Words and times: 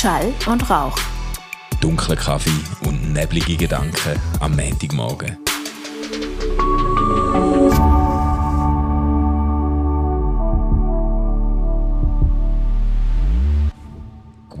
Schall 0.00 0.32
und 0.46 0.70
Rauch. 0.70 0.96
Dunkler 1.82 2.16
Kaffee 2.16 2.48
und 2.86 3.12
neblige 3.12 3.54
Gedanken 3.54 4.18
am 4.40 4.56
Montagmorgen. 4.56 5.36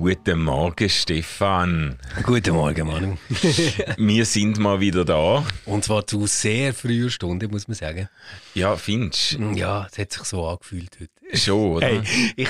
Guten 0.00 0.44
Morgen, 0.44 0.88
Stefan. 0.88 1.98
Guten 2.22 2.54
Morgen, 2.54 2.86
Manu. 2.86 3.18
Wir 3.98 4.24
sind 4.24 4.58
mal 4.58 4.80
wieder 4.80 5.04
da. 5.04 5.44
Und 5.66 5.84
zwar 5.84 6.06
zu 6.06 6.26
sehr 6.26 6.72
früher 6.72 7.10
Stunde, 7.10 7.48
muss 7.48 7.68
man 7.68 7.74
sagen. 7.74 8.08
Ja, 8.54 8.76
findest 8.76 9.34
du? 9.34 9.50
Ja, 9.50 9.86
es 9.92 9.98
hat 9.98 10.10
sich 10.10 10.22
so 10.22 10.46
angefühlt 10.46 10.96
heute. 10.98 11.36
Schon, 11.36 11.72
oder? 11.72 11.86
Hey, 11.86 12.32
ich 12.34 12.48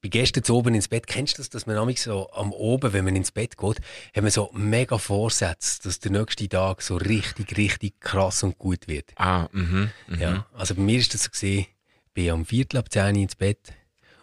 bin 0.00 0.10
gestern 0.10 0.42
zu 0.42 0.56
oben 0.56 0.74
ins 0.74 0.88
Bett. 0.88 1.06
Kennst 1.06 1.36
du 1.36 1.42
das, 1.42 1.50
dass 1.50 1.66
man 1.66 1.76
nämlich 1.76 2.00
so 2.00 2.30
am 2.32 2.50
Oben, 2.50 2.94
wenn 2.94 3.04
man 3.04 3.14
ins 3.14 3.30
Bett 3.30 3.58
geht, 3.58 3.76
hat 4.14 4.22
man 4.22 4.30
so 4.30 4.50
mega 4.54 4.96
Vorsätze, 4.96 5.82
dass 5.82 6.00
der 6.00 6.12
nächste 6.12 6.48
Tag 6.48 6.80
so 6.80 6.96
richtig, 6.96 7.58
richtig 7.58 8.00
krass 8.00 8.42
und 8.42 8.56
gut 8.56 8.88
wird. 8.88 9.12
Ah, 9.16 9.50
mhm. 9.52 9.90
mhm. 10.08 10.18
Ja, 10.18 10.46
also 10.54 10.74
bei 10.74 10.80
mir 10.80 10.98
ist 10.98 11.12
das 11.12 11.24
so 11.24 11.30
gesehen, 11.30 11.66
ich 12.06 12.12
bin 12.14 12.30
am 12.30 12.46
Viertel 12.46 12.78
ab 12.78 12.90
10 12.90 13.16
Uhr 13.16 13.22
ins 13.22 13.34
Bett 13.34 13.74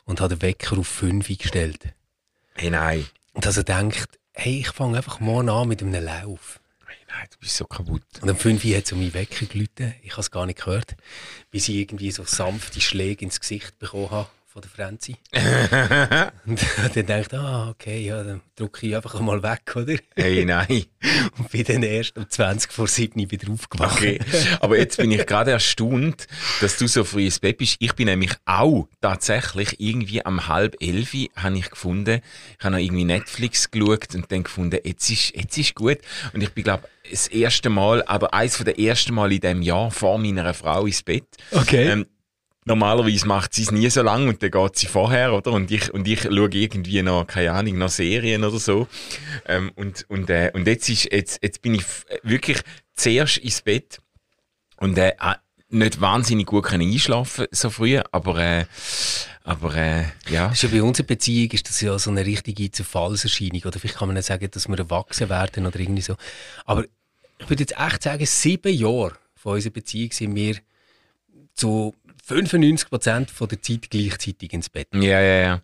und 0.06 0.22
habe 0.22 0.38
den 0.38 0.42
Wecker 0.42 0.80
auf 0.80 0.88
5 0.88 1.30
Uhr 1.30 1.36
gestellt. 1.36 1.94
Hey, 2.56 2.70
nein. 2.70 3.06
Und 3.34 3.46
also 3.46 3.64
denkt, 3.64 4.20
hey, 4.34 4.60
ich 4.60 4.70
fange 4.70 4.98
einfach 4.98 5.20
morgen 5.20 5.50
an 5.50 5.68
mit 5.68 5.82
einem 5.82 6.04
Lauf. 6.04 6.60
Hey, 6.86 6.98
nein, 7.08 7.28
du 7.32 7.38
bist 7.40 7.58
so 7.58 7.66
kaputt. 7.66 8.04
Und 8.22 8.30
um 8.30 8.38
5 8.38 8.64
Uhr 8.64 8.78
hat 8.78 8.86
es 8.86 8.92
um 8.92 9.00
mich 9.00 9.14
weggeläutet. 9.14 9.96
Ich 10.04 10.12
habe 10.12 10.22
es 10.22 10.32
gar 10.32 10.46
nicht 10.46 10.60
gehört, 10.60 10.96
bis 11.52 11.68
ich 11.68 11.76
irgendwie 11.76 12.12
so 12.12 12.24
sanfte 12.26 12.80
Schläge 12.80 13.26
ins 13.26 13.40
Gesicht 13.40 13.78
bekommen 13.80 14.12
habe 14.12 14.30
von 14.54 14.62
der 14.62 14.70
Franzi. 14.70 15.16
und 16.46 16.62
dann 16.96 17.06
denkt 17.08 17.34
ah, 17.34 17.70
okay, 17.72 18.06
ja, 18.06 18.24
dann 18.24 18.42
drücke 18.56 18.86
ich 18.86 18.96
einfach 18.96 19.20
mal 19.20 19.42
weg, 19.42 19.76
oder? 19.76 19.96
Hey, 20.16 20.46
nein. 20.46 20.86
und 21.40 21.50
bin 21.50 21.64
dann 21.64 21.82
erst 21.82 22.16
um 22.18 22.30
20 22.30 22.72
vor 22.72 22.88
7 22.88 23.32
wieder 23.32 23.52
aufgewacht. 23.52 23.98
Okay. 23.98 24.20
Aber 24.60 24.78
jetzt 24.78 24.98
bin 24.98 25.10
ich 25.10 25.26
gerade 25.26 25.52
erstaunt, 25.52 26.28
dass 26.62 26.78
du 26.78 26.88
so 26.88 27.04
früh 27.04 27.26
ins 27.26 27.40
Bett 27.40 27.58
bist. 27.58 27.78
Ich 27.80 27.94
bin 27.96 28.06
nämlich 28.06 28.36
auch 28.46 28.88
tatsächlich 29.02 29.80
irgendwie 29.80 30.24
am 30.24 30.48
halb 30.48 30.76
elf 30.80 31.14
habe 31.36 31.58
ich 31.58 31.70
gefunden, 31.72 32.22
ich 32.58 32.64
habe 32.64 32.76
noch 32.76 32.80
irgendwie 32.80 33.06
Netflix 33.06 33.72
geschaut 33.72 34.14
und 34.14 34.32
dann 34.32 34.44
gefunden, 34.44 34.80
jetzt 34.84 35.10
ist, 35.10 35.36
jetzt 35.36 35.58
ist 35.58 35.74
gut. 35.74 35.98
Und 36.34 36.44
ich 36.44 36.52
bin, 36.52 36.64
glaube 36.64 36.88
das 37.10 37.28
erste 37.28 37.70
Mal, 37.70 38.04
aber 38.04 38.34
eins 38.34 38.56
von 38.56 38.66
der 38.66 38.80
ersten 38.80 39.14
Mal 39.14 39.32
in 39.32 39.42
dem 39.42 39.62
Jahr 39.62 39.92
vor 39.92 40.18
meiner 40.18 40.54
Frau 40.54 40.86
ins 40.86 41.04
Bett. 41.04 41.26
Okay. 41.52 41.90
Ähm, 41.90 42.06
normalerweise 42.66 43.28
macht 43.28 43.54
sie 43.54 43.64
es 43.64 43.72
nie 43.72 43.90
so 43.90 44.02
lang 44.02 44.28
und 44.28 44.42
dann 44.42 44.52
geht 44.52 44.76
sie 44.76 44.88
vorher, 44.88 45.34
oder? 45.34 45.52
Und 45.52 45.72
ich, 45.72 45.94
und 45.94 46.08
ich 46.08 46.24
schaue 46.24 46.50
irgendwie 46.54 47.02
noch, 47.02 47.26
keine 47.28 47.52
Ahnung, 47.52 47.78
noch 47.78 47.90
Serien 47.90 48.44
oder 48.44 48.60
so. 48.60 48.88
Ähm, 49.46 49.72
und, 49.76 50.06
und, 50.10 50.30
äh, 50.30 50.52
und 50.54 50.68
jetzt 50.68 50.90
ist, 50.90 51.12
jetzt, 51.12 51.40
jetzt 51.44 51.62
bin 51.62 51.76
ich 51.76 51.86
wirklich 52.24 52.62
zuerst 52.96 53.38
ins 53.38 53.62
Bett 53.62 54.00
und, 54.78 54.98
äh, 54.98 55.10
äh, 55.10 55.36
nicht 55.70 56.00
wahnsinnig 56.00 56.46
gut 56.46 56.66
können 56.66 56.92
einschlafen 56.92 57.48
so 57.52 57.70
früh, 57.70 58.00
aber, 58.12 58.38
äh, 58.38 58.66
aber, 59.44 59.76
äh, 59.76 60.04
ja. 60.30 60.50
Das 60.50 60.62
ja 60.62 60.70
bei 60.70 60.84
unserer 60.84 61.08
Beziehung 61.08 61.52
ist 61.52 61.68
das 61.68 61.82
ja 61.82 61.98
so 61.98 62.12
eine 62.12 62.26
richtige 62.26 62.72
Zerfallserscheinung. 62.72 63.64
Oder 63.66 63.80
vielleicht 63.80 63.98
kann 63.98 64.08
man 64.08 64.16
nicht 64.16 64.28
sagen, 64.28 64.50
dass 64.50 64.68
wir 64.68 64.78
erwachsen 64.78 65.30
werden 65.30 65.66
oder 65.66 65.80
irgendwie 65.80 66.02
so. 66.02 66.16
Aber 66.66 66.86
ich 67.40 67.50
würde 67.50 67.64
jetzt 67.64 67.78
echt 67.78 68.04
sagen, 68.04 68.26
sieben 68.26 68.74
Jahre 68.74 69.14
von 69.36 69.56
unserer 69.56 69.74
Beziehung 69.74 70.12
sind 70.12 70.36
wir 70.36 70.58
zu 71.54 71.94
95 72.26 72.90
Prozent 72.90 73.32
der 73.40 73.62
Zeit 73.62 73.90
gleichzeitig 73.90 74.54
ins 74.54 74.70
Bett. 74.70 74.88
Ja, 74.94 75.20
ja, 75.22 75.42
ja. 75.42 75.62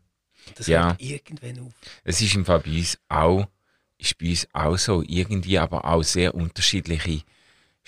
Das 0.56 0.68
Ja. 0.68 0.90
hört 0.90 1.02
irgendwann 1.02 1.60
auf. 1.68 1.74
Es 2.04 2.22
ist 2.22 2.36
im 2.36 2.46
Fall 2.46 2.60
bei 2.60 2.72
uns 2.72 2.98
auch, 3.08 3.48
ist 3.98 4.18
bei 4.18 4.30
uns 4.30 4.48
auch 4.54 4.78
so, 4.78 5.04
irgendwie 5.06 5.58
aber 5.58 5.86
auch 5.86 6.04
sehr 6.04 6.36
unterschiedliche 6.36 7.22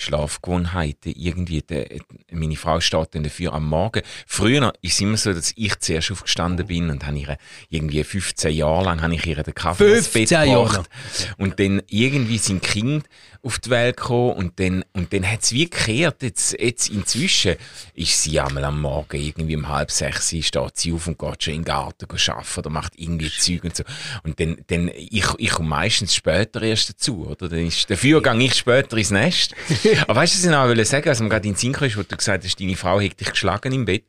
Schlafgewohnheiten. 0.01 1.13
Irgendwie, 1.15 1.61
der, 1.61 1.87
meine 2.31 2.55
Frau 2.55 2.79
steht 2.79 3.15
dann 3.15 3.23
dafür 3.23 3.53
am 3.53 3.67
Morgen. 3.67 4.01
Früher 4.25 4.73
ist 4.81 4.93
es 4.93 5.01
immer 5.01 5.17
so, 5.17 5.33
dass 5.33 5.53
ich 5.55 5.79
zuerst 5.79 6.11
aufgestanden 6.11 6.67
bin 6.67 6.89
und 6.89 7.05
habe 7.05 7.17
ihre, 7.17 7.37
irgendwie 7.69 8.03
15 8.03 8.53
Jahre 8.53 8.85
lang 8.85 9.01
habe 9.01 9.15
ich 9.15 9.25
ihr 9.25 9.41
den 9.41 9.53
Kaffee 9.53 9.97
ins 9.97 10.07
15 10.07 10.21
Bett 10.21 10.31
Jahre 10.31 10.67
gebracht. 10.67 10.89
Und 11.37 11.59
dann 11.59 11.81
irgendwie 11.87 12.37
sind 12.37 12.61
Kind 12.61 13.05
auf 13.43 13.59
die 13.59 13.69
Welt 13.69 13.97
gekommen 13.97 14.33
und 14.33 14.59
dann, 14.59 14.83
und 14.93 15.13
dann 15.13 15.29
hat 15.29 15.41
es 15.41 15.51
wie 15.51 15.69
gekehrt. 15.69 16.21
Jetzt, 16.21 16.55
jetzt 16.59 16.89
inzwischen 16.89 17.55
ist 17.93 18.21
sie 18.21 18.39
einmal 18.39 18.63
am 18.65 18.81
Morgen 18.81 19.19
irgendwie 19.19 19.55
um 19.55 19.67
halb 19.67 19.91
sechs, 19.91 20.27
steht 20.29 20.77
sie 20.77 20.93
auf 20.93 21.07
und 21.07 21.17
geht 21.17 21.43
schon 21.43 21.53
in 21.55 21.61
den 21.61 21.65
Garten 21.65 22.05
arbeiten 22.11 22.59
oder 22.59 22.69
macht 22.69 22.93
irgendwie 22.97 23.29
Zeug 23.29 23.63
und 23.63 23.75
so. 23.75 23.83
Und 24.23 24.39
dann, 24.39 24.57
dann 24.67 24.89
ich, 24.93 25.25
ich 25.37 25.49
komme 25.49 25.69
meistens 25.69 26.13
später 26.13 26.61
erst 26.61 26.89
dazu, 26.89 27.27
oder? 27.27 27.49
Dann 27.49 27.67
ist, 27.67 27.89
dafür 27.89 28.21
gehe 28.21 28.43
ich 28.43 28.55
später 28.55 28.97
ins 28.97 29.11
Nest. 29.11 29.55
Aber 30.07 30.15
weißt 30.21 30.33
du, 30.33 30.37
was 30.39 30.45
ich 30.45 30.49
noch 30.51 30.65
wollte 30.67 30.85
sagen, 30.85 31.09
was 31.09 31.19
mir 31.19 31.29
gerade 31.29 31.47
in 31.47 31.53
den 31.53 31.57
Sinn 31.59 31.73
kam, 31.73 31.89
wo 31.95 32.03
du 32.03 32.15
gesagt 32.17 32.43
hast, 32.43 32.59
deine 32.59 32.75
Frau 32.75 32.99
hat 33.01 33.19
dich 33.19 33.29
geschlagen 33.31 33.71
im 33.73 33.85
Bett. 33.85 34.03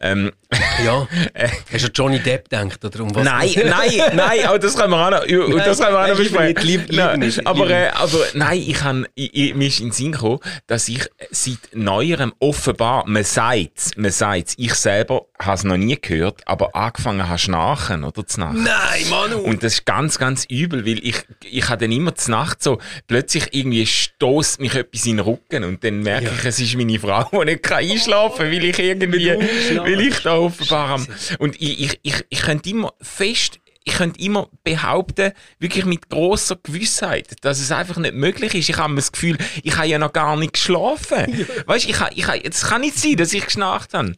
Ähm, 0.00 0.32
Ja. 0.84 1.06
Hast 1.72 1.82
du 1.82 1.86
an 1.88 1.92
Johnny 1.94 2.18
Depp 2.20 2.48
gedacht? 2.48 2.82
Oder 2.84 3.00
um 3.00 3.14
was? 3.14 3.22
Nein, 3.24 3.50
nein, 3.66 3.90
nein, 4.14 4.46
aber 4.46 4.58
das 4.58 4.74
können 4.76 4.90
wir 4.90 5.06
auch 5.06 5.10
noch, 5.10 5.20
das 5.64 5.78
können 5.78 5.92
wir 5.92 5.98
auch 6.00 6.08
noch 6.08 6.08
nein, 6.08 6.16
besprechen. 6.16 6.46
nicht, 6.54 6.62
lieb- 6.64 6.92
Nein, 6.92 7.20
nicht, 7.20 7.46
aber, 7.46 7.68
äh, 7.70 7.88
aber 7.88 8.18
nein, 8.34 8.58
ich 8.66 8.82
han, 8.82 9.06
ich, 9.14 9.34
ich, 9.34 9.54
mir 9.54 9.68
ist 9.68 9.80
in 9.80 9.86
den 9.88 9.92
Sinn 9.92 10.12
gekommen, 10.12 10.38
dass 10.66 10.88
ich 10.88 11.06
seit 11.30 11.58
neuerem 11.74 12.32
offenbar, 12.38 13.04
man 13.06 13.24
sagt's, 13.24 13.90
man 13.96 14.10
sagt's, 14.10 14.54
ich 14.56 14.74
selber 14.74 15.26
habe 15.38 15.54
es 15.56 15.64
noch 15.64 15.76
nie 15.76 15.98
gehört, 16.00 16.40
aber 16.46 16.74
angefangen 16.74 17.28
habe 17.28 17.38
schnarchen, 17.38 18.04
oder, 18.04 18.26
zu 18.26 18.40
Nacht. 18.40 18.54
Nein, 18.56 19.08
Manu! 19.10 19.38
Und 19.38 19.62
das 19.62 19.74
ist 19.74 19.86
ganz, 19.86 20.18
ganz 20.18 20.44
übel, 20.46 20.86
weil 20.86 20.98
ich, 21.06 21.16
ich 21.44 21.68
habe 21.68 21.78
dann 21.86 21.92
immer 21.92 22.14
zur 22.14 22.32
Nacht 22.32 22.62
so, 22.62 22.78
plötzlich 23.06 23.48
irgendwie 23.52 23.86
stoßt 23.86 24.60
mich 24.60 24.74
etwas 24.74 25.04
in 25.06 25.19
Rücken 25.24 25.64
und 25.64 25.82
dann 25.84 26.00
merke 26.02 26.26
Ja. 26.26 26.32
ich, 26.38 26.44
es 26.44 26.58
ist 26.60 26.74
meine 26.76 26.98
Frau, 26.98 27.28
die 27.32 27.44
nicht 27.44 27.62
kann 27.62 27.78
einschlafen 27.78 28.38
kann, 28.38 28.52
weil 28.52 28.64
ich 28.64 28.78
irgendwie, 28.78 29.28
weil 29.78 30.00
ich 30.00 30.18
da 30.20 30.36
offenbar 30.36 30.88
am, 30.90 31.06
und 31.38 31.60
ich, 31.60 31.80
ich, 31.80 32.00
ich, 32.02 32.24
ich 32.28 32.40
könnte 32.42 32.68
immer 32.70 32.92
fest, 33.00 33.58
ich 33.84 33.94
könnte 33.94 34.20
immer 34.20 34.48
behaupten, 34.62 35.32
wirklich 35.58 35.86
mit 35.86 36.10
großer 36.10 36.58
Gewissheit, 36.62 37.28
dass 37.40 37.60
es 37.60 37.72
einfach 37.72 37.96
nicht 37.96 38.14
möglich 38.14 38.54
ist. 38.54 38.68
Ich 38.68 38.76
habe 38.76 38.94
das 38.94 39.10
Gefühl, 39.10 39.38
ich 39.62 39.74
habe 39.76 39.86
ja 39.88 39.98
noch 39.98 40.12
gar 40.12 40.36
nicht 40.36 40.52
geschlafen. 40.52 41.46
Weißt 41.66 41.86
du, 41.86 41.88
ich, 41.90 41.98
habe- 42.00 42.12
ich, 42.14 42.26
habe- 42.26 42.44
es 42.44 42.62
kann 42.62 42.82
nicht 42.82 42.98
sein, 42.98 43.16
dass 43.16 43.32
ich 43.32 43.44
geschnarcht 43.46 43.94
habe. 43.94 44.14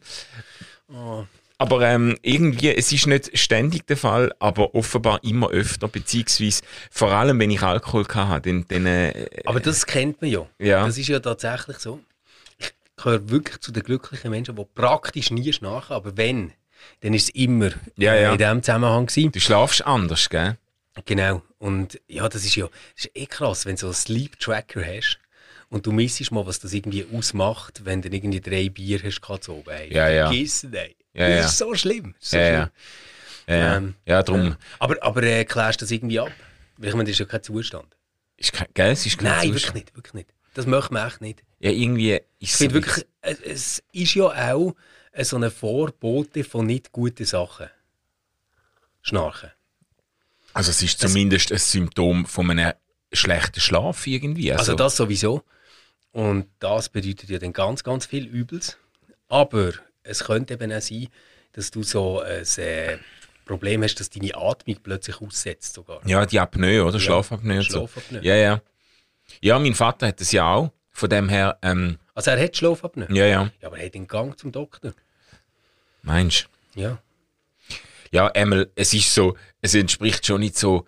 Aber 1.63 1.81
ähm, 1.87 2.17
irgendwie, 2.21 2.75
es 2.75 2.91
ist 2.91 3.07
nicht 3.07 3.37
ständig 3.37 3.87
der 3.87 3.95
Fall, 3.95 4.33
aber 4.39 4.75
offenbar 4.75 5.23
immer 5.23 5.49
öfter, 5.49 5.87
beziehungsweise 5.87 6.61
vor 6.91 7.11
allem, 7.11 7.39
wenn 7.39 7.51
ich 7.51 7.61
Alkohol 7.61 8.05
hatte, 8.13 8.49
dann, 8.49 8.65
dann 8.67 8.85
äh, 8.85 9.29
Aber 9.45 9.61
das 9.61 9.85
kennt 9.85 10.21
man 10.21 10.29
ja. 10.29 10.45
Ja. 10.59 10.85
Das 10.85 10.97
ist 10.97 11.07
ja 11.07 11.19
tatsächlich 11.19 11.77
so. 11.79 12.01
Ich 12.57 12.73
gehöre 12.97 13.29
wirklich 13.29 13.59
zu 13.61 13.71
den 13.71 13.83
glücklichen 13.83 14.29
Menschen, 14.29 14.55
die 14.57 14.65
praktisch 14.75 15.31
nie 15.31 15.53
schnarchen, 15.53 15.95
aber 15.95 16.17
wenn, 16.17 16.51
dann 16.99 17.13
ist 17.13 17.23
es 17.23 17.29
immer 17.29 17.69
Ja, 17.95 18.13
ja. 18.13 18.33
in 18.33 18.37
diesem 18.37 18.61
Zusammenhang 18.61 19.05
gewesen. 19.05 19.31
du 19.31 19.39
schlafst 19.39 19.85
anders, 19.85 20.29
gell? 20.29 20.57
Genau. 21.05 21.41
Und 21.59 21.99
ja, 22.07 22.27
das 22.27 22.43
ist 22.43 22.55
ja 22.55 22.67
das 22.95 23.05
ist 23.05 23.11
eh 23.15 23.25
krass, 23.25 23.65
wenn 23.65 23.75
du 23.75 23.79
so 23.81 23.87
einen 23.87 23.93
Sleep 23.95 24.37
Tracker 24.37 24.83
hast 24.85 25.17
und 25.69 25.85
du 25.85 25.91
missest 25.93 26.31
mal, 26.31 26.45
was 26.45 26.59
das 26.59 26.73
irgendwie 26.73 27.05
ausmacht, 27.11 27.85
wenn 27.85 28.01
du 28.01 28.09
irgendwie 28.09 28.41
drei 28.41 28.69
Bier 28.69 28.99
hast 29.01 29.49
oben. 29.49 29.69
Ey, 29.69 29.93
Ja, 29.93 30.09
ja. 30.09 30.27
Vergiss 30.27 30.65
ey. 30.65 30.95
Ja, 31.13 31.27
das 31.29 31.37
ja. 31.39 31.45
ist 31.45 31.57
so 31.57 31.75
schlimm. 31.75 32.15
So 32.19 32.37
Ja, 32.37 32.43
schlimm. 32.43 32.53
ja. 33.47 33.55
Ja. 33.55 33.75
Ähm, 33.77 33.95
ja 34.05 34.23
drum. 34.23 34.55
Aber, 34.79 34.95
aber 35.01 35.23
äh, 35.23 35.45
klärst 35.45 35.81
du 35.81 35.85
das 35.85 35.91
irgendwie 35.91 36.19
ab? 36.19 36.31
Weil 36.77 36.89
ich 36.89 36.95
meine, 36.95 37.05
das 37.05 37.11
ist 37.13 37.19
ja 37.19 37.25
kein 37.25 37.43
Zustand. 37.43 37.95
Ist 38.37 38.53
kein, 38.53 38.67
gell? 38.73 38.91
Es 38.91 39.05
ist 39.05 39.17
kein 39.17 39.27
Nein, 39.29 39.51
Zustand. 39.53 39.53
wirklich 39.55 39.73
nicht, 39.73 39.95
wirklich 39.95 40.13
nicht. 40.13 40.29
Das 40.53 40.65
möchte 40.65 40.93
man 40.93 41.07
echt 41.07 41.21
nicht. 41.21 41.43
Ja, 41.59 41.71
irgendwie 41.71 42.13
ist 42.13 42.21
Ich 42.39 42.51
es 42.53 42.59
so 42.59 42.73
wirklich, 42.73 43.05
es, 43.21 43.39
es 43.41 43.83
ist 43.91 44.13
ja 44.15 44.53
auch 44.53 44.75
äh, 45.11 45.23
so 45.25 45.35
eine 45.35 45.51
Vorbote 45.51 46.43
von 46.43 46.65
nicht 46.65 46.91
guten 46.91 47.25
Sachen. 47.25 47.67
Schnarchen. 49.01 49.51
Also 50.53 50.71
es 50.71 50.81
ist 50.81 50.99
zumindest 50.99 51.51
ein 51.51 51.57
Symptom 51.57 52.25
von 52.25 52.49
einem 52.51 52.73
schlechten 53.11 53.59
Schlaf 53.59 54.05
irgendwie. 54.07 54.51
Also, 54.51 54.61
Also 54.71 54.75
das 54.75 54.95
sowieso. 54.95 55.43
Und 56.11 56.47
das 56.59 56.89
bedeutet 56.89 57.29
ja 57.29 57.39
dann 57.39 57.53
ganz, 57.53 57.83
ganz 57.83 58.05
viel 58.05 58.25
Übels. 58.25 58.77
Aber 59.29 59.73
es 60.03 60.23
könnte 60.23 60.53
eben 60.55 60.71
auch 60.71 60.81
sein, 60.81 61.07
dass 61.53 61.71
du 61.71 61.83
so 61.83 62.19
ein 62.21 62.43
äh, 62.57 62.97
Problem 63.45 63.83
hast, 63.83 63.95
dass 63.99 64.09
deine 64.09 64.35
Atmung 64.35 64.77
plötzlich 64.81 65.21
aussetzt 65.21 65.73
sogar. 65.75 66.01
ja, 66.07 66.25
die 66.25 66.39
Apnoe, 66.39 66.83
oder? 66.85 66.99
Schlafapnoe 66.99 67.61
so. 67.63 67.87
Schlafapnoe. 67.87 68.21
Ja, 68.23 68.35
ja. 68.35 68.61
Ja, 69.41 69.59
mein 69.59 69.73
Vater 69.75 70.07
hat 70.07 70.19
das 70.21 70.31
ja 70.31 70.51
auch. 70.53 70.71
Von 70.91 71.09
dem 71.09 71.27
her, 71.29 71.57
ähm, 71.61 71.97
Also 72.13 72.31
er 72.31 72.43
hat 72.43 72.55
Schlafapnoe. 72.55 73.07
ja, 73.09 73.25
ja. 73.25 73.51
Ja, 73.61 73.67
aber 73.67 73.79
er 73.79 73.85
hat 73.87 73.93
den 73.95 74.07
Gang 74.07 74.37
zum 74.37 74.51
Doktor. 74.51 74.93
Meinst 76.03 76.47
Ja. 76.75 76.99
Ja, 78.11 78.27
einmal, 78.27 78.69
es 78.75 78.93
ist 78.93 79.13
so, 79.13 79.35
es 79.61 79.73
entspricht 79.73 80.25
schon 80.25 80.41
nicht 80.41 80.55
so 80.57 80.85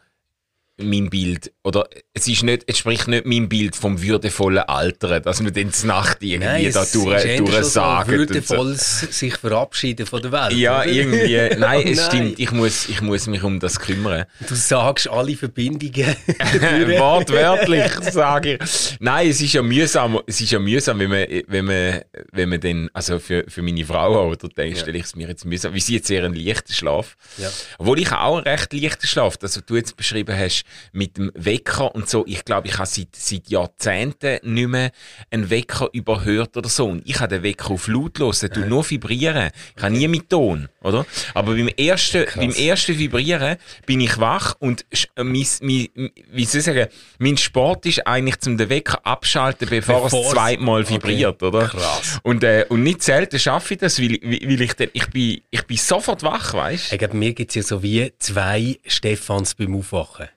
mein 0.77 1.09
Bild, 1.09 1.53
oder 1.63 1.87
es 2.13 2.27
ist 2.27 2.43
nicht, 2.43 2.63
es 2.67 2.77
spricht 2.79 3.07
nicht 3.07 3.25
mein 3.25 3.47
Bild 3.47 3.75
vom 3.77 4.01
würdevollen 4.01 4.59
Alter, 4.63 5.21
dass 5.21 5.41
man 5.41 5.53
dann 5.53 5.71
zur 5.71 5.87
Nacht 5.87 6.17
irgendwie 6.21 6.45
Nein, 6.65 6.71
da 6.73 6.85
durch, 6.91 7.21
schon 7.21 7.37
so 7.37 7.45
durchsagen. 7.45 8.19
und 8.19 8.45
so. 8.45 8.63
sich 8.73 9.35
verabschieden 9.37 10.05
von 10.05 10.21
der 10.21 10.31
Welt. 10.33 10.51
Ja, 10.53 10.81
oder? 10.81 10.87
irgendwie. 10.91 11.55
Nein, 11.59 11.83
Oh 11.85 11.89
es 11.89 11.97
nein. 11.97 12.05
stimmt. 12.09 12.39
Ich 12.39 12.51
muss, 12.51 12.89
ich 12.89 13.01
muss 13.01 13.27
mich 13.27 13.43
um 13.43 13.59
das 13.59 13.79
kümmern. 13.79 14.25
Du 14.47 14.53
sagst 14.55 15.09
alle 15.09 15.35
Verbindungen. 15.35 16.15
Wortwörtlich 16.99 17.91
sage 18.11 18.57
ich. 18.61 18.97
Nein, 18.99 19.29
es 19.29 19.41
ist 19.41 19.53
ja 19.53 19.61
mühsam. 19.61 20.19
Es 20.27 20.41
ist 20.41 20.51
ja 20.51 20.59
mühsam, 20.59 20.99
wenn 20.99 21.09
man, 21.09 21.25
wenn 21.47 21.65
man, 21.65 22.01
wenn 22.31 22.49
man 22.49 22.59
dann, 22.59 22.89
also 22.93 23.19
für, 23.19 23.45
für 23.47 23.61
meine 23.61 23.85
Frau 23.85 24.27
oder 24.29 24.47
denke, 24.49 24.75
Ja. 24.75 24.81
stelle 24.81 24.97
ich 24.97 25.05
es 25.05 25.15
mir 25.15 25.27
jetzt 25.27 25.45
mühsam. 25.45 25.73
Wie 25.73 25.79
sie 25.79 25.95
jetzt 25.95 26.09
eher 26.09 26.23
einen 26.25 26.35
leichten 26.35 26.73
Schlaf. 26.73 27.15
Ja. 27.37 27.49
Obwohl 27.77 27.99
ich 27.99 28.11
auch 28.11 28.35
einen 28.37 28.43
recht 28.47 28.73
leichten 28.73 29.07
Schlaf, 29.07 29.35
was 29.41 29.61
du 29.65 29.75
jetzt 29.75 29.95
beschrieben 29.97 30.37
hast, 30.37 30.63
mit 30.91 31.17
dem 31.17 31.31
Wecker 31.35 31.93
und 31.93 32.09
so. 32.09 32.25
Ich 32.27 32.45
glaube, 32.45 32.67
ich 32.67 32.77
habe 32.77 32.87
seit, 32.87 33.15
seit 33.15 33.47
Jahrzehnten 33.49 34.39
nicht 34.43 34.67
mehr 34.67 34.91
einen 35.31 35.49
Wecker 35.49 35.89
überhört 35.93 36.57
oder 36.57 36.69
so. 36.69 36.85
Und 36.87 37.01
ich 37.05 37.19
habe 37.19 37.35
den 37.35 37.43
Wecker 37.43 37.71
auf 37.71 37.87
laut 37.87 38.19
der 38.19 38.49
tut 38.49 38.67
nur 38.67 38.89
vibrieren. 38.89 39.51
Ich 39.75 39.83
habe 39.83 39.93
nie 39.93 40.07
mit 40.07 40.29
Ton, 40.29 40.69
oder? 40.81 41.05
Aber 41.33 41.53
beim 41.53 41.67
ersten, 41.67 42.25
beim 42.35 42.51
ersten 42.51 42.97
Vibrieren 42.97 43.57
bin 43.85 44.01
ich 44.01 44.17
wach 44.19 44.55
und 44.59 44.85
äh, 45.15 45.23
mein, 45.23 45.45
mein, 45.61 45.87
wie 46.31 46.45
soll 46.45 46.59
ich 46.59 46.65
sagen, 46.65 46.87
mein 47.19 47.37
Sport 47.37 47.85
ist 47.85 48.05
eigentlich 48.07 48.39
zum 48.39 48.57
den 48.57 48.69
Wecker 48.69 49.05
abschalten, 49.05 49.67
bevor, 49.69 50.03
Bevor 50.03 50.25
es 50.25 50.31
zweimal 50.31 50.89
vibriert, 50.89 51.41
oder? 51.43 51.67
Krass. 51.67 52.19
Und, 52.23 52.43
äh, 52.43 52.65
und 52.69 52.83
nicht 52.83 53.03
selten 53.03 53.39
schaffe 53.39 53.75
ich 53.75 53.79
das, 53.79 54.01
weil, 54.01 54.19
weil 54.21 54.61
ich 54.61 54.73
dann, 54.73 54.89
ich 54.93 55.07
bin, 55.07 55.41
ich 55.49 55.63
bin 55.63 55.77
sofort 55.77 56.23
wach, 56.23 56.53
weißt 56.53 56.93
Ich 56.93 56.99
glaube, 56.99 57.17
mir 57.17 57.33
gibt 57.33 57.51
es 57.51 57.55
ja 57.55 57.63
so 57.63 57.83
wie 57.83 58.11
zwei 58.19 58.79
Stefans 58.85 59.55
beim 59.55 59.75
Aufwachen. 59.75 60.27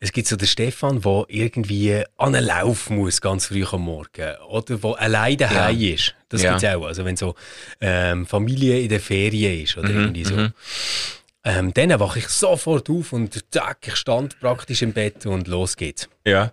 Es 0.00 0.12
gibt 0.12 0.28
so 0.28 0.36
den 0.36 0.46
Stefan, 0.48 1.00
der 1.00 1.24
irgendwie 1.28 2.02
an 2.18 2.34
einen 2.34 2.46
Lauf 2.46 2.90
muss, 2.90 3.20
ganz 3.20 3.46
früh 3.46 3.64
am 3.64 3.82
Morgen. 3.82 4.34
Oder 4.48 4.76
der 4.76 5.00
allein 5.00 5.36
daheim 5.38 5.80
ist. 5.80 6.14
Das 6.28 6.42
Ja. 6.42 6.50
gibt's 6.52 6.64
auch. 6.64 6.84
Also 6.84 7.04
wenn 7.04 7.16
so 7.16 7.34
ähm, 7.80 8.26
Familie 8.26 8.80
in 8.80 8.88
der 8.88 9.00
Ferien 9.00 9.62
ist 9.64 9.76
oder 9.78 9.90
irgendwie 9.90 10.24
so. 10.24 10.48
Ähm, 11.44 11.72
dann 11.74 11.98
wache 12.00 12.18
ich 12.18 12.28
sofort 12.28 12.90
auf 12.90 13.12
und 13.12 13.44
zack, 13.52 13.78
ich 13.86 13.96
stand 13.96 14.38
praktisch 14.40 14.82
im 14.82 14.92
Bett 14.92 15.24
und 15.26 15.46
los 15.46 15.76
geht's. 15.76 16.08
Ja. 16.24 16.52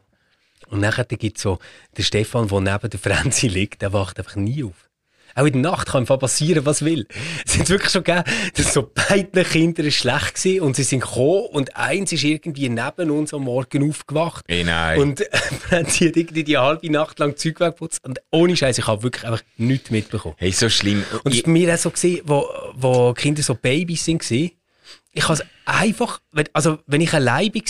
Und 0.67 0.79
nachher 0.81 1.05
gibt 1.05 1.37
es 1.37 1.43
so 1.43 1.59
den 1.97 2.05
Stefan, 2.05 2.47
der 2.47 2.59
neben 2.61 2.89
der 2.89 2.99
Franzi 2.99 3.47
liegt, 3.49 3.81
der 3.81 3.91
wacht 3.93 4.19
einfach 4.19 4.35
nie 4.35 4.63
auf. 4.63 4.89
Auch 5.35 5.45
in 5.45 5.53
der 5.53 5.61
Nacht 5.71 5.87
kann 5.87 6.01
einfach 6.01 6.19
passieren, 6.19 6.65
was 6.65 6.83
will. 6.85 7.07
Es 7.45 7.57
hat 7.59 7.69
wirklich 7.69 7.91
schon 7.91 8.03
gegeben, 8.03 8.23
dass 8.55 8.73
so 8.73 8.91
beide 8.93 9.43
Kinder 9.43 9.89
schlecht 9.91 10.45
waren 10.45 10.61
und 10.61 10.75
sie 10.75 10.83
sind 10.83 11.01
gekommen 11.01 11.45
und 11.51 11.75
eins 11.75 12.11
ist 12.11 12.23
irgendwie 12.23 12.69
neben 12.69 13.11
uns 13.11 13.33
am 13.33 13.43
Morgen 13.43 13.89
aufgewacht. 13.89 14.45
Ey, 14.47 14.63
nein. 14.63 14.99
Und 14.99 15.21
äh, 15.21 15.37
Franzi 15.67 16.05
hat 16.07 16.17
irgendwie 16.17 16.43
die 16.43 16.57
halbe 16.57 16.89
Nacht 16.91 17.19
lang 17.19 17.35
Zeug 17.37 17.59
weggeputzt 17.59 18.03
und 18.05 18.19
ohne 18.31 18.55
Scheiß, 18.55 18.77
ich 18.77 18.87
habe 18.87 19.03
wirklich 19.03 19.23
einfach 19.25 19.43
nichts 19.57 19.89
mitbekommen. 19.91 20.35
Hey, 20.37 20.51
so 20.51 20.69
schlimm. 20.69 21.03
Und 21.23 21.31
es 21.33 21.39
Ich- 21.39 21.45
war 21.47 21.53
bei 21.53 21.59
mir 21.59 21.73
auch 21.73 21.77
so, 21.77 21.89
gewesen, 21.89 22.21
wo, 22.25 22.45
wo 22.75 23.13
Kinder 23.13 23.41
so 23.43 23.55
Babys 23.55 24.07
waren. 24.07 24.51
Ich 25.15 25.23
habe 25.23 25.33
es 25.33 25.43
einfach, 25.65 26.19
also 26.53 26.79
wenn 26.87 27.01
ich 27.01 27.13
allein 27.13 27.53
war 27.53 27.61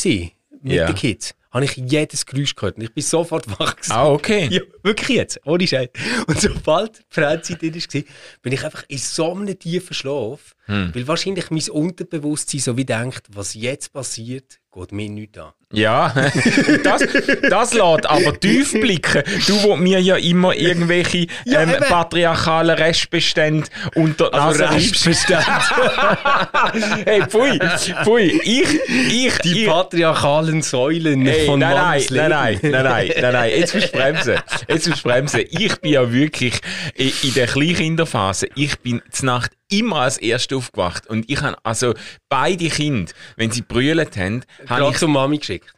mit 0.61 0.73
Ja. 0.73 0.85
den 0.87 0.95
Kids, 0.95 1.33
habe 1.53 1.65
ich 1.65 1.75
jedes 1.77 2.25
Geräusch 2.25 2.55
gehört. 2.55 2.77
Und 2.77 2.83
ich 2.83 2.93
bin 2.93 3.03
sofort 3.03 3.47
wach 3.59 3.75
gewesen. 3.75 3.91
Ah, 3.93 4.09
okay. 4.09 4.47
Ja, 4.51 4.61
wirklich 4.81 5.17
jetzt, 5.17 5.39
ohne 5.45 5.65
Scheiß. 5.67 5.89
Und 6.27 6.41
sobald 6.41 6.97
die 6.99 7.03
Freizeit 7.09 7.61
drin 7.61 7.75
war, 7.75 8.01
bin 8.41 8.53
ich 8.53 8.63
einfach 8.65 8.83
in 8.87 8.97
so 8.97 9.31
einem 9.33 9.57
tiefen 9.57 9.93
Schlaf, 9.93 10.55
Hm. 10.65 10.91
weil 10.95 11.07
wahrscheinlich 11.07 11.51
mein 11.51 11.69
Unterbewusstsein 11.69 12.59
so 12.61 12.77
wie 12.77 12.85
denkt, 12.85 13.27
was 13.29 13.53
jetzt 13.53 13.91
passiert, 13.93 14.59
geht 14.73 14.91
mir 14.91 15.09
nicht 15.09 15.37
an. 15.37 15.51
Ja, 15.71 16.13
das, 16.83 17.03
das 17.49 17.73
lässt 17.73 18.05
aber 18.05 18.39
tief 18.39 18.73
blicken. 18.73 19.23
Du, 19.47 19.63
wo 19.63 19.75
mir 19.75 19.99
ja 19.99 20.17
immer 20.17 20.53
irgendwelche 20.53 21.25
Ja, 21.45 21.61
ähm, 21.61 21.71
patriarchalen 21.79 22.77
Restbestände 22.77 23.67
unter 23.95 24.31
Also 24.33 24.63
Nase 24.63 24.69
reibst. 24.69 25.05
hey, 27.05 27.23
pfui, 27.27 27.59
pfui, 28.03 28.39
ich, 28.43 28.79
ich, 29.09 29.37
Die 29.39 29.63
ich, 29.63 29.67
patriarchalen 29.67 30.61
Säulen 30.61 31.25
Ey, 31.25 31.47
von 31.47 31.59
nein, 31.59 31.75
nein, 31.75 31.83
Manns 31.83 32.09
nein, 32.11 32.29
nein, 32.29 32.59
nein, 32.61 32.83
nein, 32.83 33.11
nein, 33.19 33.33
nein, 33.33 33.51
jetzt 33.57 33.73
musst 33.73 33.93
du 33.93 33.97
bremsen. 33.97 34.35
Jetzt 34.67 34.87
musst 34.87 35.03
du 35.03 35.09
bremsen. 35.09 35.41
Ich 35.49 35.81
bin 35.81 35.91
ja 35.91 36.11
wirklich 36.11 36.53
in, 36.95 37.11
in 37.23 37.33
der 37.33 37.47
Kleinkinderphase, 37.47 38.47
ich 38.55 38.77
bin 38.79 39.01
zur 39.11 39.25
Nacht 39.25 39.51
immer 39.79 40.01
als 40.01 40.17
Erster 40.17 40.57
aufgewacht. 40.57 41.07
Und 41.07 41.29
ich 41.29 41.41
habe 41.41 41.57
also 41.63 41.93
beide 42.29 42.69
Kinder, 42.69 43.11
wenn 43.35 43.51
sie 43.51 43.61
brüllt 43.61 44.17
haben, 44.17 44.43
habe 44.67 44.89
ich 44.91 44.97
zur 44.97 45.09
Mami 45.09 45.37
geschickt. 45.37 45.73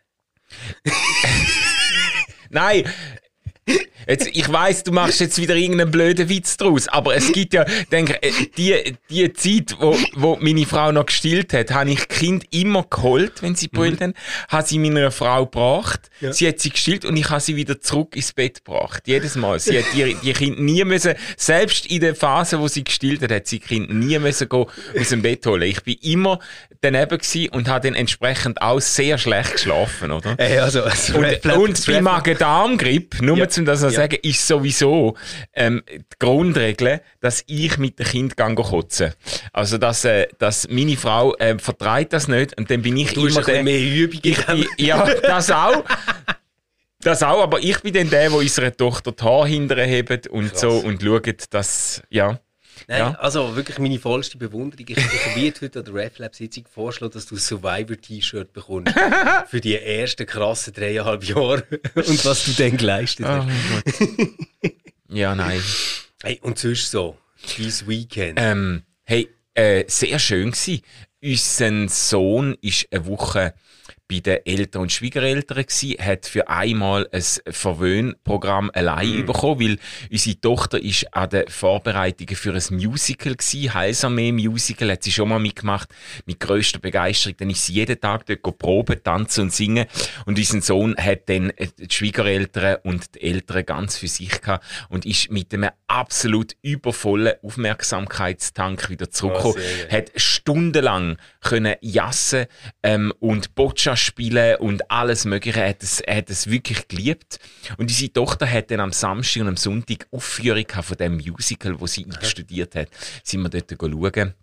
Nein. 2.49 2.83
Jetzt, 4.07 4.27
ich 4.33 4.47
weiß, 4.51 4.83
du 4.83 4.91
machst 4.91 5.19
jetzt 5.19 5.39
wieder 5.39 5.55
irgendeinen 5.55 5.89
blöden 5.89 6.29
Witz 6.29 6.57
draus, 6.57 6.87
aber 6.87 7.15
es 7.15 7.31
gibt 7.31 7.55
ja, 7.55 7.65
denke, 7.91 8.21
äh, 8.21 8.31
die, 8.55 8.95
die 9.09 9.33
Zeit, 9.33 9.75
wo, 9.79 9.97
wo 10.13 10.37
meine 10.39 10.67
Frau 10.67 10.91
noch 10.91 11.07
gestillt 11.07 11.53
hat, 11.53 11.71
habe 11.71 11.89
ich 11.89 12.07
Kind 12.07 12.45
immer 12.51 12.83
geholt, 12.87 13.41
wenn 13.41 13.55
sie 13.55 13.67
brüllt 13.67 14.01
haben, 14.01 14.13
habe 14.49 14.67
sie 14.67 14.77
meiner 14.77 15.09
Frau 15.09 15.45
gebracht, 15.45 16.11
Ja. 16.21 16.31
sie 16.31 16.47
hat 16.47 16.59
sie 16.59 16.69
gestillt 16.69 17.03
und 17.05 17.17
ich 17.17 17.27
habe 17.31 17.41
sie 17.41 17.55
wieder 17.55 17.81
zurück 17.81 18.15
ins 18.15 18.31
Bett 18.33 18.63
gebracht. 18.63 19.07
Jedes 19.07 19.35
Mal. 19.35 19.59
Sie 19.59 19.79
hat 19.79 19.85
die, 19.95 20.15
die 20.23 20.33
Kind 20.33 20.59
nie 20.59 20.83
müssen, 20.83 21.15
selbst 21.35 21.87
in 21.87 22.01
der 22.01 22.13
Phase, 22.13 22.59
wo 22.59 22.67
sie 22.67 22.83
gestillt 22.83 23.23
hat, 23.23 23.31
hat 23.31 23.47
sie 23.47 23.57
Kind 23.57 23.91
nie 23.91 24.19
müssen 24.19 24.47
gehen, 24.47 24.65
aus 24.99 25.09
dem 25.09 25.23
Bett 25.23 25.43
holen. 25.47 25.63
Ich 25.63 25.81
bin 25.81 25.95
immer 26.03 26.39
daneben 26.91 27.17
gewesen 27.17 27.49
und 27.49 27.67
habe 27.67 27.87
dann 27.87 27.95
entsprechend 27.95 28.61
auch 28.61 28.79
sehr 28.79 29.17
schlecht 29.17 29.53
geschlafen, 29.53 30.11
oder? 30.11 30.35
Ey, 30.37 30.59
also, 30.59 30.83
also 30.83 31.17
Und, 31.17 31.23
Red 31.25 31.45
und 31.45 31.85
bei 31.85 32.01
Magen-Darm-Grippe, 32.01 33.25
nur 33.25 33.37
Ja. 33.37 33.49
zum 33.49 33.65
das 33.65 33.79
zu 33.79 33.87
Ja. 33.87 33.91
sagen, 33.91 34.17
ist 34.21 34.47
sowieso 34.47 35.15
ähm, 35.53 35.83
die 35.89 36.03
Grundregel, 36.19 37.01
dass 37.21 37.43
ich 37.47 37.77
mit 37.77 37.99
dem 37.99 38.05
Kind 38.05 38.37
kotzen. 38.37 39.13
Also, 39.53 39.77
dass, 39.77 40.05
äh, 40.05 40.27
dass 40.39 40.67
meine 40.69 40.95
Frau 40.97 41.35
äh, 41.35 41.57
vertreibt 41.59 42.13
das 42.13 42.27
nicht 42.27 42.57
und 42.57 42.69
dann 42.69 42.81
bin 42.81 42.97
ich 42.97 43.13
Du 43.13 43.27
immer 43.27 43.41
der... 43.41 43.63
mehr 43.63 43.79
Übung 43.79 44.19
ich, 44.23 44.37
ja, 44.77 45.05
das 45.21 45.51
auch. 45.51 45.83
Das 47.01 47.21
auch, 47.21 47.43
aber 47.43 47.59
ich 47.59 47.79
bin 47.81 47.93
dann 47.93 48.09
der, 48.09 48.29
der 48.29 48.33
unserer 48.37 48.75
Tochter 48.75 49.11
die 49.11 49.23
Haare 49.23 49.47
hinterher 49.47 49.85
hebt 49.85 50.27
und 50.27 50.49
Krass. 50.49 50.61
so 50.61 50.71
und 50.71 51.03
schaut, 51.03 51.43
dass, 51.51 52.01
ja. 52.09 52.39
Nein, 52.87 52.99
Ja. 52.99 53.11
also 53.15 53.55
wirklich 53.55 53.77
meine 53.79 53.99
vollste 53.99 54.37
Bewunderung. 54.37 54.85
Ich, 54.87 54.97
ich 54.97 55.35
werde 55.35 55.61
heute 55.61 55.79
an 55.79 55.85
der 55.85 55.93
RefLab-Sitzung 55.93 56.65
vorschlagen, 56.71 57.13
dass 57.13 57.25
du 57.25 57.35
ein 57.35 57.39
Survivor-T-Shirt 57.39 58.53
bekommst. 58.53 58.93
für 59.47 59.61
die 59.61 59.75
ersten 59.77 60.25
krassen 60.25 60.73
dreieinhalb 60.73 61.23
Jahre. 61.23 61.63
Und 61.95 62.25
was 62.25 62.45
du 62.45 62.51
dann 62.51 62.77
geleistet 62.77 63.25
Oh 63.25 63.29
hast. 63.45 63.99
Gott. 63.99 64.73
Ja, 65.09 65.35
nein. 65.35 65.61
Hey, 66.23 66.39
und 66.41 66.57
sonst 66.59 66.91
so, 66.91 67.17
dieses 67.57 67.87
Weekend. 67.87 68.39
Ähm, 68.41 68.83
hey, 69.03 69.29
äh, 69.53 69.85
sehr 69.87 70.19
schön 70.19 70.51
gsi. 70.51 70.81
Unser 71.23 71.87
Sohn 71.89 72.57
ist 72.61 72.87
eine 72.91 73.05
Woche 73.05 73.53
bei 74.07 74.19
den 74.19 74.39
Eltern 74.45 74.83
und 74.83 74.91
Schwiegereltern 74.91 75.65
gsi, 75.65 75.97
hat 75.99 76.27
für 76.27 76.47
einmal 76.47 77.07
ein 77.11 77.23
Verwöhnprogramm 77.49 78.69
allein 78.73 79.25
bekommen, 79.25 79.59
weil 79.61 79.77
unsere 80.11 80.39
Tochter 80.39 80.79
ist 80.79 81.11
an 81.13 81.29
den 81.29 81.47
Vorbereitungen 81.47 82.35
für 82.35 82.53
ein 82.53 82.63
Musical 82.77 83.35
gsi, 83.35 83.69
Heilsarmee 83.73 84.31
Musical, 84.31 84.91
hat 84.91 85.03
sie 85.03 85.11
schon 85.11 85.29
mal 85.29 85.39
mitgemacht, 85.39 85.89
mit 86.25 86.39
grösster 86.39 86.79
Begeisterung. 86.79 87.37
Dann 87.37 87.49
ist 87.49 87.65
sie 87.65 87.73
jeden 87.73 87.99
Tag 87.99 88.25
dort 88.27 88.59
proben, 88.59 89.03
tanzen 89.03 89.41
und 89.41 89.53
singen 89.53 89.87
und 90.25 90.37
unser 90.37 90.61
Sohn 90.61 90.95
hat 90.97 91.27
dann 91.27 91.49
äh, 91.51 91.67
die 91.77 91.93
Schwiegereltern 91.93 92.77
und 92.83 93.15
die 93.15 93.21
Eltern 93.23 93.65
ganz 93.65 93.97
für 93.97 94.07
sich 94.07 94.41
gehabt 94.41 94.63
und 94.89 95.05
ist 95.05 95.31
mit 95.31 95.53
einem 95.53 95.71
absolut 95.87 96.55
übervollen 96.61 97.33
Aufmerksamkeitstank 97.41 98.89
wieder 98.89 99.09
zurückgekommen. 99.09 99.55
geil. 99.55 99.87
hat 99.91 100.11
stundenlang 100.15 101.17
können 101.41 101.75
jassen 101.81 102.45
ähm, 102.83 103.13
und 103.19 103.55
Boccia 103.55 103.94
spielen 103.95 104.57
und 104.57 104.89
alles 104.91 105.25
mögliche. 105.25 105.61
Er 105.61 105.69
hat 105.69 105.83
es, 105.83 106.01
er 106.01 106.17
hat 106.17 106.29
es 106.29 106.49
wirklich 106.49 106.87
geliebt. 106.87 107.39
Und 107.77 107.89
unsere 107.89 108.11
Tochter 108.11 108.49
hat 108.49 108.71
dann 108.71 108.79
am 108.79 108.91
Samstag 108.91 109.41
und 109.41 109.49
am 109.49 109.57
Sonntag 109.57 110.07
Aufführung 110.11 110.65
von 110.67 110.97
dem 110.97 111.17
Musical, 111.17 111.79
wo 111.79 111.87
sie 111.87 112.05
studiert 112.21 112.75
hat. 112.75 112.89
Sind 113.23 113.41
wir 113.41 113.49
dort 113.49 113.75
schauen. 113.79 114.33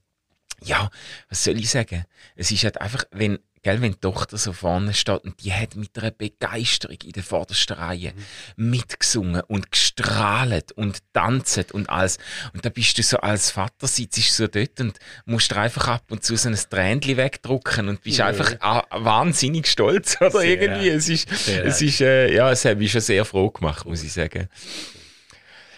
Ja, 0.65 0.91
was 1.29 1.45
soll 1.45 1.59
ich 1.59 1.71
sagen? 1.71 2.05
Es 2.37 2.51
ist 2.51 2.65
halt 2.65 2.81
einfach, 2.81 3.05
wenn, 3.11 3.39
gell, 3.63 3.81
wenn 3.81 3.93
die 3.93 3.99
Tochter 4.01 4.37
so 4.39 4.53
vorne 4.53 4.93
steht 4.93 5.23
und 5.25 5.43
die 5.45 5.53
hat 5.53 5.77
mit 5.77 5.97
einer 5.97 6.11
Begeisterung 6.11 6.97
in 7.05 7.13
der 7.13 7.23
vordersten 7.23 7.77
Reihe 7.77 8.13
mitgesungen 8.57 9.41
und 9.43 9.71
gestrahlt 9.71 10.73
und 10.73 10.99
tanzt 11.13 11.73
und 11.73 11.89
alles. 11.89 12.19
Und 12.53 12.65
da 12.65 12.71
bist 12.71 12.99
du 12.99 13.03
so 13.03 13.19
als 13.19 13.51
Vater, 13.51 13.87
sitzt 13.87 14.33
so 14.35 14.49
dort 14.49 14.81
und 14.81 14.99
musst 15.27 15.51
dir 15.51 15.59
einfach 15.59 15.89
ab 15.89 16.05
und 16.11 16.25
zu 16.25 16.37
so 16.37 16.49
ein 16.49 16.59
Tränchen 16.71 17.17
wegdrucken 17.17 17.89
und 17.89 18.03
bist 18.03 18.19
Ja. 18.19 18.27
einfach 18.27 18.55
ah, 18.61 18.85
wahnsinnig 18.91 19.67
stolz, 19.69 20.17
oder 20.21 20.31
Sehr, 20.31 20.61
irgendwie. 20.61 20.89
Es 20.89 21.09
ist, 21.09 21.31
es 21.49 21.81
ist, 21.81 22.01
äh, 22.01 22.35
ja, 22.35 22.51
es 22.51 22.65
hat 22.65 22.79
mich 22.79 22.91
schon 22.91 23.01
sehr 23.01 23.25
froh 23.25 23.51
gemacht, 23.51 23.87
muss 23.87 24.03
ich 24.03 24.13
sagen. 24.13 24.49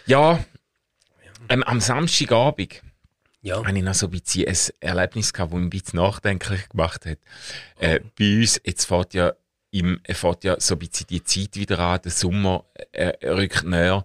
Ja, 0.07 0.43
ähm, 1.49 1.63
am 1.63 1.81
Samstagabend, 1.81 2.83
Ja. 3.45 3.59
habe 3.59 3.77
ich 3.77 3.85
noch 3.85 3.93
so 3.93 4.07
ein 4.07 4.11
bisschen 4.11 4.49
ein 4.49 4.57
Erlebnis 4.81 5.33
gehabt, 5.33 5.53
das 5.53 5.59
mich 5.59 5.67
ein 5.67 5.71
bisschen 5.71 5.99
nachdenklich 5.99 6.69
gemacht 6.71 7.05
hat. 7.05 7.19
Äh, 7.79 8.01
bei 8.19 8.39
uns, 8.41 8.59
jetzt 8.65 8.87
fährt 8.87 9.13
ja, 9.13 9.35
im, 9.71 10.01
äh, 10.05 10.15
fährt 10.15 10.45
ja 10.45 10.59
so 10.59 10.77
ein 10.77 10.79
bisschen 10.79 11.07
die 11.09 11.23
Zeit 11.23 11.55
wieder 11.57 11.79
an, 11.79 12.01
der 12.03 12.11
Sommer 12.11 12.65
äh, 12.93 13.13
rückt 13.27 13.65
näher. 13.65 14.03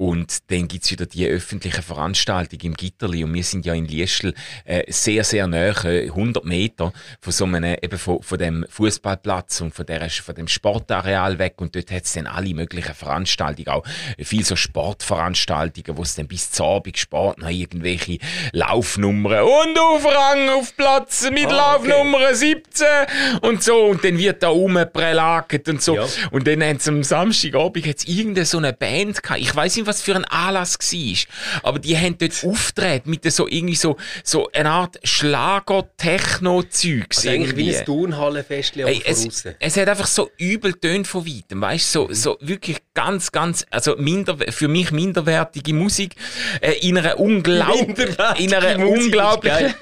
Und 0.00 0.50
dann 0.52 0.68
gibt's 0.68 0.92
wieder 0.92 1.06
die 1.06 1.26
öffentliche 1.26 1.82
Veranstaltung 1.82 2.60
im 2.60 2.74
Gitterli. 2.74 3.24
Und 3.24 3.34
wir 3.34 3.42
sind 3.42 3.66
ja 3.66 3.74
in 3.74 3.84
Liestl 3.84 4.32
äh, 4.64 4.84
sehr, 4.86 5.24
sehr 5.24 5.48
nahe, 5.48 5.74
äh, 5.84 6.06
100 6.06 6.44
Meter 6.44 6.92
von 7.20 7.32
so 7.32 7.44
einem, 7.44 7.76
eben 7.82 7.98
von, 7.98 8.22
von 8.22 8.38
dem 8.38 8.64
Fußballplatz 8.68 9.60
und 9.60 9.74
von, 9.74 9.86
der, 9.86 10.08
von 10.08 10.36
dem 10.36 10.46
Sportareal 10.46 11.40
weg. 11.40 11.54
Und 11.56 11.74
dort 11.74 11.90
hat's 11.90 12.12
dann 12.12 12.28
alle 12.28 12.54
möglichen 12.54 12.94
Veranstaltungen, 12.94 13.68
auch 13.68 13.84
viel 14.20 14.44
so 14.44 14.54
Sportveranstaltungen, 14.54 15.98
wo 15.98 16.02
es 16.02 16.14
dann 16.14 16.28
bis 16.28 16.52
zur 16.52 16.66
Abend 16.66 16.96
Sport 16.96 17.38
noch 17.38 17.50
irgendwelche 17.50 18.18
Laufnummern 18.52 19.42
und 19.42 19.78
auf 19.80 20.04
Rang 20.04 20.48
auf 20.50 20.76
Platz 20.76 21.28
mit 21.28 21.46
okay. 21.46 21.56
Laufnummer 21.56 22.34
17 22.34 22.86
und 23.42 23.64
so. 23.64 23.86
Und 23.86 24.04
dann 24.04 24.16
wird 24.16 24.44
da 24.44 24.48
rumprelagert 24.48 25.68
und 25.68 25.82
so. 25.82 25.96
Ja. 25.96 26.06
Und 26.30 26.46
dann 26.46 26.62
haben 26.62 26.78
sie 26.78 26.90
am 26.90 27.02
Samstagabend 27.02 27.84
hat's 27.84 28.04
irgendeine 28.04 28.46
so 28.46 28.58
eine 28.58 28.72
Band 28.72 29.24
gehabt. 29.24 29.40
Ich 29.40 29.54
weiß 29.56 29.76
was 29.88 30.00
für 30.02 30.14
ein 30.14 30.24
Anlass 30.26 30.78
war. 30.78 31.62
Aber 31.64 31.78
die 31.80 31.98
haben 31.98 32.16
dort 32.18 32.44
auftreten 32.44 33.10
mit 33.10 33.30
so 33.32 33.48
irgendwie 33.48 33.74
so, 33.74 33.96
so 34.22 34.48
eine 34.52 34.70
Art 34.70 35.00
Schlager-Techno-Zeugs. 35.02 37.18
Also 37.18 37.30
eigentlich 37.30 37.56
wie 37.56 37.76
ein 37.76 37.84
Turnhallenfestchen 37.84 38.86
Ey, 38.86 39.02
aber 39.04 39.14
von 39.14 39.28
es, 39.28 39.44
es 39.58 39.76
hat 39.76 39.88
einfach 39.88 40.06
so 40.06 40.30
übel 40.38 40.74
tönt 40.74 41.06
von 41.06 41.26
weitem, 41.26 41.60
weißt 41.60 41.88
Mhm. 41.88 41.88
so, 41.88 42.08
so 42.12 42.36
wirklich 42.40 42.78
ganz, 42.94 43.32
ganz, 43.32 43.64
also 43.70 43.96
minder, 43.96 44.36
für 44.50 44.68
mich 44.68 44.90
minderwertige 44.90 45.74
Musik, 45.74 46.14
äh, 46.60 46.72
in 46.86 46.98
einer 46.98 47.18
unglaublichen, 47.18 47.86
Minderwertige 47.88 48.44
in 48.44 48.54
einer 48.54 48.78
Musik 48.78 49.04
unglaublichen, 49.04 49.74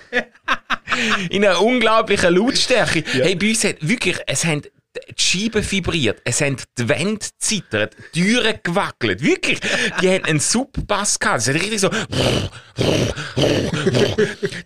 in 1.31 1.45
einer 1.45 1.61
unglaublichen 1.61 2.35
Lautstärke. 2.35 3.03
Hey, 3.13 3.35
bei 3.35 3.49
uns 3.49 3.65
hat 3.65 3.77
wirklich, 3.81 4.17
es 4.27 4.45
haben 4.45 4.63
die 5.09 5.23
Scheiben 5.23 5.71
vibriert, 5.71 6.21
es 6.25 6.41
haben 6.41 6.57
die 6.79 6.89
Wände 6.89 7.27
zittert, 7.39 7.97
die 8.15 8.23
Türen 8.23 8.59
gewackelt, 8.63 9.23
wirklich. 9.23 9.61
Die 10.01 10.09
haben 10.09 10.25
einen 10.25 10.41
Subbass 10.41 11.19
gehabt, 11.19 11.41
es 11.41 11.49
hat 11.49 11.55
richtig 11.55 11.81
so 11.81 11.91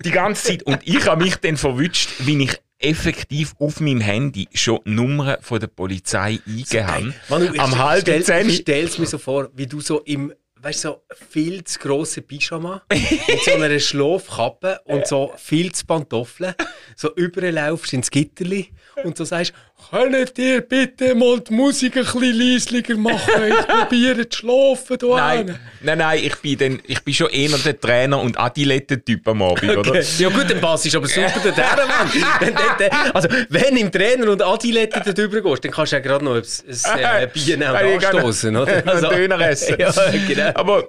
die 0.04 0.10
ganze 0.10 0.48
Zeit. 0.48 0.62
Und 0.64 0.78
ich 0.84 1.06
habe 1.06 1.22
mich 1.24 1.36
dann 1.36 1.56
verwünscht, 1.56 2.10
wie 2.20 2.44
ich 2.44 2.56
effektiv 2.78 3.54
auf 3.58 3.80
meinem 3.80 4.00
Handy 4.00 4.48
schon 4.54 4.80
Nummern 4.84 5.36
von 5.42 5.60
der 5.60 5.66
Polizei 5.66 6.40
eingegeben 6.46 6.86
habe. 6.86 7.14
Manu, 7.28 7.52
ich 7.54 7.60
Am 7.60 7.78
halben 7.78 8.00
stell- 8.02 8.22
zehn. 8.24 8.50
Stell's 8.50 8.98
mir 8.98 9.06
so 9.06 9.18
vor, 9.18 9.50
wie 9.54 9.66
du 9.66 9.80
so 9.82 10.00
im, 10.00 10.32
weißt 10.62 10.80
so 10.80 11.02
viel 11.30 11.62
zu 11.64 11.78
grossen 11.78 12.26
Pyjama 12.26 12.82
mit 12.90 13.42
so 13.44 13.52
einer 13.52 13.78
Schlafkappe 13.78 14.80
und 14.84 15.06
so 15.06 15.32
viel 15.36 15.72
zu 15.72 15.84
Pantoffeln 15.84 16.54
so 16.96 17.14
überlaufst 17.14 17.92
ins 17.92 18.10
Gitterli 18.10 18.70
und 19.04 19.16
so 19.16 19.24
sagst, 19.24 19.52
könnt 19.90 20.38
ihr 20.38 20.60
bitte 20.60 21.14
mal 21.14 21.40
die 21.40 21.52
Musik 21.52 21.96
ein 21.96 22.04
bisschen 22.04 22.38
leislicher 22.38 22.96
machen? 22.96 23.18
Ich 23.48 23.66
probiere 23.66 24.28
zu 24.28 24.38
schlafen 24.38 24.98
da 24.98 25.06
Nein, 25.06 25.38
hinten.» 25.38 25.60
nein, 25.82 25.98
nein, 25.98 26.20
ich 26.22 26.36
bin, 26.36 26.58
dann, 26.58 26.80
ich 26.86 27.02
bin 27.02 27.14
schon 27.14 27.30
eher 27.30 27.56
der 27.58 27.80
Trainer 27.80 28.20
und 28.20 28.38
Adilette-Typ 28.38 29.26
am 29.28 29.42
Abend, 29.42 29.76
oder? 29.76 29.90
Okay. 29.90 30.04
Ja 30.18 30.28
gut, 30.28 30.50
dann 30.50 30.60
passt 30.60 30.86
ist 30.86 30.96
aber 30.96 31.06
super 31.06 31.30
der 31.44 31.52
Mann. 31.52 33.12
Also, 33.14 33.28
wenn 33.48 33.76
im 33.76 33.90
Trainer 33.90 34.30
und 34.30 34.42
Adilette 34.42 35.00
da 35.04 35.12
drüber 35.12 35.40
gehst, 35.40 35.64
dann 35.64 35.72
kannst 35.72 35.92
du 35.92 35.96
ja 35.96 36.00
gerade 36.00 36.24
noch 36.24 36.36
ein, 36.36 36.42
ein 36.42 37.22
äh, 37.22 37.28
Bier 37.32 37.56
nehmen 37.56 37.94
und 37.94 38.04
anstoßen, 38.04 38.56
oder? 38.56 38.86
einen 38.86 39.10
Döner 39.10 39.40
essen. 39.40 39.76
ja, 39.78 39.92
genau. 40.26 40.50
Aber 40.54 40.88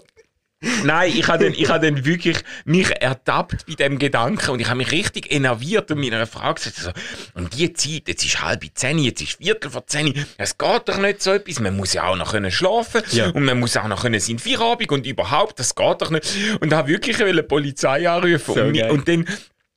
nein, 0.83 1.11
ich 1.15 1.27
habe 1.27 1.43
dann, 1.45 1.53
ich 1.53 1.69
hab 1.69 1.81
dann 1.81 2.05
wirklich 2.05 2.37
mich 2.65 2.89
ertappt 3.01 3.65
bei 3.67 3.73
dem 3.75 3.97
Gedanken 3.99 4.51
und 4.51 4.59
ich 4.59 4.67
habe 4.67 4.77
mich 4.77 4.91
richtig 4.91 5.31
enerviert 5.31 5.89
und 5.91 5.99
meiner 5.99 6.27
Frau 6.27 6.53
gesagt, 6.53 6.75
so, 6.75 6.91
und 7.33 7.53
die 7.57 7.73
Zeit, 7.73 8.07
jetzt 8.07 8.23
ist 8.25 8.41
halb 8.41 8.63
zehn, 8.75 8.99
jetzt 8.99 9.21
ist 9.21 9.37
Viertel 9.37 9.71
vor 9.71 9.87
zehn, 9.87 10.13
es 10.37 10.57
geht 10.57 10.87
doch 10.89 10.97
nicht 10.97 11.21
so 11.21 11.31
etwas, 11.31 11.59
man 11.59 11.75
muss 11.75 11.93
ja 11.93 12.03
auch 12.03 12.15
noch 12.15 12.31
können 12.31 12.51
schlafen 12.51 13.01
Ja. 13.11 13.29
und 13.29 13.43
man 13.43 13.59
muss 13.59 13.75
auch 13.77 13.87
noch 13.87 14.01
können 14.03 14.19
sein 14.19 14.39
Feierabend 14.39 14.91
und 14.91 15.05
überhaupt, 15.05 15.59
das 15.59 15.73
geht 15.75 16.01
doch 16.01 16.09
nicht. 16.11 16.27
Und 16.59 16.73
habe 16.73 16.89
wirklich 16.89 17.17
die 17.17 17.41
Polizei 17.43 18.09
anrufen 18.09 18.53
So 18.53 18.61
und, 18.61 18.81
und 18.91 19.07
dann 19.07 19.25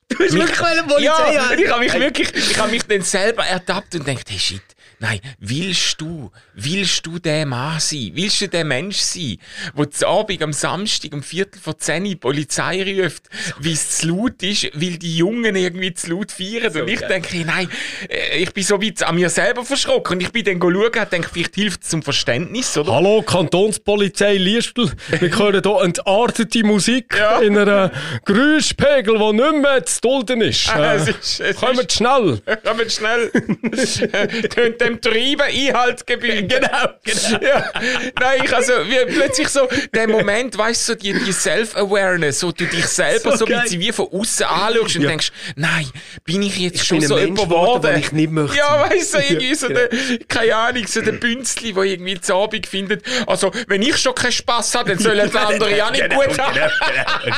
Du 0.07 0.19
hast 0.23 0.33
wirklich 0.33 0.61
eine 0.61 0.83
Polizei 0.83 1.03
ja, 1.33 1.47
an- 1.49 1.57
ich 1.59 1.67
habe 1.67 1.79
mich 1.83 1.93
wirklich, 1.93 2.29
ich 2.35 2.57
habe 2.59 2.69
mich 2.69 2.83
dann 2.83 3.01
selber 3.01 3.43
ertappt 3.43 3.95
und 3.95 4.05
gedacht, 4.05 4.29
hey 4.29 4.37
shit, 4.37 4.61
nein, 4.99 5.19
willst 5.39 5.99
du, 6.01 6.31
willst 6.53 7.05
du 7.05 7.19
der 7.19 7.45
Mann 7.45 7.79
sein? 7.79 8.11
Willst 8.13 8.41
du 8.41 8.47
der 8.47 8.63
Mensch 8.65 8.97
sein, 8.97 9.37
der 9.77 9.91
zu 9.91 10.07
Abend 10.07 10.41
am 10.41 10.53
Samstag 10.53 11.13
um 11.13 11.23
Viertel 11.23 11.59
vor 11.59 11.77
zehn 11.77 12.03
die 12.05 12.15
Polizei 12.15 12.83
ruft, 12.83 13.23
weil 13.59 13.73
es 13.73 13.97
zu 13.97 14.07
laut 14.09 14.41
ist, 14.43 14.69
weil 14.73 14.97
die 14.97 15.17
Jungen 15.17 15.55
irgendwie 15.55 15.93
zu 15.93 16.11
laut 16.11 16.31
feiern? 16.31 16.75
und 16.75 16.87
ich 16.87 16.99
geil. 16.99 17.09
denke, 17.09 17.37
nein, 17.45 17.69
äh, 18.09 18.37
ich 18.39 18.53
bin 18.53 18.63
so 18.63 18.81
weit 18.81 19.01
an 19.03 19.15
mir 19.15 19.29
selber 19.29 19.63
verschrocken 19.65 20.15
und 20.17 20.21
ich 20.21 20.31
bin 20.31 20.43
dann 20.45 20.59
schauen 20.59 20.75
und 20.75 21.11
denke, 21.11 21.29
vielleicht 21.31 21.55
hilft 21.55 21.83
es 21.83 21.89
zum 21.89 22.01
Verständnis, 22.03 22.77
oder? 22.77 22.93
Hallo, 22.95 23.21
Kantonspolizei 23.21 24.35
Liestl. 24.35 24.91
Wir 25.19 25.29
hören 25.39 25.61
hier 25.63 25.81
entartete 25.83 26.63
Musik 26.63 27.15
Ja. 27.17 27.39
in 27.39 27.57
einem 27.57 27.91
Geräuschpegel, 28.25 29.17
der 29.17 29.33
nicht 29.33 29.61
mehr 29.61 29.85
zu 29.85 30.01
dulden 30.01 30.41
ist. 30.41 30.67
Es 30.67 31.07
Äh, 31.07 31.09
ist, 31.11 31.39
es 31.39 31.55
Kommt 31.57 31.79
ist, 31.79 31.93
schnell. 31.93 32.41
Kommt 32.63 32.91
schnell. 32.91 33.31
Dem 34.85 35.01
Treiben 35.01 35.41
Einhalt 35.41 36.05
gebieten. 36.07 36.47
Genau, 36.55 36.89
genau. 37.03 37.45
Ja. 37.45 37.71
Nein, 38.19 38.41
ich 38.43 38.53
also, 38.55 38.73
wie, 38.87 39.13
plötzlich 39.13 39.47
so, 39.49 39.67
der 39.93 40.07
Moment, 40.07 40.57
weißt 40.57 40.89
du, 40.89 40.93
so 40.93 40.99
die, 40.99 41.13
die 41.13 41.31
Self-Awareness, 41.31 42.39
so 42.39 42.51
du 42.51 42.65
dich 42.65 42.85
selber 42.87 43.31
so, 43.31 43.39
So 43.39 43.45
geil. 43.45 43.63
wie 43.69 43.91
von 43.91 44.07
außen 44.11 44.45
anschaust 44.45 44.95
und 44.95 45.01
Ja. 45.03 45.09
denkst, 45.09 45.31
nein, 45.55 45.89
bin 46.23 46.41
ich 46.43 46.57
jetzt 46.57 46.75
Ich 46.81 46.83
schon 46.87 47.01
so 47.01 47.15
Mensch 47.15 47.39
geworden, 47.41 47.81
den 47.81 47.99
ich 47.99 48.11
nicht 48.11 48.31
möchte 48.31 48.57
Ja, 48.57 48.87
weißt 48.89 49.13
du, 49.15 49.17
irgendwie 49.29 49.55
so 49.55 49.67
genau. 49.67 49.79
der, 49.79 50.19
keine 50.27 50.55
Ahnung, 50.55 50.87
so 50.87 51.01
der 51.01 51.11
Bünzli, 51.13 51.73
der 51.73 51.83
irgendwie 51.83 52.19
zu 52.21 52.35
Abend 52.35 52.67
findet, 52.67 53.03
also, 53.27 53.51
wenn 53.67 53.81
ich 53.81 53.97
schon 53.97 54.15
keinen 54.15 54.31
Spass 54.31 54.75
habe, 54.75 54.89
dann 54.89 54.99
sollen 54.99 55.29
die 55.29 55.37
anderen 55.37 55.75
ja 55.75 55.91
nicht 55.91 56.09
gut 56.09 56.39
haben. 56.39 56.59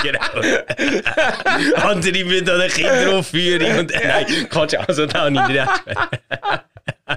genau, 0.03 0.41
genau. 0.41 1.87
Andere 1.87 2.23
müssen 2.23 2.49
an 2.49 2.61
eine 2.61 2.69
Kinderaufführung 2.69 3.77
und 3.79 3.91
nein, 4.03 4.47
kannst 4.49 4.73
du 4.73 4.79
also 4.87 5.05
da 5.05 5.29
nicht 5.29 5.49
recht. 5.49 5.69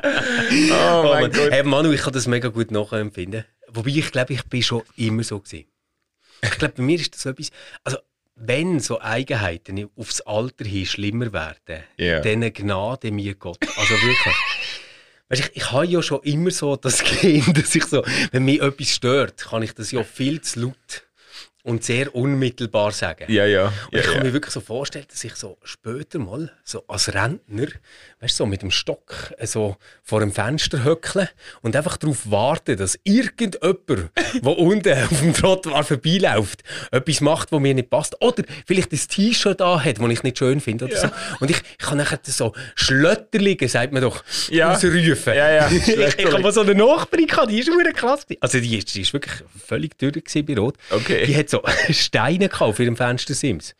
Oh, 0.72 1.02
mein 1.12 1.22
Mann. 1.22 1.32
Gott. 1.32 1.50
Hey, 1.50 1.62
Manu, 1.62 1.92
ich 1.92 2.02
kann 2.02 2.12
das 2.12 2.26
mega 2.26 2.48
gut 2.48 2.70
nachempfinden. 2.70 3.44
Wobei 3.68 3.90
ich 3.90 4.10
glaube, 4.10 4.32
ich 4.34 4.44
bin 4.44 4.62
schon 4.62 4.82
immer 4.96 5.22
so 5.22 5.38
gewesen. 5.40 5.66
Ich 6.42 6.50
glaube, 6.58 6.74
bei 6.76 6.82
mir 6.82 6.98
ist 6.98 7.14
das 7.14 7.22
so 7.22 7.30
etwas. 7.30 7.50
Also, 7.84 7.98
wenn 8.34 8.80
so 8.80 9.00
Eigenheiten 9.00 9.88
aufs 9.96 10.22
Alter 10.22 10.64
hin 10.64 10.86
schlimmer 10.86 11.32
werden, 11.32 11.84
Ja. 11.98 12.20
dann 12.20 12.52
gnade 12.52 13.10
mir 13.12 13.34
Gott. 13.34 13.58
Also 13.76 13.94
wirklich. 13.94 14.34
Weißt, 15.28 15.42
ich, 15.44 15.56
ich 15.56 15.70
habe 15.72 15.86
ja 15.86 16.02
schon 16.02 16.22
immer 16.22 16.50
so 16.50 16.74
das 16.76 16.98
Kind, 17.04 17.56
dass 17.56 17.74
ich 17.74 17.84
so, 17.84 18.02
wenn 18.32 18.44
mich 18.44 18.60
etwas 18.62 18.88
stört, 18.94 19.36
kann 19.38 19.62
ich 19.62 19.74
das 19.74 19.92
ja 19.92 20.02
viel 20.02 20.40
zu 20.40 20.60
laut 20.60 21.04
und 21.62 21.84
sehr 21.84 22.14
unmittelbar 22.14 22.92
sagen. 22.92 23.26
Ja, 23.28 23.44
ja. 23.44 23.66
Und 23.66 23.72
ja, 23.92 24.00
ich 24.00 24.06
kann 24.06 24.16
ja. 24.16 24.24
mir 24.24 24.32
wirklich 24.32 24.52
so 24.52 24.60
vorstellen, 24.60 25.04
dass 25.10 25.22
ich 25.24 25.34
so 25.34 25.58
später 25.62 26.18
mal, 26.18 26.50
so 26.64 26.84
als 26.88 27.12
Rentner, 27.12 27.66
weißt 28.20 28.36
so 28.36 28.46
mit 28.46 28.62
dem 28.62 28.70
Stock 28.70 29.32
äh, 29.38 29.46
so 29.46 29.76
vor 30.02 30.20
dem 30.20 30.32
Fenster 30.32 30.84
höckle 30.84 31.28
und 31.62 31.76
einfach 31.76 31.96
darauf 31.96 32.30
warte, 32.30 32.76
dass 32.76 32.98
irgendjemand, 33.04 33.80
der 34.34 34.58
unten 34.58 34.92
auf 34.92 35.20
dem 35.20 35.34
Trottoir 35.34 35.84
vorbeiläuft, 35.84 36.62
etwas 36.90 37.20
macht, 37.20 37.52
was 37.52 37.60
mir 37.60 37.74
nicht 37.74 37.90
passt. 37.90 38.20
Oder 38.22 38.44
vielleicht 38.66 38.92
ein 38.92 38.98
T-Shirt 38.98 39.60
hat, 39.60 39.98
das 39.98 40.10
ich 40.10 40.22
nicht 40.22 40.38
schön 40.38 40.60
finde. 40.60 40.86
Oder 40.86 40.96
so. 40.96 41.10
Und 41.40 41.50
ich, 41.50 41.58
ich 41.58 41.86
kann 41.86 41.98
nachher 41.98 42.20
so 42.24 42.52
Schlötterlinge, 42.74 43.68
sagt 43.68 43.92
man 43.92 44.02
doch, 44.02 44.24
Ja. 44.48 44.72
rausrufen. 44.72 45.34
Ja, 45.34 45.50
ja, 45.50 45.68
ich, 45.70 45.88
ich 45.88 46.26
habe 46.26 46.40
mal 46.40 46.52
so 46.52 46.62
eine 46.62 46.74
Nachbarin 46.74 47.26
gehabt, 47.26 47.50
die 47.50 47.58
ist 47.60 47.70
krass. 47.94 48.26
Also 48.40 48.60
die 48.60 48.78
ist, 48.78 48.94
die 48.94 49.02
ist 49.02 49.12
wirklich 49.12 49.34
völlig 49.66 49.98
gewesen 49.98 50.46
bei 50.46 50.56
Rot. 50.56 50.76
Okay. 50.90 51.26
Die 51.26 51.36
hat 51.36 51.49
so 51.50 51.62
Steine 51.90 52.48
gehabt 52.48 52.62
auf 52.62 52.78
ihrem 52.78 52.96
Fenstersims. 52.96 53.74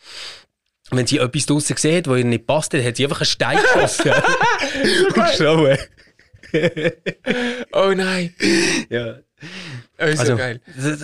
Wenn 0.90 1.06
sie 1.06 1.18
etwas 1.18 1.46
draussen 1.46 1.76
hat, 1.76 2.08
was 2.08 2.18
ihr 2.18 2.24
nicht 2.24 2.46
passt, 2.46 2.74
dann 2.74 2.84
hat 2.84 2.96
sie 2.96 3.04
einfach 3.04 3.20
einen 3.20 3.26
Stein 3.26 3.58
geschossen. 3.74 4.10
und 5.06 5.14
geschrauen. 5.14 5.78
Oh 7.72 7.92
nein. 7.94 8.34
Ja. 8.88 9.18
Oh, 9.98 10.04
so 10.14 10.20
Also, 10.20 10.36
geil. 10.36 10.60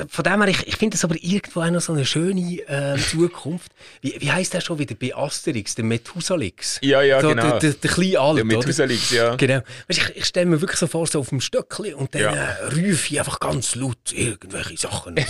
von 0.09 0.25
dem 0.25 0.43
her, 0.43 0.49
ich, 0.51 0.67
ich 0.67 0.77
finde 0.77 0.95
das 0.97 1.05
aber 1.05 1.15
irgendwo 1.21 1.61
auch 1.63 1.71
noch 1.71 1.81
so 1.81 1.93
eine 1.93 2.05
schöne 2.05 2.59
ähm, 2.69 2.99
Zukunft. 2.99 3.71
Wie, 4.03 4.15
wie 4.19 4.31
heisst 4.33 4.53
der 4.55 4.61
schon 4.61 4.79
wieder 4.79 4.95
bei 4.95 5.15
Asterix, 5.15 5.75
der 5.75 5.85
Methusalix? 5.85 6.79
Ja, 6.83 7.01
ja, 7.03 7.21
so, 7.21 7.29
genau. 7.29 7.43
Der, 7.51 7.59
der, 7.61 7.73
der 7.75 7.91
kleine 7.91 8.19
Alt, 8.21 8.39
Der 8.39 8.45
oder? 8.45 8.57
Methusalix, 8.57 9.11
ja. 9.11 9.37
Genau. 9.37 9.61
Weißt, 9.89 10.01
ich 10.11 10.17
ich 10.17 10.25
stelle 10.25 10.47
mir 10.47 10.61
wirklich 10.61 10.79
so 10.81 10.87
vor, 10.87 11.07
so 11.07 11.21
auf 11.21 11.29
dem 11.31 11.41
Stöckli 11.41 11.95
und 11.95 12.15
dann 12.15 12.23
Ja. 12.23 12.33
äh, 12.35 12.65
rufe 12.65 12.83
ich 13.13 13.19
einfach 13.19 13.39
ganz 13.41 13.75
laut 13.75 14.13
irgendwelche 14.13 14.77
Sachen. 14.77 15.15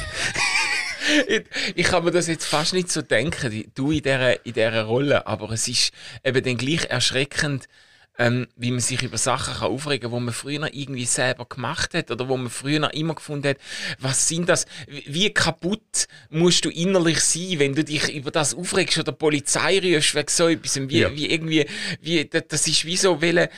Ich, 1.75 1.87
kann 1.87 2.05
mir 2.05 2.11
das 2.11 2.27
jetzt 2.27 2.47
fast 2.47 2.73
nicht 2.73 2.91
so 2.91 3.03
denken, 3.03 3.65
du 3.75 3.91
in 3.91 4.03
dieser, 4.03 4.45
in 4.47 4.53
dieser 4.53 4.85
Rolle, 4.85 5.27
aber 5.27 5.51
es 5.51 5.69
ist 5.69 5.93
eben 6.25 6.43
dann 6.43 6.57
gleich 6.57 6.87
erschreckend, 6.87 7.69
ähm, 8.19 8.47
wie 8.57 8.71
man 8.71 8.81
sich 8.81 9.03
über 9.03 9.19
Sachen 9.19 9.55
kann 9.55 9.69
aufregen 9.71 10.03
kann, 10.05 10.11
wo 10.13 10.21
man 10.21 10.33
früher 10.35 10.73
irgendwie 10.73 11.05
selber 11.05 11.45
gemacht 11.45 11.95
hat 11.95 12.11
oder 12.11 12.29
wo 12.29 12.37
man 12.37 12.51
früher 12.51 12.93
immer 12.95 13.15
gefunden 13.15 13.49
hat, 13.49 13.57
was 13.99 14.29
sind 14.29 14.49
das, 14.49 14.67
wie 14.87 15.31
kaputt 15.35 16.07
musst 16.31 16.65
du 16.65 16.71
innerlich 16.71 17.21
sein, 17.21 17.59
wenn 17.59 17.75
du 17.75 17.85
dich 17.85 18.15
über 18.15 18.31
das 18.31 18.55
aufregst 18.55 18.99
oder 18.99 19.13
Polizei 19.13 19.79
rufst 19.81 20.15
wegen 20.15 20.29
so 20.29 20.49
etwas, 20.49 20.81
wie, 20.89 20.99
Ja. 21.01 21.15
wie 21.15 21.31
irgendwie, 21.31 21.67
wie, 22.01 22.25
da- 22.25 22.41
das 22.41 22.67
ist 22.67 22.85
wie 22.85 22.97
so, 22.97 23.21
weil, 23.21 23.37
äh, 23.39 23.49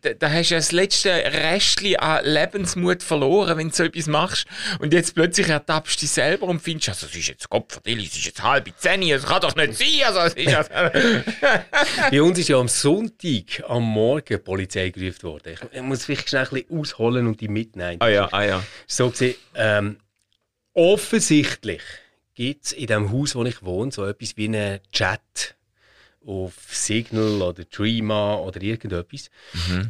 da, 0.00 0.14
da 0.14 0.30
hast 0.30 0.50
du 0.50 0.54
ja 0.54 0.58
das 0.60 0.72
letzte 0.72 1.10
Restchen 1.10 1.96
an 1.96 2.24
Lebensmut 2.24 3.02
verloren, 3.02 3.58
wenn 3.58 3.68
du 3.68 3.74
so 3.74 3.84
etwas 3.84 4.06
machst. 4.06 4.46
Und 4.80 4.92
jetzt 4.92 5.14
plötzlich 5.14 5.48
ertappst 5.48 5.96
du 5.96 6.00
dich 6.00 6.10
selber 6.10 6.46
und 6.46 6.60
findest, 6.60 6.88
also 6.90 7.06
es 7.06 7.14
ist 7.16 7.28
jetzt 7.28 7.48
Kopfverdilli, 7.50 8.06
es 8.06 8.16
ist 8.16 8.24
jetzt 8.26 8.42
halb 8.42 8.68
zehn, 8.78 9.02
es 9.02 9.24
kann 9.24 9.40
doch 9.42 9.54
nicht 9.54 9.74
sein, 9.76 9.86
also 10.06 10.20
es 10.20 10.34
ist 10.34 10.54
also, 10.54 10.70
Bei 12.10 12.22
uns 12.22 12.38
ist 12.38 12.48
ja 12.48 12.56
am 12.58 12.68
Sonntag 12.68 13.62
am 13.68 13.82
Morgen 13.98 14.24
die 14.28 14.38
Polizei 14.38 14.90
gerufen 14.90 15.22
worden. 15.24 15.54
Ich, 15.54 15.60
ich 15.72 15.82
muss 15.82 16.04
vielleicht 16.04 16.28
schnell 16.28 16.44
ein 16.44 16.50
bisschen 16.50 16.78
ausholen 16.78 17.26
und 17.26 17.40
die 17.40 17.48
mitnehmen. 17.48 18.00
ah 18.00 18.08
ja, 18.08 18.28
ah 18.32 18.44
ja. 18.44 18.62
So 18.86 19.10
gesehen, 19.10 19.34
ähm, 19.54 19.96
offensichtlich 20.72 21.82
gibt 22.34 22.66
es 22.66 22.72
in 22.72 22.86
dem 22.86 23.12
Haus, 23.12 23.34
wo 23.34 23.44
ich 23.44 23.62
wohne, 23.62 23.90
so 23.90 24.06
etwas 24.06 24.36
wie 24.36 24.46
einen 24.46 24.80
Chat 24.92 25.56
auf 26.28 26.54
Signal 26.68 27.40
oder 27.40 27.68
Trima 27.68 28.36
oder 28.36 28.60
irgendetwas, 28.60 29.30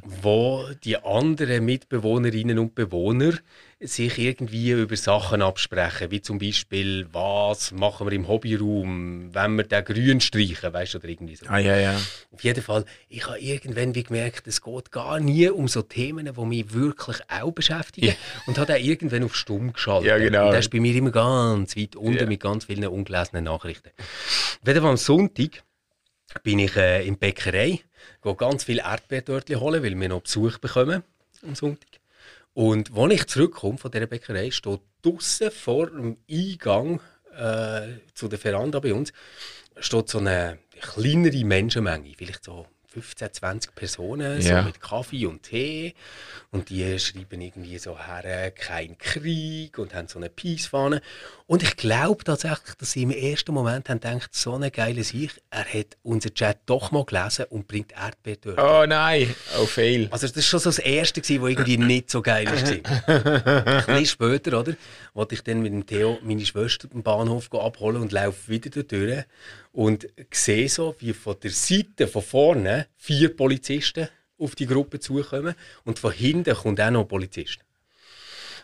wo 0.04 0.64
die 0.84 0.96
anderen 0.96 1.64
Mitbewohnerinnen 1.64 2.58
und 2.58 2.74
Bewohner 2.76 3.32
sich 3.80 4.18
irgendwie 4.18 4.70
über 4.72 4.96
Sachen 4.96 5.40
absprechen, 5.40 6.10
wie 6.10 6.20
zum 6.20 6.38
Beispiel, 6.38 7.06
was 7.12 7.70
machen 7.70 8.08
wir 8.08 8.12
im 8.12 8.26
Hobbyraum, 8.26 9.32
wenn 9.32 9.56
wir 9.56 9.64
den 9.64 9.84
grün 9.84 10.20
streichen, 10.20 10.72
weißt 10.72 10.94
du, 10.94 10.98
oder 10.98 11.08
irgendwie 11.08 11.36
so. 11.36 11.46
Ah 11.48 11.58
ja, 11.58 11.76
ja. 11.76 12.00
Auf 12.32 12.42
jeden 12.42 12.62
Fall, 12.62 12.84
ich 13.08 13.26
habe 13.26 13.38
irgendwann 13.38 13.94
wie 13.94 14.02
gemerkt, 14.02 14.48
es 14.48 14.62
geht 14.62 14.90
gar 14.90 15.20
nie 15.20 15.48
um 15.48 15.68
so 15.68 15.82
Themen, 15.82 16.28
die 16.34 16.44
mich 16.44 16.72
wirklich 16.72 17.18
auch 17.28 17.52
beschäftigen. 17.52 18.08
Ja. 18.08 18.14
Und 18.46 18.58
habe 18.58 18.72
dann 18.72 18.82
irgendwann 18.82 19.22
auf 19.22 19.36
Stumm 19.36 19.72
geschaltet. 19.72 20.08
Ja, 20.08 20.18
genau. 20.18 20.46
Und 20.46 20.52
das 20.52 20.66
ist 20.66 20.70
bei 20.70 20.80
mir 20.80 20.94
immer 20.94 21.12
ganz 21.12 21.76
weit 21.76 21.94
unten 21.94 22.18
Ja. 22.18 22.26
mit 22.26 22.40
ganz 22.40 22.64
vielen 22.64 22.86
ungelesenen 22.86 23.44
Nachrichten. 23.44 23.90
Fall 24.62 24.90
am 24.90 24.96
Sonntag 24.96 25.62
bin 26.42 26.58
ich 26.58 26.76
äh, 26.76 27.06
in 27.06 27.14
die 27.14 27.18
Bäckerei, 27.18 27.80
gehe 28.22 28.34
ganz 28.34 28.64
viele 28.64 28.82
Erdbeertörtchen 28.82 29.60
holen, 29.60 29.82
weil 29.82 29.98
wir 29.98 30.08
noch 30.08 30.22
Besuch 30.22 30.58
bekommen 30.58 31.02
am 31.42 31.54
Sonntag. 31.54 31.88
Und 32.54 32.96
als 32.96 33.14
ich 33.14 33.26
zurückkomme 33.26 33.78
von 33.78 33.90
dieser 33.90 34.06
Bäckerei, 34.06 34.50
steht 34.50 34.80
draussen 35.02 35.50
vor 35.50 35.90
dem 35.90 36.16
Eingang 36.30 37.00
äh, 37.36 38.00
zu 38.14 38.28
der 38.28 38.38
Veranda 38.38 38.80
bei 38.80 38.92
uns, 38.92 39.12
steht 39.78 40.08
so 40.08 40.18
eine 40.18 40.58
kleinere 40.80 41.44
Menschenmenge, 41.44 42.14
vielleicht 42.16 42.44
so 42.44 42.66
15, 42.90 43.32
20 43.32 43.74
Personen, 43.74 44.40
Ja. 44.40 44.60
so 44.60 44.66
mit 44.66 44.80
Kaffee 44.80 45.26
und 45.26 45.42
Tee. 45.42 45.94
Und 46.50 46.70
die 46.70 46.98
schreiben 46.98 47.40
irgendwie 47.40 47.76
so 47.78 47.98
her, 47.98 48.50
kein 48.50 48.96
Krieg 48.96 49.78
und 49.78 49.94
haben 49.94 50.08
so 50.08 50.18
eine 50.18 50.30
Peace-Fahne. 50.30 51.02
Und 51.46 51.62
ich 51.62 51.76
glaube 51.76 52.24
tatsächlich, 52.24 52.74
dass 52.78 52.92
sie 52.92 53.02
im 53.02 53.10
ersten 53.10 53.52
Moment 53.52 53.88
haben 53.90 54.00
gedacht, 54.00 54.34
so 54.34 54.54
eine 54.54 54.70
geile 54.70 55.04
Sicht, 55.04 55.40
er 55.50 55.64
hat 55.66 55.96
unseren 56.02 56.34
Chat 56.34 56.58
doch 56.66 56.90
mal 56.90 57.04
gelesen 57.04 57.44
und 57.50 57.68
bringt 57.68 57.92
Erdbeertörtchen. 57.92 58.64
Oh 58.64 58.86
nein, 58.86 59.34
oh 59.60 59.66
fail. 59.66 60.08
Also 60.10 60.26
das 60.26 60.36
war 60.36 60.42
schon 60.42 60.60
so 60.60 60.68
das 60.70 60.78
Erste, 60.78 61.20
was 61.20 61.28
irgendwie 61.30 61.76
nicht 61.76 62.10
so 62.10 62.22
geil 62.22 62.46
war. 62.46 62.54
Ein 63.06 63.84
bisschen 63.86 64.06
später, 64.06 64.58
oder, 64.60 64.74
wollte 65.14 65.34
ich 65.34 65.42
dann 65.42 65.60
mit 65.60 65.72
dem 65.72 65.86
Theo 65.86 66.18
meine 66.22 66.44
Schwester 66.44 66.88
am 66.94 67.02
Bahnhof 67.02 67.52
abholen 67.52 68.00
und 68.00 68.12
laufe 68.12 68.48
wieder 68.48 68.70
dort 68.70 68.92
durch 68.92 69.24
und 69.78 70.08
sehe 70.32 70.68
so, 70.68 70.96
wie 70.98 71.12
von 71.12 71.36
der 71.40 71.52
Seite, 71.52 72.08
von 72.08 72.20
vorne, 72.20 72.88
vier 72.96 73.36
Polizisten 73.36 74.08
auf 74.36 74.56
die 74.56 74.66
Gruppe 74.66 74.98
zukommen 74.98 75.54
und 75.84 76.00
von 76.00 76.10
hinten 76.10 76.52
kommt 76.56 76.80
auch 76.80 76.90
noch 76.90 77.02
ein 77.02 77.06
Polizist. 77.08 77.60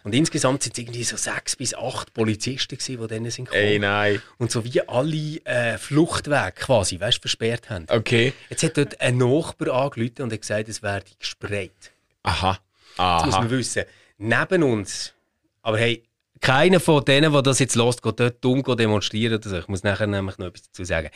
Und 0.03 0.13
insgesamt 0.13 0.65
sind 0.65 0.73
es 0.73 0.81
irgendwie 0.81 1.05
so 1.05 1.17
sechs 1.17 1.55
bis 1.55 1.73
acht 1.73 2.13
Polizisten, 2.15 2.77
gewesen, 2.77 3.01
die 3.01 3.07
dann 3.07 3.31
sind 3.31 3.45
gekommen. 3.45 3.63
Ey, 3.65 3.79
nein. 3.79 4.21
Und 4.39 4.51
so 4.51 4.65
wie 4.65 4.81
alle 4.89 5.37
äh, 5.45 5.79
Fluchtwege 5.79 6.51
quasi, 6.51 6.99
weißt, 6.99 7.21
versperrt 7.21 7.71
haben. 7.71 7.87
Okay. 7.89 8.33
Jetzt 8.51 8.65
hat 8.65 8.77
dort 8.77 9.01
ein 9.01 9.17
Nachbar 9.17 9.69
angerufen 9.69 10.23
und 10.23 10.33
hat 10.33 10.41
gesagt, 10.41 10.69
es 10.69 10.83
werde 10.83 11.07
gesprayt. 11.21 11.93
Aha. 12.25 12.59
Jetzt 12.89 13.27
muss 13.27 13.35
Aha. 13.35 13.41
man 13.41 13.51
wissen, 13.51 13.85
neben 14.19 14.65
uns, 14.65 15.15
aber 15.63 15.79
hey, 15.79 16.03
keiner 16.41 16.81
von 16.81 17.05
denen, 17.05 17.33
der 17.33 17.43
das 17.43 17.59
jetzt 17.59 17.77
lässt, 17.77 18.03
geht 18.03 18.21
dort 18.21 18.45
dumm 18.45 18.63
demonstrieren 18.77 19.35
oder 19.39 19.49
so. 19.49 19.59
Ich 19.59 19.69
muss 19.69 19.83
nachher 19.83 20.07
nämlich 20.07 20.39
noch 20.39 20.47
etwas 20.47 20.63
dazu 20.63 20.85
sagen. 20.85 21.11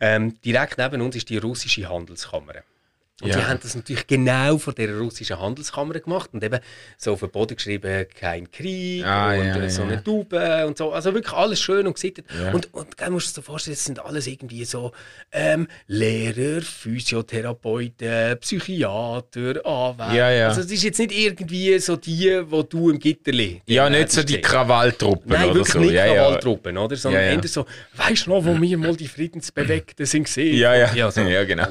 Ähm, 0.00 0.40
direkt 0.42 0.78
neben 0.78 1.00
uns 1.00 1.16
ist 1.16 1.30
die 1.30 1.38
russische 1.38 1.88
Handelskammer. 1.88 2.54
Und 3.22 3.28
Ja. 3.28 3.36
die 3.36 3.44
haben 3.44 3.60
das 3.62 3.76
natürlich 3.76 4.08
genau 4.08 4.58
vor 4.58 4.72
der 4.72 4.98
russischen 4.98 5.38
Handelskammer 5.38 6.00
gemacht 6.00 6.30
und 6.32 6.42
eben 6.42 6.58
so 6.98 7.12
auf 7.12 7.20
den 7.20 7.30
Boden 7.30 7.54
geschrieben, 7.54 8.06
kein 8.18 8.50
Krieg 8.50 9.04
Ah, 9.04 9.34
und 9.34 9.46
ja, 9.46 9.56
äh, 9.56 9.70
so 9.70 9.82
ja. 9.82 9.88
eine 9.88 10.02
Taube 10.02 10.66
und 10.66 10.76
so. 10.76 10.90
Also 10.92 11.14
wirklich 11.14 11.32
alles 11.32 11.60
schön 11.60 11.86
und 11.86 11.94
gesittet. 11.94 12.26
Ja. 12.36 12.50
Und, 12.52 12.74
und 12.74 12.88
dann 12.96 13.12
musst 13.12 13.28
du 13.28 13.30
dir 13.30 13.34
so 13.36 13.42
vorstellen, 13.42 13.76
das 13.76 13.84
sind 13.84 14.04
alles 14.04 14.26
irgendwie 14.26 14.64
so 14.64 14.90
ähm, 15.30 15.68
Lehrer, 15.86 16.60
Physiotherapeuten, 16.60 18.38
Psychiater, 18.40 19.64
Anwälte. 19.64 20.16
Ja, 20.16 20.30
ja. 20.30 20.48
Also 20.48 20.62
es 20.62 20.70
ist 20.72 20.82
jetzt 20.82 20.98
nicht 20.98 21.12
irgendwie 21.12 21.78
so 21.78 21.96
die, 21.96 22.42
wo 22.50 22.64
du 22.64 22.90
im 22.90 22.98
Gitterli 22.98 23.62
Ja, 23.66 23.88
die 23.88 23.96
nicht 23.96 24.10
so 24.12 24.22
die. 24.24 24.40
Krawalltruppen 24.40 25.30
Nein, 25.30 25.44
oder 25.44 25.54
wirklich 25.54 25.72
so. 25.72 25.78
nicht 25.78 25.92
ja, 25.92 26.06
ja. 26.06 26.14
Krawalltruppen, 26.14 26.76
oder? 26.76 26.96
Sondern 26.96 27.22
Ja, 27.22 27.28
ja. 27.30 27.36
eher 27.40 27.48
so, 27.48 27.64
weißt 27.94 28.26
du 28.26 28.30
noch, 28.30 28.44
wo 28.44 28.60
wir 28.60 28.76
mal 28.78 28.96
die 28.96 29.06
Friedensbewegten 29.08 30.04
sind 30.04 30.24
gesehen? 30.24 30.56
Ja, 30.58 30.74
ja. 30.74 30.92
ja, 30.94 31.10
so. 31.12 31.20
Ja, 31.34 31.44
genau. 31.44 31.68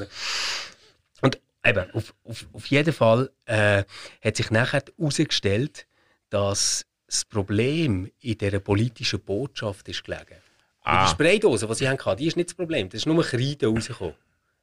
Eben, 1.65 1.91
auf, 1.91 2.13
auf, 2.26 2.45
auf 2.52 2.65
jeden 2.67 2.93
Fall 2.93 3.32
äh, 3.45 3.84
hat 4.23 4.36
sich 4.36 4.52
nachher 4.52 4.84
herausgestellt, 4.97 5.88
dass 6.30 6.86
das 7.08 7.26
Problem 7.26 8.12
in 8.19 8.38
dieser 8.38 8.60
politischen 8.60 9.19
Botschaft 9.21 9.88
ist 9.88 10.04
gelegen. 10.04 10.41
Ah. 10.84 11.06
Die 11.06 11.12
Spraydose, 11.12 11.67
die 11.67 11.76
sie 11.76 11.88
hatten, 11.88 12.17
die 12.17 12.28
ist 12.28 12.36
nicht 12.36 12.49
das 12.49 12.56
Problem. 12.56 12.89
Das 12.89 12.99
ist 12.99 13.06
nur 13.06 13.23
Kreide 13.23 13.67
rausgekommen. 13.67 14.15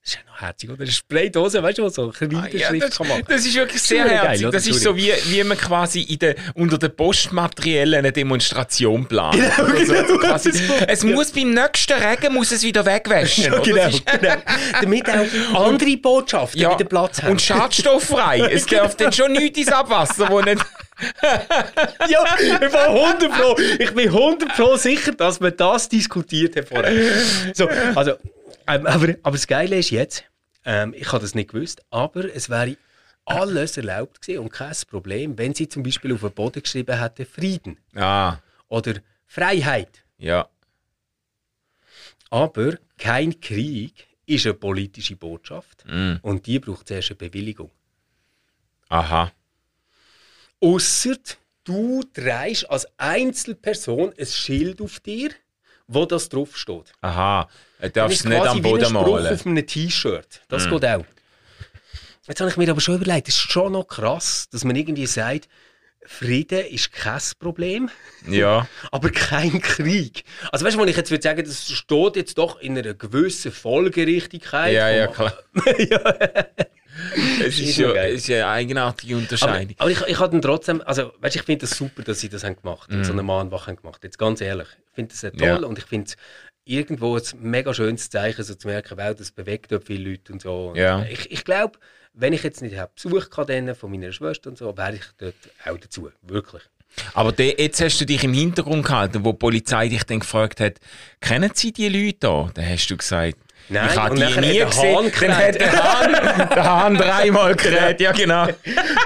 Das 0.03 0.13
ist 0.15 0.19
ja 0.19 0.33
noch 0.33 0.41
herzig, 0.41 0.71
oder? 0.71 0.81
Eine 0.81 0.91
Spraydose, 0.91 1.63
weißt 1.63 1.77
du, 1.79 1.83
wo 1.83 1.89
so 1.91 2.11
Ah, 2.11 2.47
ja, 2.51 2.73
das, 2.73 2.97
kann 2.97 3.07
machen 3.09 3.23
das 3.29 3.45
ist 3.45 3.55
wirklich 3.55 3.83
sehr 3.83 4.07
geil, 4.07 4.19
herzig. 4.19 4.47
oder? 4.47 4.53
Das 4.53 4.67
ist 4.67 4.81
so 4.83 4.97
wie, 4.97 5.13
wie 5.27 5.45
man 5.45 5.59
quasi 5.59 6.01
in 6.01 6.19
der, 6.19 6.37
unter 6.55 6.79
den 6.79 6.97
Postmateriellen 6.97 7.99
eine 7.99 8.11
Demonstration 8.11 9.05
plant. 9.07 9.37
Oder 9.37 9.85
so. 9.85 9.95
Also 9.95 10.17
quasi, 10.17 10.53
es 10.89 11.05
muss 11.05 11.31
beim 11.33 11.51
nächsten 11.53 11.93
Regen 12.03 12.33
muss 12.33 12.51
es 12.51 12.63
wieder 12.63 12.87
wegwaschen. 12.87 13.45
Ja, 13.53 13.59
genau, 13.63 13.77
Das 13.77 13.95
ist- 13.95 14.07
genau. 14.07 14.35
Damit 14.81 15.09
auch 15.11 15.67
andere 15.67 15.97
Botschaften 15.99 16.59
Ja, 16.63 16.73
wieder 16.79 16.89
Platz 16.89 17.21
haben. 17.23 17.33
und 17.33 17.43
schadstofffrei. 17.43 18.41
Es 18.51 18.65
darf 18.67 18.97
dann 18.97 19.13
schon 19.13 19.33
nichts 19.33 19.59
ins 19.59 19.69
Abwasser, 19.71 20.31
wo 20.31 20.41
nicht... 20.41 20.65
ja, 22.09 22.25
ich 22.39 22.59
bin 22.59 22.75
100 22.75 23.31
Pro, 23.33 23.57
ich 23.79 23.91
bin 23.93 24.09
100 24.09 24.55
Pro 24.57 24.77
sicher, 24.77 25.13
dass 25.13 25.41
wir 25.41 25.51
das 25.51 25.89
diskutiert 25.91 26.57
haben 26.57 26.67
vorher. 26.67 26.93
So, 27.55 27.69
also, 27.95 28.13
ähm, 28.75 28.87
aber, 28.87 29.15
aber 29.23 29.33
das 29.37 29.47
Geile 29.47 29.77
ist 29.79 29.91
jetzt, 29.91 30.25
ähm, 30.65 30.95
ich 30.97 31.11
habe 31.13 31.21
das 31.23 31.35
nicht 31.35 31.51
gewusst, 31.53 31.83
aber 31.91 32.25
es 32.35 32.49
wäre 32.51 32.77
alles 33.25 33.77
erlaubt 33.77 34.21
gewesen 34.23 34.41
und 34.41 34.51
kein 34.53 34.75
Problem, 34.89 35.39
wenn 35.39 35.55
sie 35.55 35.69
zum 35.69 35.83
Beispiel 35.83 36.13
auf 36.15 36.21
den 36.21 36.33
Boden 36.33 36.63
geschrieben 36.63 36.99
hätten 36.99 37.27
Frieden 37.27 37.79
Ah, 37.95 38.39
oder 38.69 38.95
Freiheit. 39.27 40.05
ja. 40.19 40.49
Aber 42.33 42.75
kein 42.97 43.41
Krieg 43.41 44.07
ist 44.25 44.47
eine 44.47 44.55
politische 44.55 45.17
Botschaft 45.17 45.85
Mm. 45.87 46.15
und 46.23 46.47
die 46.47 46.61
braucht 46.61 46.87
zuerst 46.87 47.11
eine 47.11 47.17
Bewilligung. 47.17 47.71
Aha. 48.89 49.33
Ausser 50.61 51.17
du 51.65 52.03
trägst 52.13 52.71
als 52.71 52.87
Einzelperson 52.99 54.13
ein 54.17 54.27
Schild 54.27 54.81
auf 54.81 55.01
dir, 55.01 55.31
wo 55.93 56.07
das 56.07 56.29
draufsteht. 56.29 56.93
Aha. 57.01 57.49
Du 57.81 57.91
darfst 57.91 58.21
es 58.21 58.25
nicht 58.25 58.47
am 58.47 58.63
Boden 58.63 58.93
malen. 58.93 59.25
Mm. 59.25 59.35
auf 59.35 59.47
einem 59.47 59.67
T-Shirt. 59.67 60.41
Das 60.49 60.69
geht 60.69 60.85
auch. 60.85 61.05
Jetzt 62.29 62.41
habe 62.41 62.51
ich 62.51 62.57
mir 62.57 62.71
aber 62.71 62.81
schon 62.81 62.95
überlegt, 62.95 63.29
es 63.29 63.35
ist 63.35 63.51
schon 63.51 63.73
noch 63.73 63.85
krass, 63.89 64.49
dass 64.53 64.63
man 64.65 64.77
irgendwie 64.77 65.07
sagt, 65.07 65.49
Frieden 66.07 66.65
ist 66.67 66.93
kein 66.93 67.21
Problem, 67.39 67.91
Ja. 68.29 68.67
aber 68.93 69.11
kein 69.11 69.61
Krieg. 69.61 70.25
Also 70.53 70.65
weißt 70.65 70.77
du, 70.77 70.81
wenn 70.81 70.89
ich 70.89 70.97
jetzt 70.97 71.11
würde 71.11 71.23
sagen, 71.23 71.45
das 71.45 71.69
steht 71.71 72.17
jetzt 72.17 72.39
doch 72.39 72.61
in 72.61 72.79
einer 72.79 72.95
gewissen 72.95 73.51
Folgerichtigkeit. 73.53 74.73
Ja, 74.73 74.89
ja, 74.91 75.07
klar. 75.09 75.33
Es 77.41 77.59
ist 77.59 77.61
Ist 77.61 77.77
ja, 77.79 77.93
ist 78.03 78.27
ja 78.29 78.37
eine 78.39 78.49
eigenartige 78.49 79.15
Aber, 79.15 79.23
Unterscheidung. 79.23 79.75
aber 79.79 79.91
ich, 79.91 80.01
ich 80.03 80.19
habe 80.19 80.33
dann 80.33 80.43
trotzdem, 80.43 80.83
also 80.85 81.13
weißt, 81.21 81.37
ich 81.37 81.43
finde 81.43 81.67
das 81.67 81.71
super, 81.77 82.03
dass 82.03 82.21
sie 82.21 82.29
das 82.29 82.45
haben 82.45 82.57
gemacht 82.57 82.91
und 82.93 83.05
so 83.05 83.13
Mhm. 83.13 83.21
eine 83.21 83.23
Mahnwache 83.27 83.69
haben 83.69 83.77
gemacht. 83.77 84.03
Jetzt 84.05 84.19
ganz 84.19 84.41
ehrlich, 84.41 84.67
ich 84.90 84.90
finde 85.01 85.09
das 85.13 85.21
sehr 85.21 85.33
toll 85.33 85.49
Ja. 85.63 85.67
und 85.67 85.79
ich 85.79 85.85
finde 85.85 86.07
es 86.09 86.17
irgendwo 86.65 87.17
ein 87.17 87.23
mega 87.41 87.75
schönes 87.75 88.11
Zeichen, 88.11 88.45
so 88.45 88.55
zu 88.55 88.69
merken, 88.69 88.97
wow, 88.99 89.15
das 89.15 89.33
bewegt 89.33 89.73
dort 89.73 89.85
viele 89.85 90.11
Leute 90.11 90.33
und 90.33 90.43
so. 90.43 90.69
Und 90.69 90.77
Ja. 90.77 91.05
Ich, 91.05 91.31
ich 91.31 91.45
glaube, 91.45 91.79
wenn 92.13 92.33
ich 92.33 92.43
jetzt 92.43 92.63
nicht 92.63 92.77
Besuch 92.95 93.27
hätte 93.37 93.75
von 93.75 93.91
meiner 93.91 94.13
Schwester 94.13 94.51
und 94.51 94.59
so, 94.59 94.77
wäre 94.77 94.95
ich 94.97 95.05
dort 95.19 95.35
auch 95.65 95.79
dazu, 95.79 96.11
wirklich. 96.23 96.63
Aber 97.15 97.31
de, 97.33 97.55
jetzt 97.57 97.81
hast 97.81 98.01
du 98.01 98.05
dich 98.05 98.25
im 98.25 98.33
Hintergrund 98.33 98.85
gehalten, 98.85 99.25
wo 99.25 99.31
die 99.33 99.39
Polizei 99.39 99.89
dich 99.89 100.03
dann 100.05 100.21
gefragt 100.21 100.59
hat, 100.61 100.81
kennen 101.21 101.51
Sie 101.55 101.73
die 101.73 101.89
Leute 101.89 102.19
da? 102.21 102.51
Dann 102.53 102.69
hast 102.69 102.89
du 102.89 102.97
gesagt, 102.97 103.39
Nein, 103.69 103.89
ich 103.91 103.97
habe 103.97 104.15
die 104.17 104.41
nie 104.41 104.61
hat 104.63 104.71
gesehen. 104.71 105.13
Dann 105.21 105.37
hat 105.37 105.55
der 105.55 105.73
Hahn, 105.73 106.49
der 106.49 106.65
Hahn 106.65 106.95
dreimal 106.97 107.55
gerät, 107.55 108.01
ja 108.01 108.13
genau. 108.13 108.49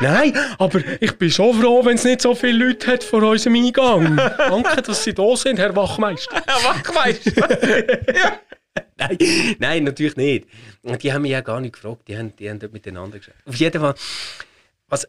Nein, 0.00 0.36
aber 0.58 0.80
ich 1.00 1.18
bin 1.18 1.30
schon 1.30 1.60
froh, 1.60 1.84
wenn 1.84 1.96
es 1.96 2.04
nicht 2.04 2.22
so 2.22 2.34
viele 2.34 2.66
Leute 2.66 2.92
hat 2.92 3.04
vor 3.04 3.22
unserem 3.22 3.56
Eingang. 3.56 4.16
Danke, 4.38 4.82
dass 4.82 5.04
Sie 5.04 5.12
da 5.12 5.36
sind, 5.36 5.58
Herr 5.58 5.74
Wachmeister. 5.76 6.42
Ja, 6.46 6.54
Wachmeister. 6.64 8.14
ja. 8.14 8.40
Nein, 8.96 9.18
nein, 9.58 9.84
natürlich 9.84 10.16
nicht. 10.16 10.48
Und 10.82 11.02
die 11.02 11.12
haben 11.12 11.22
mich 11.22 11.32
ja 11.32 11.40
gar 11.40 11.60
nicht 11.60 11.74
gefragt, 11.74 12.08
die 12.08 12.16
haben, 12.16 12.34
die 12.36 12.48
haben 12.48 12.58
dort 12.58 12.72
miteinander 12.72 13.18
geschaut. 13.18 13.34
Auf 13.44 13.56
jeden 13.56 13.80
Fall, 13.80 13.94
was, 14.88 15.06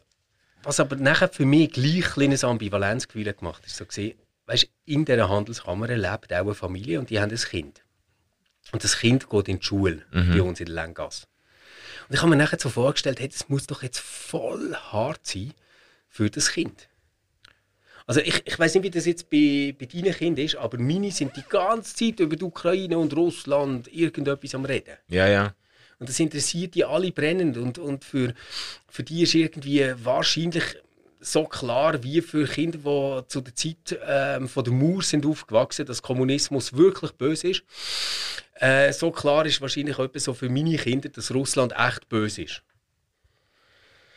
was 0.62 0.80
aber 0.80 0.96
nachher 0.96 1.28
für 1.28 1.46
mich 1.46 1.72
gleich 1.72 2.16
ein 2.16 2.44
Ambivalenzgefühl 2.44 3.28
hat 3.28 3.38
gemacht 3.38 3.62
ist 3.64 3.76
so 3.76 3.84
gesehen, 3.84 4.18
weißt, 4.46 4.68
in 4.86 5.04
dieser 5.04 5.28
Handelskammer 5.28 5.88
lebt 5.88 6.32
auch 6.32 6.40
eine 6.40 6.54
Familie 6.54 6.98
und 6.98 7.10
die 7.10 7.20
haben 7.20 7.30
ein 7.30 7.36
Kind. 7.36 7.82
Und 8.72 8.82
das 8.84 8.98
Kind 8.98 9.30
geht 9.30 9.48
in 9.48 9.58
die 9.60 9.64
Schule 9.64 10.04
bei 10.12 10.42
uns 10.42 10.60
in 10.60 10.66
der 10.66 10.74
Lengasse. 10.74 11.26
Und 12.08 12.14
ich 12.14 12.20
habe 12.20 12.30
mir 12.30 12.36
nachher 12.36 12.58
so 12.58 12.68
vorgestellt, 12.68 13.20
hey, 13.20 13.28
das 13.28 13.48
muss 13.48 13.66
doch 13.66 13.82
jetzt 13.82 13.98
voll 14.00 14.74
hart 14.74 15.26
sein 15.26 15.54
für 16.08 16.30
das 16.30 16.52
Kind. 16.52 16.88
Also 18.06 18.20
ich, 18.20 18.42
ich 18.46 18.58
weiß 18.58 18.74
nicht, 18.74 18.84
wie 18.84 18.90
das 18.90 19.06
jetzt 19.06 19.28
bei, 19.30 19.74
bei 19.78 19.86
deinen 19.86 20.14
Kindern 20.14 20.44
ist, 20.44 20.56
aber 20.56 20.78
meine 20.78 21.10
sind 21.10 21.36
die 21.36 21.42
ganze 21.48 21.94
Zeit 21.94 22.20
über 22.20 22.36
die 22.36 22.44
Ukraine 22.44 22.98
und 22.98 23.14
Russland 23.16 23.92
irgendetwas 23.92 24.54
am 24.54 24.64
Reden. 24.64 24.96
ja, 25.08 25.26
ja. 25.26 25.54
Und 25.98 26.10
das 26.10 26.20
interessiert 26.20 26.74
die 26.74 26.84
alle 26.84 27.10
brennend. 27.10 27.56
Und, 27.56 27.78
und 27.78 28.04
für, 28.04 28.34
für 28.86 29.02
die 29.02 29.22
ist 29.22 29.34
irgendwie 29.34 29.94
wahrscheinlich 30.04 30.62
so 31.26 31.44
klar 31.44 32.02
wie 32.04 32.20
für 32.20 32.46
Kinder, 32.46 32.78
die 32.78 33.28
zu 33.28 33.40
der 33.40 33.54
Zeit 33.54 33.98
ähm, 34.06 34.48
von 34.48 34.62
der 34.62 34.72
Mauer 34.72 35.02
sind 35.02 35.26
aufgewachsen, 35.26 35.84
dass 35.84 36.00
Kommunismus 36.00 36.74
wirklich 36.74 37.12
böse 37.12 37.48
ist. 37.48 37.62
Äh, 38.54 38.92
so 38.92 39.10
klar 39.10 39.44
ist 39.44 39.60
wahrscheinlich 39.60 39.98
etwa 39.98 40.18
so 40.18 40.34
für 40.34 40.48
meine 40.48 40.76
Kinder, 40.76 41.08
dass 41.08 41.34
Russland 41.34 41.74
echt 41.76 42.08
böse 42.08 42.42
ist. 42.42 42.62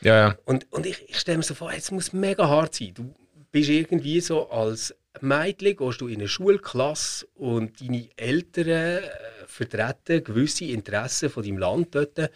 Ja, 0.02 0.16
ja. 0.16 0.38
Und, 0.44 0.72
und 0.72 0.86
ich, 0.86 1.04
ich 1.08 1.18
stelle 1.18 1.38
mir 1.38 1.44
so 1.44 1.54
vor, 1.54 1.72
es 1.72 1.90
muss 1.90 2.12
mega 2.12 2.48
hart 2.48 2.76
sein. 2.76 2.94
Du 2.94 3.14
bist 3.50 3.68
irgendwie 3.68 4.20
so 4.20 4.48
als 4.48 4.94
Mädchen, 5.20 5.76
gehst 5.76 6.00
du 6.00 6.06
in 6.06 6.20
eine 6.20 6.28
Schulklasse 6.28 7.26
und 7.34 7.80
deine 7.80 8.08
Eltern 8.16 8.68
äh, 8.68 9.00
vertreten 9.46 10.22
gewisse 10.22 10.66
Interessen 10.66 11.28
von 11.28 11.42
deinem 11.42 11.58
Land 11.58 11.94
dort. 11.94 12.30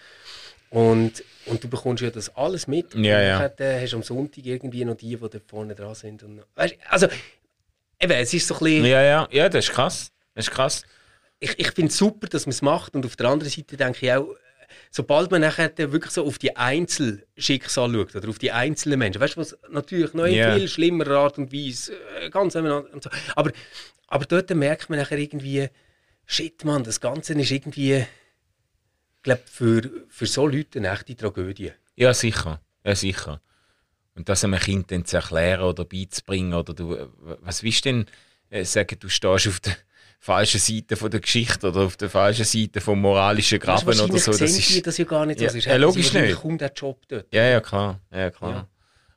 Und, 0.75 1.23
und 1.47 1.63
du 1.63 1.69
bekommst 1.69 2.03
ja 2.03 2.11
das 2.11 2.35
alles 2.35 2.67
mit. 2.67 2.97
Ja, 2.97 3.21
ja. 3.21 3.45
Und 3.45 3.53
dann 3.61 3.67
äh, 3.67 3.81
hast 3.81 3.93
du 3.93 3.97
am 3.97 4.03
Sonntag 4.03 4.45
irgendwie 4.45 4.85
noch 4.85 4.97
die, 4.97 5.11
die 5.11 5.17
dort 5.17 5.43
vorne 5.47 5.73
dran 5.73 5.95
sind. 5.95 6.25
Und, 6.25 6.43
weißt, 6.57 6.77
also, 6.89 7.07
eben, 8.01 8.13
es 8.13 8.35
ist 8.35 8.49
so 8.49 8.55
ein 8.55 8.59
bisschen... 8.59 8.85
Ja, 8.87 9.01
ja, 9.01 9.29
ja, 9.31 9.49
das 9.49 9.67
ist 9.67 9.73
krass. 9.73 10.11
Das 10.35 10.49
ist 10.49 10.51
krass. 10.51 10.83
ich, 11.39 11.57
ich 11.61 11.71
finde 11.71 11.91
es 11.91 11.97
super, 11.97 12.27
dass 12.27 12.47
man 12.47 12.51
es 12.51 12.61
macht. 12.61 12.97
Und 12.97 13.07
auf 13.07 13.15
der 13.15 13.29
anderen 13.29 13.53
Seite 13.53 13.77
denke 13.77 14.05
ich 14.05 14.13
auch, 14.13 14.35
sobald 14.91 15.31
man 15.31 15.43
nachher 15.43 15.69
dann 15.69 15.93
wirklich 15.93 16.13
so 16.13 16.27
auf 16.27 16.39
die 16.39 16.57
Einzelschicksale 16.57 17.97
schaut 17.97 18.17
oder 18.17 18.29
auf 18.29 18.41
die 18.41 18.51
einzelnen 18.51 18.99
Menschen, 18.99 19.21
weißt 19.21 19.37
du, 19.37 19.43
was 19.43 19.57
natürlich 19.71 20.13
noch 20.13 20.25
in 20.25 20.59
viel 20.59 20.67
schlimmerer 20.67 21.19
Art 21.19 21.39
und 21.39 21.53
Weise 21.53 21.93
äh, 22.21 22.31
ganz 22.31 22.57
und 22.57 23.01
so. 23.01 23.11
Aber, 23.37 23.53
aber 24.09 24.25
dort 24.25 24.51
merkt 24.51 24.91
man 24.91 24.99
nachher 24.99 25.19
irgendwie, 25.19 25.69
shit, 26.27 26.65
man, 26.65 26.83
das 26.83 27.01
Ganze 27.01 27.35
ist 27.35 27.53
irgendwie, 27.53 28.05
glaube, 29.25 29.43
für, 29.47 29.91
für 30.09 30.27
so 30.27 30.47
Leute 30.47 30.79
eine 30.79 30.91
echte 30.93 31.17
Tragödie. 31.17 31.73
Ja, 31.97 32.15
sicher. 32.15 32.61
Ja, 32.85 32.95
sicher. 32.95 33.41
Und 34.15 34.29
das 34.29 34.45
einem 34.45 34.61
Kind 34.61 34.91
dann 34.93 35.05
zu 35.05 35.17
erklären 35.17 35.63
oder 35.63 35.85
beizubringen, 35.85 36.55
oder 36.55 36.73
du, 36.73 36.97
was 37.41 37.65
willst 37.65 37.85
du 37.85 37.89
denn 37.91 38.07
äh, 38.51 38.65
sagen, 38.65 38.97
du 39.01 39.09
stehst 39.09 39.49
auf 39.49 39.59
der 39.61 39.75
falschen 40.21 40.61
Seite 40.61 40.97
von 40.97 41.11
der 41.11 41.21
Geschichte 41.21 41.69
oder 41.69 41.81
auf 41.81 41.97
der 41.97 42.09
falschen 42.09 42.45
Seite 42.45 42.81
vom 42.81 43.01
moralischen 43.01 43.59
Graben 43.59 43.89
oder 44.01 44.19
so. 44.19 44.31
Das 44.31 44.39
die 44.39 44.45
ist, 44.77 44.87
das 44.87 44.97
ja 44.99 45.05
gar 45.05 45.27
nicht 45.27 45.39
so. 45.41 45.45
Ja, 45.45 45.51
Sonst 45.51 45.65
ja, 45.67 45.77
logisch 45.77 46.13
nicht. 46.13 46.43
den 46.43 46.71
Job 46.75 47.03
dort. 47.09 47.27
ja, 47.35 47.45
ja, 47.45 47.61
klar. 47.61 48.01
Ja, 48.13 48.31
klar. 48.31 48.51
Ja. 48.53 48.69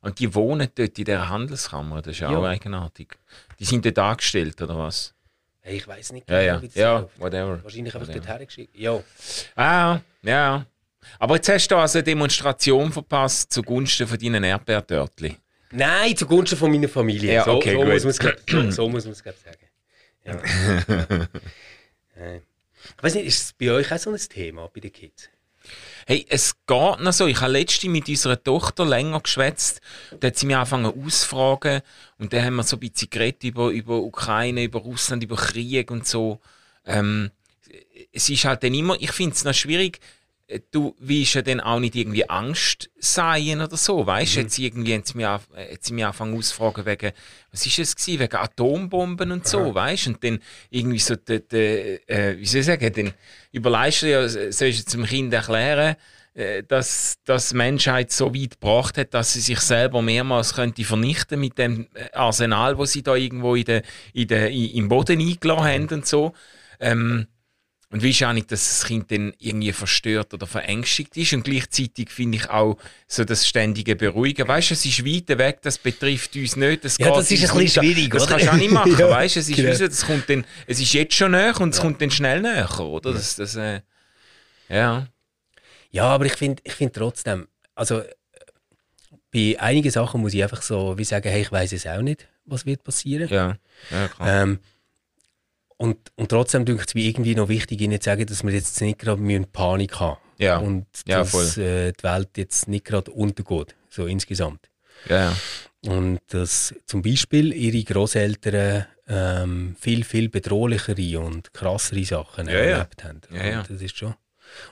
Und 0.01 0.19
die 0.19 0.33
wohnen 0.33 0.67
dort 0.75 0.97
in 0.99 1.05
dieser 1.05 1.29
Handelskammer, 1.29 2.01
das 2.01 2.13
ist 2.13 2.19
ja 2.21 2.31
Ja. 2.31 2.37
auch 2.37 2.43
eigenartig. 2.45 3.17
Die 3.59 3.65
sind 3.65 3.85
dort 3.85 3.99
angestellt, 3.99 4.61
oder 4.61 4.77
was? 4.77 5.13
Hey, 5.67 5.75
ich 5.77 5.87
weiß 5.87 6.13
nicht 6.13 6.29
Ja, 6.29 6.39
ja. 6.41 6.59
das 6.59 6.75
Ja, 6.75 6.99
läuft. 6.99 7.19
whatever. 7.19 7.61
Wahrscheinlich 7.61 7.93
einfach 7.93 8.07
Whatever. 8.07 8.25
dort 8.25 8.39
hergeschickt. 8.39 8.73
Ja. 8.77 9.03
Ah, 9.57 9.99
ja. 10.21 10.65
Aber 11.19 11.35
jetzt 11.35 11.49
hast 11.49 11.67
du 11.67 11.75
also 11.75 11.97
eine 11.97 12.03
Demonstration 12.05 12.89
verpasst 12.93 13.51
zugunsten 13.51 14.07
von 14.07 14.17
deinen 14.17 14.45
Erdbeertörtchen. 14.45 15.35
Nein, 15.71 16.15
zugunsten 16.15 16.57
von 16.57 16.71
meiner 16.71 16.87
Familie. 16.87 17.33
Ja, 17.33 17.43
so, 17.43 17.55
okay, 17.55 17.73
so, 17.73 17.81
gut. 17.83 18.03
muss 18.05 18.17
glaub- 18.17 18.35
so, 18.49 18.71
so 18.71 18.89
muss 18.89 19.03
man 19.03 19.11
es, 19.11 19.21
glaube 19.23 19.37
ich, 19.37 19.43
sagen. 19.43 19.67
Ja. 20.23 21.27
Äh. 22.19 22.37
ich 22.97 23.03
weiß 23.03 23.13
nicht, 23.15 23.25
ist 23.27 23.43
es 23.43 23.53
bei 23.53 23.69
euch 23.71 23.91
auch 23.91 23.97
so 23.99 24.09
ein 24.11 24.17
Thema, 24.17 24.67
bei 24.73 24.79
den 24.79 24.91
Kids? 24.91 25.29
Hey, 26.09 26.25
es 26.29 26.55
geht 26.65 27.01
noch 27.01 27.11
so. 27.11 27.27
Ich 27.27 27.41
habe 27.41 27.51
letztens 27.51 27.91
mit 27.91 28.07
unserer 28.07 28.41
Tochter 28.41 28.85
länger 28.85 29.19
geschwätzt. 29.19 29.81
Da 30.21 30.27
hat 30.27 30.37
sie 30.37 30.45
mich 30.45 30.55
angefangen 30.55 31.05
ausfragen. 31.05 31.81
Und 32.17 32.31
dann 32.31 32.45
haben 32.45 32.55
wir 32.55 32.63
so 32.63 32.77
ein 32.77 32.79
bisschen 32.79 33.09
geredet 33.09 33.43
über, 33.43 33.71
über 33.71 33.97
Ukraine, 33.97 34.63
über 34.63 34.79
Russland, 34.79 35.21
über 35.21 35.35
Krieg 35.35 35.91
und 35.91 36.07
so. 36.07 36.39
Ähm, 36.85 37.31
es 38.13 38.29
ist 38.29 38.45
halt 38.45 38.63
dann 38.63 38.73
immer, 38.73 38.95
ich 39.01 39.11
finde 39.11 39.35
es 39.35 39.43
noch 39.43 39.53
schwierig, 39.53 39.99
du 40.71 40.95
willst 40.99 41.33
ja 41.35 41.41
dann 41.41 41.59
auch 41.59 41.79
nicht 41.79 41.95
irgendwie 41.95 42.29
Angst 42.29 42.89
sein 42.97 43.61
oder 43.61 43.75
so, 43.75 44.05
weißt 44.05 44.37
du? 44.37 44.39
Jetzt 44.41 44.57
irgendwie 44.57 44.97
mich, 45.13 45.25
an- 45.25 45.41
äh, 45.55 45.77
mich 45.91 46.05
angefangen 46.05 46.37
ausfragen 46.37 46.85
wegen, 46.85 47.11
was 47.51 47.65
ist 47.65 47.79
es 47.79 47.95
gewesen, 47.95 48.19
wegen 48.19 48.35
Atombomben 48.35 49.31
und 49.31 49.47
so, 49.47 49.73
weißt 49.75 50.05
du? 50.05 50.09
Und 50.11 50.23
dann 50.23 50.39
irgendwie 50.69 50.99
so, 50.99 51.15
de, 51.15 51.39
de, 51.39 51.99
äh, 52.07 52.37
wie 52.37 52.45
soll 52.45 52.61
ich 52.61 52.65
sagen, 52.65 52.93
dann 52.93 53.13
überlegst 53.51 54.03
du 54.03 54.09
ja, 54.09 54.27
sollst 54.27 54.61
du 54.61 54.65
jetzt 54.67 54.93
dem 54.93 55.05
Kind 55.05 55.33
erklären, 55.33 55.95
äh, 56.33 56.63
dass, 56.63 57.17
dass 57.25 57.49
die 57.49 57.55
Menschheit 57.55 58.11
so 58.11 58.33
weit 58.33 58.59
gebracht 58.61 58.97
hat, 58.97 59.13
dass 59.13 59.33
sie 59.33 59.41
sich 59.41 59.59
selber 59.59 60.01
mehrmals 60.01 60.53
könnte 60.53 60.83
vernichten 60.85 61.39
mit 61.39 61.57
dem 61.57 61.87
äh, 61.93 62.11
Arsenal, 62.13 62.77
wo 62.77 62.85
sie 62.85 63.03
da 63.03 63.15
irgendwo 63.15 63.55
in 63.55 63.65
de, 63.65 63.81
in 64.13 64.27
de, 64.27 64.49
in, 64.49 64.75
im 64.77 64.87
Boden 64.87 65.19
eingeladen 65.19 65.65
haben 65.65 65.87
und 65.89 66.05
so. 66.05 66.33
Ähm, 66.79 67.27
und 67.89 68.03
wie 68.03 68.09
ist 68.09 68.21
auch 68.23 68.33
nicht, 68.33 68.51
dass 68.51 68.67
das 68.67 68.85
Kind 68.85 69.09
dann 69.11 69.33
irgendwie 69.39 69.71
verstört 69.71 70.33
oder 70.33 70.45
verängstigt 70.45 71.15
ist. 71.15 71.31
Und 71.31 71.45
gleichzeitig 71.45 72.09
finde 72.09 72.37
ich 72.37 72.49
auch 72.49 72.77
so 73.07 73.23
das 73.23 73.47
ständige 73.47 73.95
Beruhigen. 73.95 74.45
Weißt 74.45 74.71
du, 74.71 74.73
es 74.73 74.85
ist 74.85 75.05
weit 75.05 75.29
weg, 75.37 75.59
das 75.61 75.77
betrifft 75.77 76.35
uns 76.35 76.57
nicht. 76.57 76.83
Das 76.83 76.97
Ja, 76.97 77.09
das 77.15 77.31
ist 77.31 77.49
ein 77.49 77.57
bisschen 77.57 77.83
schwierig, 77.83 78.11
Das 78.11 78.23
oder? 78.23 78.31
kannst 78.31 78.47
du 78.47 78.51
auch 78.51 78.57
nicht 78.57 78.71
machen, 78.71 78.95
Ja, 78.99 79.09
weißt 79.09 79.37
du? 79.37 79.39
Es 79.39 79.49
ist, 79.49 79.55
genau. 79.55 79.69
wie 79.71 79.75
so, 79.75 79.87
das 79.87 80.05
kommt 80.05 80.29
dann, 80.29 80.43
es 80.65 80.81
ist 80.81 80.91
jetzt 80.91 81.13
schon 81.13 81.31
näher 81.31 81.59
und 81.61 81.73
es 81.73 81.79
kommt 81.79 82.01
dann 82.01 82.11
schnell 82.11 82.41
näher, 82.41 82.77
oder? 82.77 83.13
Das, 83.13 83.37
das, 83.37 83.55
äh, 83.55 83.79
ja. 84.67 85.07
Ja, 85.89 86.03
aber 86.03 86.25
ich 86.25 86.33
finde 86.33 86.61
ich 86.65 86.73
find 86.73 86.93
trotzdem, 86.93 87.47
also 87.73 88.03
bei 89.31 89.55
einigen 89.59 89.91
Sachen 89.91 90.19
muss 90.19 90.33
ich 90.33 90.43
einfach 90.43 90.61
so 90.61 90.97
wie 90.97 91.05
sagen, 91.05 91.29
hey, 91.29 91.41
ich 91.41 91.51
weiß 91.53 91.71
es 91.71 91.87
auch 91.87 92.01
nicht, 92.01 92.27
was 92.43 92.65
wird 92.65 92.83
passieren. 92.83 93.29
Ja, 93.29 93.57
ja 93.91 94.07
klar. 94.09 94.43
Ähm, 94.43 94.59
und, 95.77 95.97
und 96.15 96.29
trotzdem 96.29 96.65
denke 96.65 96.81
ich 96.81 96.87
es 96.89 96.95
mir 96.95 97.05
irgendwie 97.05 97.35
noch 97.35 97.49
wichtig, 97.49 97.81
Ihnen 97.81 97.99
zu 98.01 98.05
sagen, 98.09 98.25
dass 98.25 98.43
wir 98.43 98.51
jetzt 98.51 98.79
nicht 98.81 98.99
gerade 98.99 99.21
Panik 99.51 99.99
haben 99.99 100.17
Ja. 100.37 100.57
und 100.57 100.85
Ja, 101.07 101.19
dass 101.19 101.57
äh, 101.57 101.93
die 101.93 102.03
Welt 102.03 102.29
jetzt 102.37 102.67
nicht 102.67 102.85
gerade 102.85 103.11
untergeht, 103.11 103.75
so 103.89 104.05
insgesamt. 104.07 104.69
Ja. 105.07 105.35
Und 105.85 106.19
dass 106.27 106.73
zum 106.85 107.01
Beispiel 107.03 107.53
ihre 107.53 107.83
Großeltern 107.83 108.85
ähm, 109.07 109.75
viel, 109.79 110.03
viel 110.03 110.29
bedrohlichere 110.29 111.19
und 111.19 111.53
krassere 111.53 112.03
Sachen 112.03 112.47
Ja, 112.47 112.53
erlebt 112.55 113.03
haben. 113.03 113.21
Ja. 113.31 113.59
Und 113.61 113.69
das 113.69 113.81
ist 113.81 113.97
schon. 113.97 114.15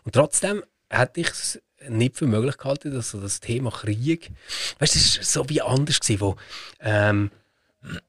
Und 0.03 0.13
trotzdem 0.13 0.63
hätte 0.89 1.21
ich 1.21 1.29
es 1.29 1.61
nicht 1.87 2.15
für 2.17 2.25
möglich 2.25 2.57
gehalten, 2.57 2.93
dass 2.93 3.11
so 3.11 3.21
das 3.21 3.39
Thema 3.39 3.69
Krieg, 3.69 4.31
weißt 4.79 4.95
du, 4.95 4.99
es 4.99 5.17
ist 5.17 5.31
so 5.31 5.47
wie 5.49 5.61
anders 5.61 5.99
gewesen, 5.99 6.19
wo 6.21 6.35
ähm, 6.79 7.29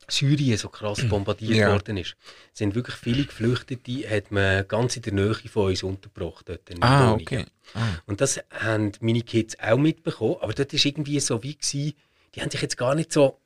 Syrien 0.09 0.57
so 0.57 0.69
krass 0.69 0.99
bombardiert 1.09 1.57
Ja. 1.57 1.73
worden 1.73 1.97
ist. 1.97 2.17
Es 2.53 2.59
sind 2.59 2.75
wirklich 2.75 2.97
viele 2.97 3.25
Geflüchtete, 3.25 4.09
hat 4.09 4.31
man 4.31 4.67
ganz 4.69 4.97
in 4.97 5.03
der 5.03 5.13
Nähe 5.13 5.35
von 5.35 5.67
uns 5.71 5.83
untergebracht. 5.83 6.49
Dort 6.49 6.69
in 6.71 6.83
Ah, 6.83 7.13
okay. 7.13 7.45
Ah. 7.75 7.81
Und 8.07 8.21
das 8.21 8.41
haben 8.51 8.93
meine 9.01 9.23
Kids 9.23 9.59
auch 9.61 9.77
mitbekommen. 9.79 10.37
Aber 10.41 10.53
dort 10.53 10.73
war 10.73 10.81
irgendwie 10.85 11.21
so 11.21 11.43
wie, 11.43 11.57
gewesen, 11.57 11.95
die 12.35 12.41
haben 12.43 12.51
sich 12.51 12.63
jetzt 12.63 12.77
gar 12.77 12.95
nicht 12.95 13.13
so 13.13 13.39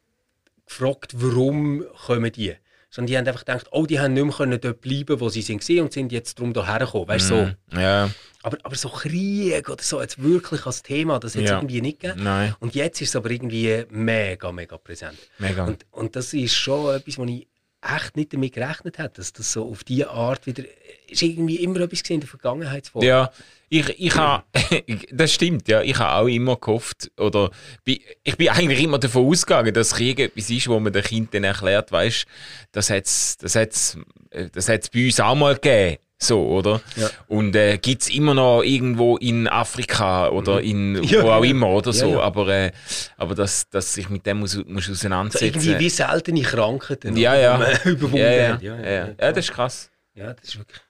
gefragt, 0.66 1.12
warum 1.16 1.84
kommen 2.06 2.30
die. 2.32 2.54
Sondern 2.92 3.06
die 3.06 3.16
haben 3.18 3.26
einfach 3.28 3.44
gedacht, 3.44 3.68
oh, 3.70 3.86
die 3.86 4.00
haben 4.00 4.14
nicht 4.14 4.24
mehr 4.24 4.34
können 4.34 4.60
dort 4.60 4.80
bleiben, 4.80 5.20
wo 5.20 5.28
sie 5.28 5.42
sind 5.42 5.62
und 5.80 5.92
sind 5.92 6.10
jetzt 6.10 6.38
darum 6.38 6.52
hierher 6.52 6.80
gekommen. 6.80 7.06
Weißt 7.06 7.30
du, 7.30 7.34
so. 7.36 7.42
Mhm. 7.76 7.80
Ja, 7.80 8.10
Aber, 8.42 8.58
aber 8.64 8.74
so 8.74 8.88
Krieg 8.88 9.68
oder 9.68 9.82
so, 9.82 10.00
jetzt 10.00 10.20
wirklich 10.20 10.66
als 10.66 10.82
Thema, 10.82 11.20
das 11.20 11.36
hat 11.36 11.42
es 11.44 11.50
Ja. 11.50 11.56
irgendwie 11.58 11.80
nicht 11.82 12.00
gegeben. 12.00 12.24
nein, 12.24 12.54
Und 12.58 12.74
jetzt 12.74 13.00
ist 13.00 13.10
es 13.10 13.16
aber 13.16 13.30
irgendwie 13.30 13.84
mega, 13.90 14.50
mega 14.50 14.76
präsent. 14.76 15.16
mega. 15.38 15.66
Und, 15.66 15.86
und 15.92 16.16
das 16.16 16.32
ist 16.34 16.54
schon 16.54 16.96
etwas, 16.96 17.16
wo 17.16 17.24
ich 17.26 17.46
echt 17.82 18.16
nicht 18.16 18.32
damit 18.32 18.54
gerechnet 18.54 18.98
habe, 18.98 19.12
dass 19.14 19.32
das 19.32 19.52
so 19.52 19.68
auf 19.68 19.84
diese 19.84 20.10
Art 20.10 20.46
wieder... 20.46 20.64
ist 21.08 21.22
irgendwie 21.22 21.56
immer 21.56 21.80
etwas 21.80 22.02
in 22.02 22.20
der 22.20 22.28
Vergangenheitsform. 22.28 23.04
Ja, 23.04 23.30
ich, 23.68 23.88
ich 24.00 24.16
habe, 24.16 24.44
das 25.12 25.32
stimmt, 25.32 25.68
ja. 25.68 25.80
Ich 25.82 25.98
habe 25.98 26.22
auch 26.22 26.26
immer 26.26 26.56
gehofft, 26.56 27.10
oder 27.16 27.50
ich 27.84 28.36
bin 28.36 28.48
eigentlich 28.48 28.82
immer 28.82 28.98
davon 28.98 29.26
ausgegangen, 29.26 29.72
dass 29.72 29.94
Krieg 29.94 30.18
etwas 30.18 30.50
ist, 30.50 30.68
wo 30.68 30.78
man 30.80 30.92
den 30.92 31.02
Kindern 31.02 31.44
erklärt, 31.44 31.92
weißt, 31.92 32.26
das 32.72 32.90
hat's, 32.90 33.36
das 33.38 33.54
hat's, 33.54 33.96
äh, 34.30 34.48
das 34.52 34.66
bei 34.66 35.06
uns 35.06 35.20
auch 35.20 35.34
mal 35.34 35.54
gegeben. 35.54 35.98
So, 36.22 36.46
oder? 36.48 36.82
Ja. 36.96 37.08
Und 37.28 37.56
äh, 37.56 37.78
gibt 37.78 38.02
es 38.02 38.10
immer 38.10 38.34
noch 38.34 38.62
irgendwo 38.62 39.16
in 39.16 39.48
Afrika 39.48 40.28
oder 40.28 40.60
in 40.60 41.02
Ja, 41.02 41.22
wo 41.22 41.30
auch 41.30 41.42
ja. 41.44 41.50
immer 41.50 41.68
oder 41.68 41.94
so. 41.94 42.20
Aber, 42.20 42.46
äh, 42.48 42.72
aber 43.16 43.34
dass, 43.34 43.70
dass 43.70 43.94
sich 43.94 44.10
mit 44.10 44.26
dem 44.26 44.40
muss, 44.40 44.54
muss 44.66 44.90
auseinandersetzen. 44.90 45.46
irgendwie 45.46 45.78
wie 45.78 45.88
seltene 45.88 46.42
Krankheiten. 46.42 47.16
ja, 47.16 47.34
ja. 47.34 47.56
überwunden 47.84 48.18
ja, 48.18 48.32
ja. 48.32 48.58
Ja, 48.60 48.76
ja. 48.80 49.08
ja, 49.18 49.32
das 49.32 49.38
ist 49.46 49.52
krass. 49.52 49.90
Ja, 50.14 50.34
das 50.34 50.48
ist 50.50 50.58
wirklich. 50.58 50.80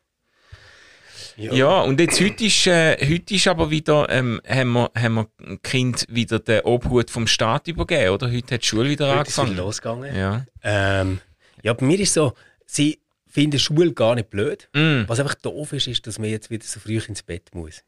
Ja, 1.37 1.81
und 1.83 1.99
jetzt 2.01 2.21
heute 2.21 2.45
ist, 2.45 2.67
äh, 2.67 2.97
heute 3.01 3.35
ist 3.35 3.47
aber 3.47 3.71
wieder, 3.71 4.09
ähm, 4.11 4.43
haben 4.47 4.73
wir, 4.73 4.91
haben 4.95 5.15
wir 5.15 5.27
ein 5.47 5.63
Kind 5.63 6.05
wieder 6.09 6.39
den 6.39 6.63
Obhut 6.63 7.11
vom 7.11 7.27
Staat 7.27 7.69
übergeben, 7.69 8.11
oder? 8.11 8.31
Heute 8.31 8.55
hat 8.55 8.63
die 8.63 8.67
Schule 8.67 8.91
wieder 8.91 9.17
Heute 9.17 9.31
ist 9.31 9.39
angefangen. 9.39 9.57
losgegangen. 9.57 10.15
Ja. 10.15 10.45
Ähm, 10.63 11.21
ja, 11.63 11.73
bei 11.73 11.87
mir 11.87 11.99
ist 12.01 12.13
so, 12.13 12.35
sie 12.67 12.99
finden 13.31 13.59
Schule 13.59 13.93
gar 13.93 14.15
nicht 14.15 14.31
blöd. 14.31 14.69
Mm. 14.75 15.03
Was 15.07 15.21
einfach 15.21 15.35
doof 15.37 15.73
ist, 15.73 15.87
ist, 15.87 16.07
dass 16.07 16.19
man 16.19 16.29
jetzt 16.29 16.51
wieder 16.51 16.65
so 16.67 16.81
früh 16.81 16.99
ins 16.99 17.23
Bett 17.23 17.55
muss. 17.55 17.83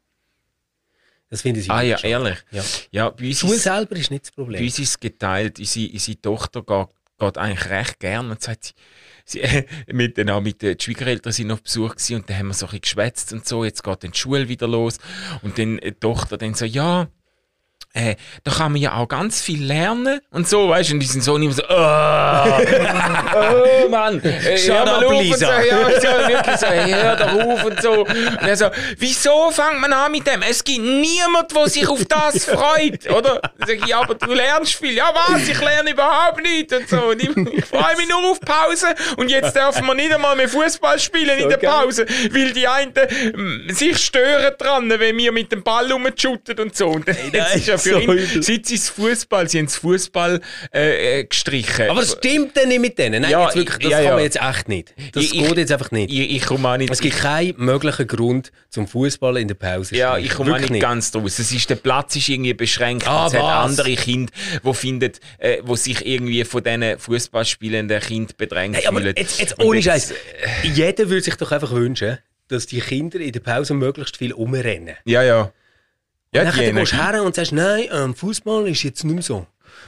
Das 1.29 1.41
finden 1.41 1.61
sie 1.61 1.69
Ah 1.69 1.81
ja, 1.81 1.97
schade. 1.97 2.11
ehrlich. 2.11 2.37
Ja. 2.51 2.63
Ja, 2.91 3.09
bei 3.09 3.27
uns, 3.27 3.39
Schule 3.39 3.55
ist, 3.55 3.63
selber 3.63 3.95
ist 3.95 4.11
nicht 4.11 4.25
das 4.25 4.31
bei 4.31 4.43
Problem. 4.43 4.63
uns 4.63 4.79
ist 4.79 4.89
es 4.89 4.99
geteilt. 4.99 5.59
Unsere, 5.59 5.91
unsere 5.91 6.21
Tochter 6.21 6.61
geht, 6.61 6.87
geht 7.19 7.37
eigentlich 7.37 7.69
recht 7.69 7.99
gern 7.99 8.29
und 8.29 8.41
sagt, 8.41 8.65
sie, 8.65 8.73
sie, 9.25 9.41
äh, 9.41 9.65
mit, 9.93 10.17
den, 10.17 10.29
auch 10.29 10.41
mit 10.41 10.61
den 10.61 10.79
Schwiegereltern 10.79 11.33
sind 11.33 11.51
auf 11.51 11.63
Besuch 11.63 11.95
gewesen 11.95 12.17
und 12.17 12.29
dann 12.29 12.37
haben 12.37 12.47
wir 12.47 12.53
so 12.53 12.65
ein 12.65 12.69
bisschen 12.69 12.81
geschwätzt 12.81 13.33
und 13.33 13.47
so, 13.47 13.63
jetzt 13.63 13.83
geht 13.83 14.03
dann 14.03 14.11
die 14.11 14.17
Schule 14.17 14.47
wieder 14.47 14.67
los 14.67 14.99
und 15.41 15.57
dann 15.57 15.79
äh, 15.79 15.91
die 15.91 15.99
Tochter 15.99 16.37
dann 16.37 16.53
so, 16.53 16.65
ja, 16.65 17.07
äh, 17.93 18.15
da 18.43 18.51
kann 18.51 18.71
man 18.73 18.81
ja 18.81 18.95
auch 18.95 19.07
ganz 19.07 19.41
viel 19.41 19.63
lernen 19.63 20.19
und 20.31 20.47
so, 20.47 20.69
weißt 20.69 20.89
du, 20.89 20.93
und 20.95 20.99
die 20.99 21.05
sind 21.05 21.23
so 21.23 21.35
immer 21.35 21.53
so, 21.53 21.63
oh, 21.63 21.67
oh 23.35 23.89
Mann, 23.89 24.21
äh, 24.23 24.57
Shut 24.57 24.75
hör 24.75 24.85
mal 24.85 24.95
up, 24.95 25.03
auf 25.03 25.11
und 25.11 25.19
Lisa. 25.19 25.37
so, 25.37 25.67
ja, 25.67 26.01
so, 26.01 26.27
wirklich 26.27 26.57
so, 26.57 26.67
hör 26.67 27.15
doch 27.15 27.33
auf 27.33 27.63
und 27.65 27.81
so. 27.81 27.91
Und 28.01 28.41
er 28.41 28.57
so, 28.57 28.69
wieso 28.97 29.51
fängt 29.51 29.79
man 29.79 29.93
an 29.93 30.11
mit 30.11 30.27
dem? 30.27 30.41
Es 30.41 30.63
gibt 30.63 30.79
niemand, 30.79 31.55
der 31.55 31.69
sich 31.69 31.87
auf 31.87 32.03
das 32.05 32.45
freut, 32.45 33.09
oder? 33.09 33.39
Dann 33.41 33.67
sag 33.67 33.77
ich, 33.77 33.85
ja, 33.87 34.01
aber 34.01 34.15
du 34.15 34.33
lernst 34.33 34.75
viel. 34.75 34.93
Ja, 34.93 35.11
was? 35.13 35.47
Ich 35.47 35.59
lerne 35.59 35.91
überhaupt 35.91 36.41
nicht 36.41 36.71
und 36.73 36.87
so. 36.87 37.03
Und 37.05 37.21
ich, 37.21 37.29
ich 37.53 37.65
freue 37.65 37.95
mich 37.97 38.07
nur 38.09 38.31
auf 38.31 38.39
Pause 38.39 38.87
und 39.17 39.29
jetzt 39.29 39.55
dürfen 39.55 39.85
wir 39.85 39.95
nicht 39.95 40.13
einmal 40.13 40.35
mehr 40.35 40.49
Fußball 40.49 40.99
spielen 40.99 41.37
in 41.39 41.49
der. 41.49 41.57
Pause, 41.63 42.05
weil 42.31 42.51
die 42.53 42.67
einen 42.67 42.93
ähm, 42.95 43.67
sich 43.69 43.97
stören 43.97 44.53
dran, 44.57 44.89
wenn 44.89 45.17
wir 45.17 45.31
mit 45.31 45.51
dem 45.51 45.63
Ball 45.63 45.91
rumshooten 45.91 46.59
und 46.59 46.75
so. 46.75 46.89
Und 46.89 47.07
jetzt 47.07 47.55
ist 47.55 47.67
ja 47.67 47.77
für 47.83 48.01
ihn, 48.01 48.41
seit 48.41 48.65
sie 48.65 48.77
Fußball, 48.77 49.49
sie 49.49 49.59
haben 49.59 49.65
das 49.65 49.75
Fußball 49.77 50.41
äh, 50.73 51.19
äh, 51.19 51.23
gestrichen. 51.25 51.89
Aber 51.89 52.01
das 52.01 52.13
stimmt 52.13 52.55
dann 52.57 52.67
nicht 52.69 52.81
mit 52.81 52.97
denen. 52.97 53.21
Nein, 53.21 53.31
Ja, 53.31 53.53
wirklich, 53.53 53.77
das 53.79 53.91
ja, 53.91 53.97
kann 53.97 54.05
ja. 54.05 54.13
man 54.15 54.23
jetzt 54.23 54.39
echt 54.41 54.69
nicht. 54.69 54.93
Das 55.13 55.23
Ich- 55.23 55.31
geht 55.31 55.57
jetzt 55.57 55.71
einfach 55.71 55.91
nicht. 55.91 56.11
ich, 56.11 56.35
ich 56.35 56.45
komme 56.45 56.69
auch 56.69 56.77
nicht. 56.77 56.91
es 56.91 56.99
gibt 56.99 57.17
keinen 57.17 57.53
möglichen 57.57 58.07
Grund 58.07 58.51
zum 58.69 58.87
Fußball 58.87 59.37
in 59.37 59.47
der 59.47 59.55
Pause. 59.55 59.95
Ja, 59.95 60.13
spielen. 60.13 60.25
ich 60.25 60.31
komme 60.33 60.51
auch 60.51 60.55
Wirklich 60.55 60.71
nicht, 60.71 60.81
ganz 60.81 61.11
draus. 61.11 61.39
Es 61.39 61.51
ist, 61.51 61.69
der 61.69 61.75
Platz 61.75 62.15
ist 62.15 62.29
irgendwie 62.29 62.53
beschränkt. 62.53 63.07
Ah, 63.07 63.27
es 63.27 63.33
hat 63.33 63.41
was? 63.41 63.69
andere 63.79 63.95
Kinder, 63.95 64.31
die 64.63 65.11
äh, 65.39 65.59
wo 65.63 65.75
sich 65.75 66.05
irgendwie 66.05 66.43
von 66.43 66.63
diesen 66.63 66.97
Fußballspielenden 66.99 67.99
Kindern 68.01 68.35
bedrängt 68.37 68.75
Hey, 68.77 68.87
fühlen. 68.87 69.13
jetzt, 69.17 69.39
jetzt 69.39 69.59
ohne 69.61 69.81
Scheiß. 69.81 70.13
Jeder 70.63 71.09
würde 71.09 71.21
sich 71.23 71.35
doch 71.35 71.51
einfach 71.51 71.71
wünschen, 71.71 72.17
dass 72.47 72.67
die 72.67 72.79
Kinder 72.81 73.19
in 73.19 73.31
der 73.31 73.39
Pause 73.39 73.73
möglichst 73.73 74.17
viel 74.17 74.33
umrennen. 74.33 74.95
Ja, 75.05 75.23
ja. 75.23 75.51
Ja, 76.35 76.43
dann 76.45 76.75
gehst 76.75 76.91
du 76.93 76.97
her 76.97 77.23
und 77.23 77.35
sagst, 77.35 77.51
nein, 77.51 77.85
ähm, 77.91 78.15
Fußball 78.15 78.67
ist 78.67 78.83
jetzt 78.83 79.03
nicht 79.03 79.13
mehr 79.13 79.23
so. 79.23 79.45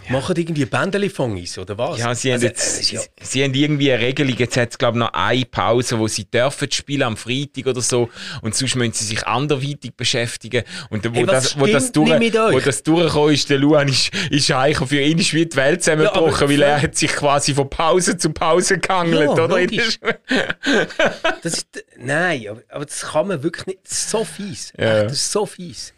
Machen 0.09 0.35
irgendwie 0.37 0.65
Bändeli-Fongis 0.65 1.57
oder 1.57 1.77
was? 1.79 1.97
Ja, 1.97 2.13
sie 2.13 2.29
haben, 2.29 2.35
Also, 2.35 2.45
jetzt, 2.47 2.91
äh, 2.91 2.95
ja- 2.95 3.01
sie 3.21 3.43
haben 3.43 3.53
irgendwie 3.55 3.91
eine 3.91 4.03
Regelung. 4.03 4.35
Jetzt 4.37 4.55
hat 4.55 4.69
es, 4.71 4.77
glaube 4.77 4.97
ich, 4.97 4.99
noch 4.99 5.13
eine 5.13 5.45
Pause, 5.45 5.97
wo 5.97 6.07
sie 6.07 6.25
dürfen 6.25 6.69
spielen 6.71 7.01
am 7.03 7.17
Freitag 7.17 7.65
oder 7.65 7.81
so. 7.81 8.09
Und 8.41 8.53
sonst 8.55 8.75
müssen 8.75 8.93
sie 8.93 9.05
sich 9.05 9.25
anderweitig 9.25 9.95
beschäftigen. 9.95 10.63
Und 10.91 11.05
wo, 11.15 11.25
was 11.25 11.43
das, 11.53 11.59
wo, 11.59 11.65
das, 11.65 11.91
durch, 11.91 12.09
wo 12.11 12.59
das 12.59 12.83
durchgekommen 12.83 13.33
ist, 13.33 13.49
der 13.49 13.57
Luan 13.57 13.87
ist, 13.87 14.11
ist 14.29 14.51
eigentlich 14.51 14.87
für 14.89 15.01
ihn 15.01 15.17
ist 15.17 15.33
wie 15.33 15.45
die 15.45 15.55
Welt 15.57 15.83
zusammengebrochen, 15.83 16.41
Ja, 16.41 16.49
weil 16.49 16.61
er 16.61 16.81
hat 16.83 16.95
sich 16.95 17.11
quasi 17.11 17.55
von 17.55 17.67
Pause 17.69 18.15
zu 18.17 18.29
Pause 18.29 18.77
gehangelt, 18.77 19.21
Ja, 19.37 19.43
oder? 19.43 19.57
Das 21.41 21.53
ist, 21.53 21.67
nein, 21.97 22.45
aber, 22.49 22.61
aber 22.69 22.85
das 22.85 23.01
kann 23.01 23.27
man 23.27 23.41
wirklich 23.41 23.65
nicht. 23.67 23.79
Das 23.85 23.91
ist 23.93 24.09
so 24.09 24.23
fies. 24.23 24.73
Ja. 24.77 24.97
Echt, 24.99 25.05
das 25.05 25.13
ist 25.13 25.31
so 25.31 25.45
fies. 25.45 25.93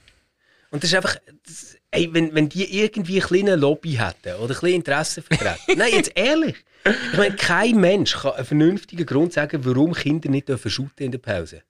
Und 0.69 0.83
das 0.83 0.91
ist 0.91 0.95
einfach, 0.95 1.15
das, 1.45 1.77
ey, 1.91 2.13
wenn, 2.13 2.33
wenn 2.35 2.49
die 2.49 2.81
irgendwie 2.81 3.21
ein 3.21 3.27
kleines 3.27 3.59
Lobby 3.59 3.93
hätten 3.93 4.35
oder 4.35 4.43
ein 4.43 4.47
bisschen 4.47 4.73
Interesse 4.73 5.21
vertreten. 5.21 5.59
nein, 5.77 5.91
jetzt 5.93 6.11
ehrlich. 6.15 6.55
Ich 6.85 7.17
meine, 7.17 7.35
kein 7.35 7.79
Mensch 7.79 8.15
kann 8.15 8.33
einen 8.33 8.45
vernünftigen 8.45 9.05
Grund 9.05 9.33
sagen, 9.33 9.65
warum 9.65 9.93
Kinder 9.93 10.29
nicht 10.29 10.49
dürfen 10.49 10.71
shooten 10.71 11.05
in 11.05 11.11
der 11.11 11.19
Pause. 11.19 11.63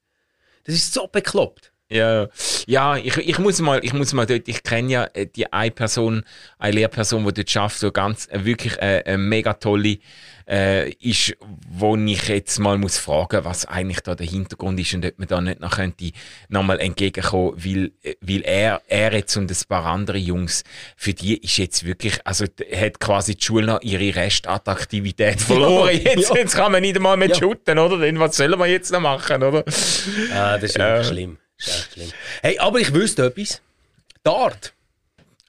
Das 0.64 0.76
ist 0.76 0.94
so 0.94 1.08
bekloppt. 1.08 1.72
Ja, 1.90 2.28
ja 2.66 2.98
ich, 2.98 3.18
ich, 3.18 3.40
muss 3.40 3.62
mal, 3.62 3.80
ich 3.84 3.94
muss 3.94 4.14
mal 4.14 4.26
dort, 4.26 4.48
ich 4.48 4.64
kenne 4.64 4.92
ja 4.92 5.10
äh, 5.14 5.26
die 5.26 5.52
eine 5.52 5.72
Person, 5.72 6.24
eine 6.60 6.76
Lehrperson, 6.76 7.26
die 7.26 7.34
dort 7.34 7.50
schafft, 7.50 7.80
so 7.80 7.92
ganz, 7.92 8.28
äh, 8.30 8.44
wirklich 8.44 8.78
äh, 8.80 9.04
eine 9.06 9.18
mega 9.18 9.54
tolle, 9.54 10.00
äh, 10.50 10.92
ist, 10.94 11.36
wo 11.70 11.96
ich 11.96 12.28
jetzt 12.28 12.60
mal 12.60 12.78
muss 12.78 12.98
fragen, 12.98 13.44
was 13.44 13.66
eigentlich 13.66 14.00
da 14.02 14.16
der 14.16 14.28
Hintergrund 14.28 14.80
ist 14.80 14.94
und 14.94 15.06
ob 15.06 15.20
man 15.20 15.28
da 15.28 15.42
nicht 15.42 15.60
noch 15.60 15.76
könnte 15.76 16.12
nochmal 16.48 16.80
entgegenkommen, 16.80 17.54
weil, 17.58 17.92
äh, 18.04 18.16
weil 18.22 18.42
er, 18.44 18.82
er 18.88 19.14
jetzt 19.14 19.36
und 19.38 19.52
ein 19.52 19.58
paar 19.68 19.86
andere 19.86 20.18
Jungs, 20.18 20.64
für 20.96 21.14
die 21.14 21.38
ist 21.38 21.58
jetzt 21.58 21.86
wirklich, 21.86 22.20
also 22.26 22.46
hat 22.46 23.00
quasi 23.00 23.36
die 23.36 23.44
Schule 23.44 23.66
noch 23.66 23.82
ihre 23.82 24.16
Restattraktivität 24.16 25.42
verloren. 25.42 25.90
Ja, 26.02 26.12
jetzt, 26.14 26.30
ja. 26.30 26.36
jetzt 26.36 26.56
kann 26.56 26.72
man 26.72 26.82
nicht 26.82 26.96
einmal 26.98 27.18
mehr 27.18 27.30
Ja. 27.30 27.36
shooten, 27.36 27.78
oder? 27.80 27.98
Denn 27.98 28.20
was 28.20 28.36
sollen 28.38 28.58
wir 28.58 28.68
jetzt 28.68 28.92
noch 28.92 29.02
machen, 29.02 29.44
oder? 29.44 29.64
Ah, 30.34 30.58
das 30.58 30.72
ist 30.72 30.80
wirklich 30.80 31.08
schlimm. 31.08 31.38
Ist 31.58 31.94
schlimm. 31.94 32.12
Hey, 32.42 32.58
aber 32.60 32.80
ich 32.80 32.94
wüsste 32.94 33.26
etwas. 33.26 33.62
Dart. 34.24 34.74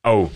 Oh, 0.04 0.30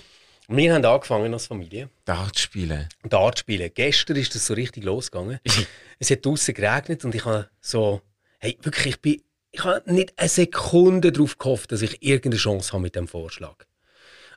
Wir 0.49 0.75
haben 0.75 0.85
angefangen 0.85 1.33
als 1.33 1.47
Familie. 1.47 1.89
Dart 2.05 2.39
spielen. 2.39 2.89
Dart 3.09 3.39
spielen. 3.39 3.71
Gestern 3.75 4.17
ist 4.17 4.35
das 4.35 4.47
so 4.47 4.55
richtig 4.55 4.85
losgegangen. 4.85 5.41
es 5.99 6.11
hat 6.11 6.27
draußen 6.27 6.53
geregnet 6.53 7.05
und 7.05 7.15
ich 7.15 7.25
habe 7.25 7.49
so, 7.61 8.03
hey, 8.39 8.59
wirklich, 8.63 8.95
ich 8.95 9.01
bin, 9.01 9.23
ich 9.53 9.65
habe 9.65 9.93
nicht 9.93 10.19
eine 10.19 10.29
Sekunde 10.29 11.13
darauf 11.13 11.39
gehofft, 11.39 11.73
dass 11.73 11.83
ich 11.83 12.03
irgendeine 12.03 12.37
Chance 12.37 12.73
habe 12.73 12.83
mit 12.83 12.97
dem 12.97 13.09
Vorschlag. 13.09 13.65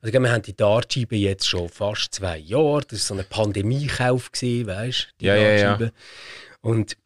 Also, 0.02 0.14
wir 0.22 0.32
haben 0.32 0.42
die 0.44 0.56
Dartscheibe 0.56 1.16
jetzt 1.16 1.48
schon 1.48 1.68
fast 1.68 2.14
zwei 2.14 2.38
Jahre. 2.38 2.82
Das 2.88 3.10
war 3.10 3.18
so 3.18 3.22
ein 3.24 3.28
Pandemiekauf, 3.28 4.30
weißt 4.32 5.14
du? 5.18 5.26
Ja, 5.26 5.36
ja, 5.36 5.42
ja. 5.42 5.70
Dartscheibe. 5.70 5.94
Und 6.62 6.98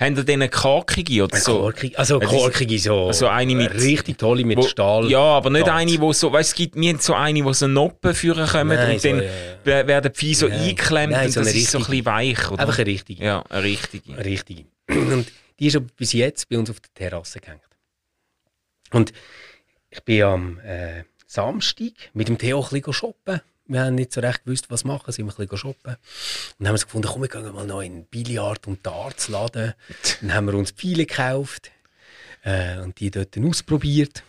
Haben 0.00 0.14
denn 0.14 0.42
eine 0.42 0.48
korkige 0.48 1.24
oder 1.24 1.36
so? 1.36 1.60
korkige, 1.60 1.98
also 1.98 2.20
korkige, 2.20 2.78
so, 2.78 3.06
also 3.08 3.28
eine 3.28 3.54
mit- 3.54 3.74
richtig 3.74 4.18
tolle 4.18 4.44
mit 4.44 4.58
Wo- 4.58 4.62
Stahl. 4.62 5.10
Ja, 5.10 5.18
aber 5.20 5.50
nicht 5.50 5.66
Darts. 5.66 5.80
eine, 5.80 6.00
wo 6.00 6.12
so, 6.12 6.32
weißt, 6.32 6.50
es 6.50 6.54
gibt 6.54 6.76
mir 6.76 6.96
so 6.98 7.14
eine, 7.14 7.44
wo 7.44 7.52
so 7.52 7.66
Noppen 7.66 8.14
führen 8.14 8.46
kommen 8.46 8.76
Nein, 8.76 8.92
und 8.92 9.00
so, 9.00 9.08
dann 9.08 9.18
ja, 9.18 9.24
ja. 9.24 9.30
wer- 9.64 9.86
werden 9.86 10.12
die 10.12 10.18
Vieh 10.18 10.34
so 10.34 10.48
Nein. 10.48 10.60
eingeklemmt 10.60 11.12
Nein, 11.12 11.26
und 11.26 11.32
so 11.32 11.40
das 11.40 11.48
eine 11.50 11.58
ist 11.58 11.70
so 11.70 11.78
ein 11.78 11.84
bisschen 11.84 12.06
weich, 12.06 12.50
oder? 12.50 12.60
Einfach 12.62 12.78
eine 12.78 12.86
richtige. 12.86 13.24
ja, 13.24 13.42
eine 13.48 13.62
richtige. 13.62 14.24
Richtige. 14.24 14.64
Und 14.88 15.26
die 15.58 15.66
ist 15.66 15.76
aber 15.76 15.86
bis 15.96 16.12
jetzt 16.12 16.48
bei 16.48 16.58
uns 16.58 16.70
auf 16.70 16.80
der 16.80 16.92
Terrasse 16.94 17.40
gehängt. 17.40 17.62
Und 18.92 19.12
ich 19.90 20.02
bin 20.04 20.22
am 20.22 20.58
äh, 20.60 21.04
Samstag 21.26 21.92
mit 22.12 22.28
dem 22.28 22.38
Theo 22.38 22.60
ein 22.62 22.68
bisschen 22.70 22.92
shoppen. 22.92 23.40
Wir 23.68 23.82
haben 23.82 23.94
nicht 23.94 24.12
so 24.12 24.20
recht 24.20 24.44
gewusst, 24.44 24.70
was 24.70 24.84
machen, 24.84 25.12
sind 25.12 25.26
wir 25.26 25.32
ein 25.32 25.36
bisschen 25.36 25.58
shoppen. 25.58 25.92
Und 25.92 25.98
dann 26.58 26.68
haben 26.68 26.74
wir 26.74 26.78
so 26.78 26.86
gefunden, 26.86 27.08
komm, 27.08 27.22
wir 27.22 27.28
gehen 27.28 27.52
mal 27.52 27.66
noch 27.66 27.82
in 27.82 28.06
Billard- 28.06 28.66
und 28.66 28.86
Dartsladen. 28.86 29.74
Dann 30.20 30.34
haben 30.34 30.46
wir 30.46 30.54
uns 30.54 30.70
Pfeile 30.70 31.06
gekauft 31.06 31.70
äh, 32.42 32.78
und 32.78 33.00
die 33.00 33.10
dort 33.10 33.36
ausprobiert. 33.38 34.22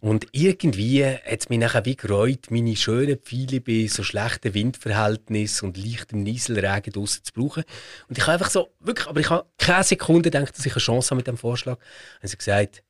Und 0.00 0.26
irgendwie 0.32 1.04
hat 1.04 1.40
es 1.40 1.48
mich 1.48 1.58
nachher 1.58 1.84
wie 1.84 1.96
gereut, 1.96 2.50
meine 2.50 2.76
schönen 2.76 3.18
Pfeile 3.18 3.60
bei 3.60 3.86
so 3.86 4.02
schlechten 4.02 4.54
Windverhältnissen 4.54 5.68
und 5.68 5.76
leichtem 5.76 6.22
Nieselregen 6.22 6.92
draussen 6.92 7.24
zu 7.24 7.32
brauchen. 7.32 7.64
Und 8.08 8.18
ich 8.18 8.24
habe 8.24 8.34
einfach 8.34 8.50
so, 8.50 8.70
wirklich, 8.80 9.06
aber 9.06 9.20
ich 9.20 9.30
habe 9.30 9.46
keine 9.58 9.84
Sekunde 9.84 10.30
gedacht, 10.30 10.56
dass 10.56 10.66
ich 10.66 10.72
eine 10.72 10.80
Chance 10.80 11.10
habe 11.10 11.18
mit 11.18 11.26
dem 11.26 11.38
Vorschlag. 11.38 11.78
Haben 12.18 12.28
sie 12.28 12.36
gesagt, 12.36 12.82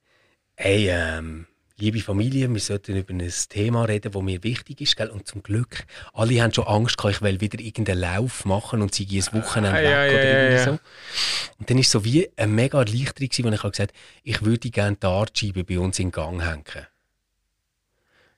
hey, 0.56 0.88
ähm, 0.88 1.46
liebe 1.76 2.00
Familie, 2.00 2.52
wir 2.52 2.60
sollten 2.60 2.96
über 2.96 3.12
ein 3.12 3.32
Thema 3.48 3.84
reden, 3.84 4.12
das 4.12 4.22
mir 4.22 4.42
wichtig 4.42 4.80
ist. 4.80 4.96
Gell? 4.96 5.10
Und 5.10 5.26
zum 5.26 5.42
Glück, 5.42 5.84
alle 6.12 6.40
haben 6.42 6.52
schon 6.52 6.66
Angst 6.66 6.96
gehabt, 6.96 7.16
ich 7.16 7.22
will 7.22 7.40
wieder 7.40 7.60
irgendeinen 7.60 8.00
Lauf 8.00 8.44
machen 8.44 8.82
und 8.82 8.94
sie 8.94 9.06
gehen 9.06 9.24
ein 9.32 9.42
Wochenende 9.42 9.78
Ah, 9.78 9.82
weg 9.82 9.90
ja, 9.90 10.04
ja, 10.04 10.12
oder 10.12 10.24
irgendwie 10.24 10.56
ja, 10.56 10.64
so. 10.64 10.78
Und 11.58 11.70
dann 11.70 11.76
war 11.76 11.80
es 11.82 11.90
so 11.90 12.04
wie 12.04 12.30
eine 12.37 12.52
mega 12.52 12.78
Erleichterung, 12.78 13.52
als 13.52 13.64
ich 13.64 13.70
gesagt 13.70 13.80
habe, 13.80 13.92
ich 14.22 14.44
würde 14.44 14.70
gerne 14.70 14.96
die 14.96 15.06
Artscheibe 15.06 15.64
bei 15.64 15.78
uns 15.78 15.98
in 15.98 16.10
Gang 16.10 16.42
hängen. 16.42 16.87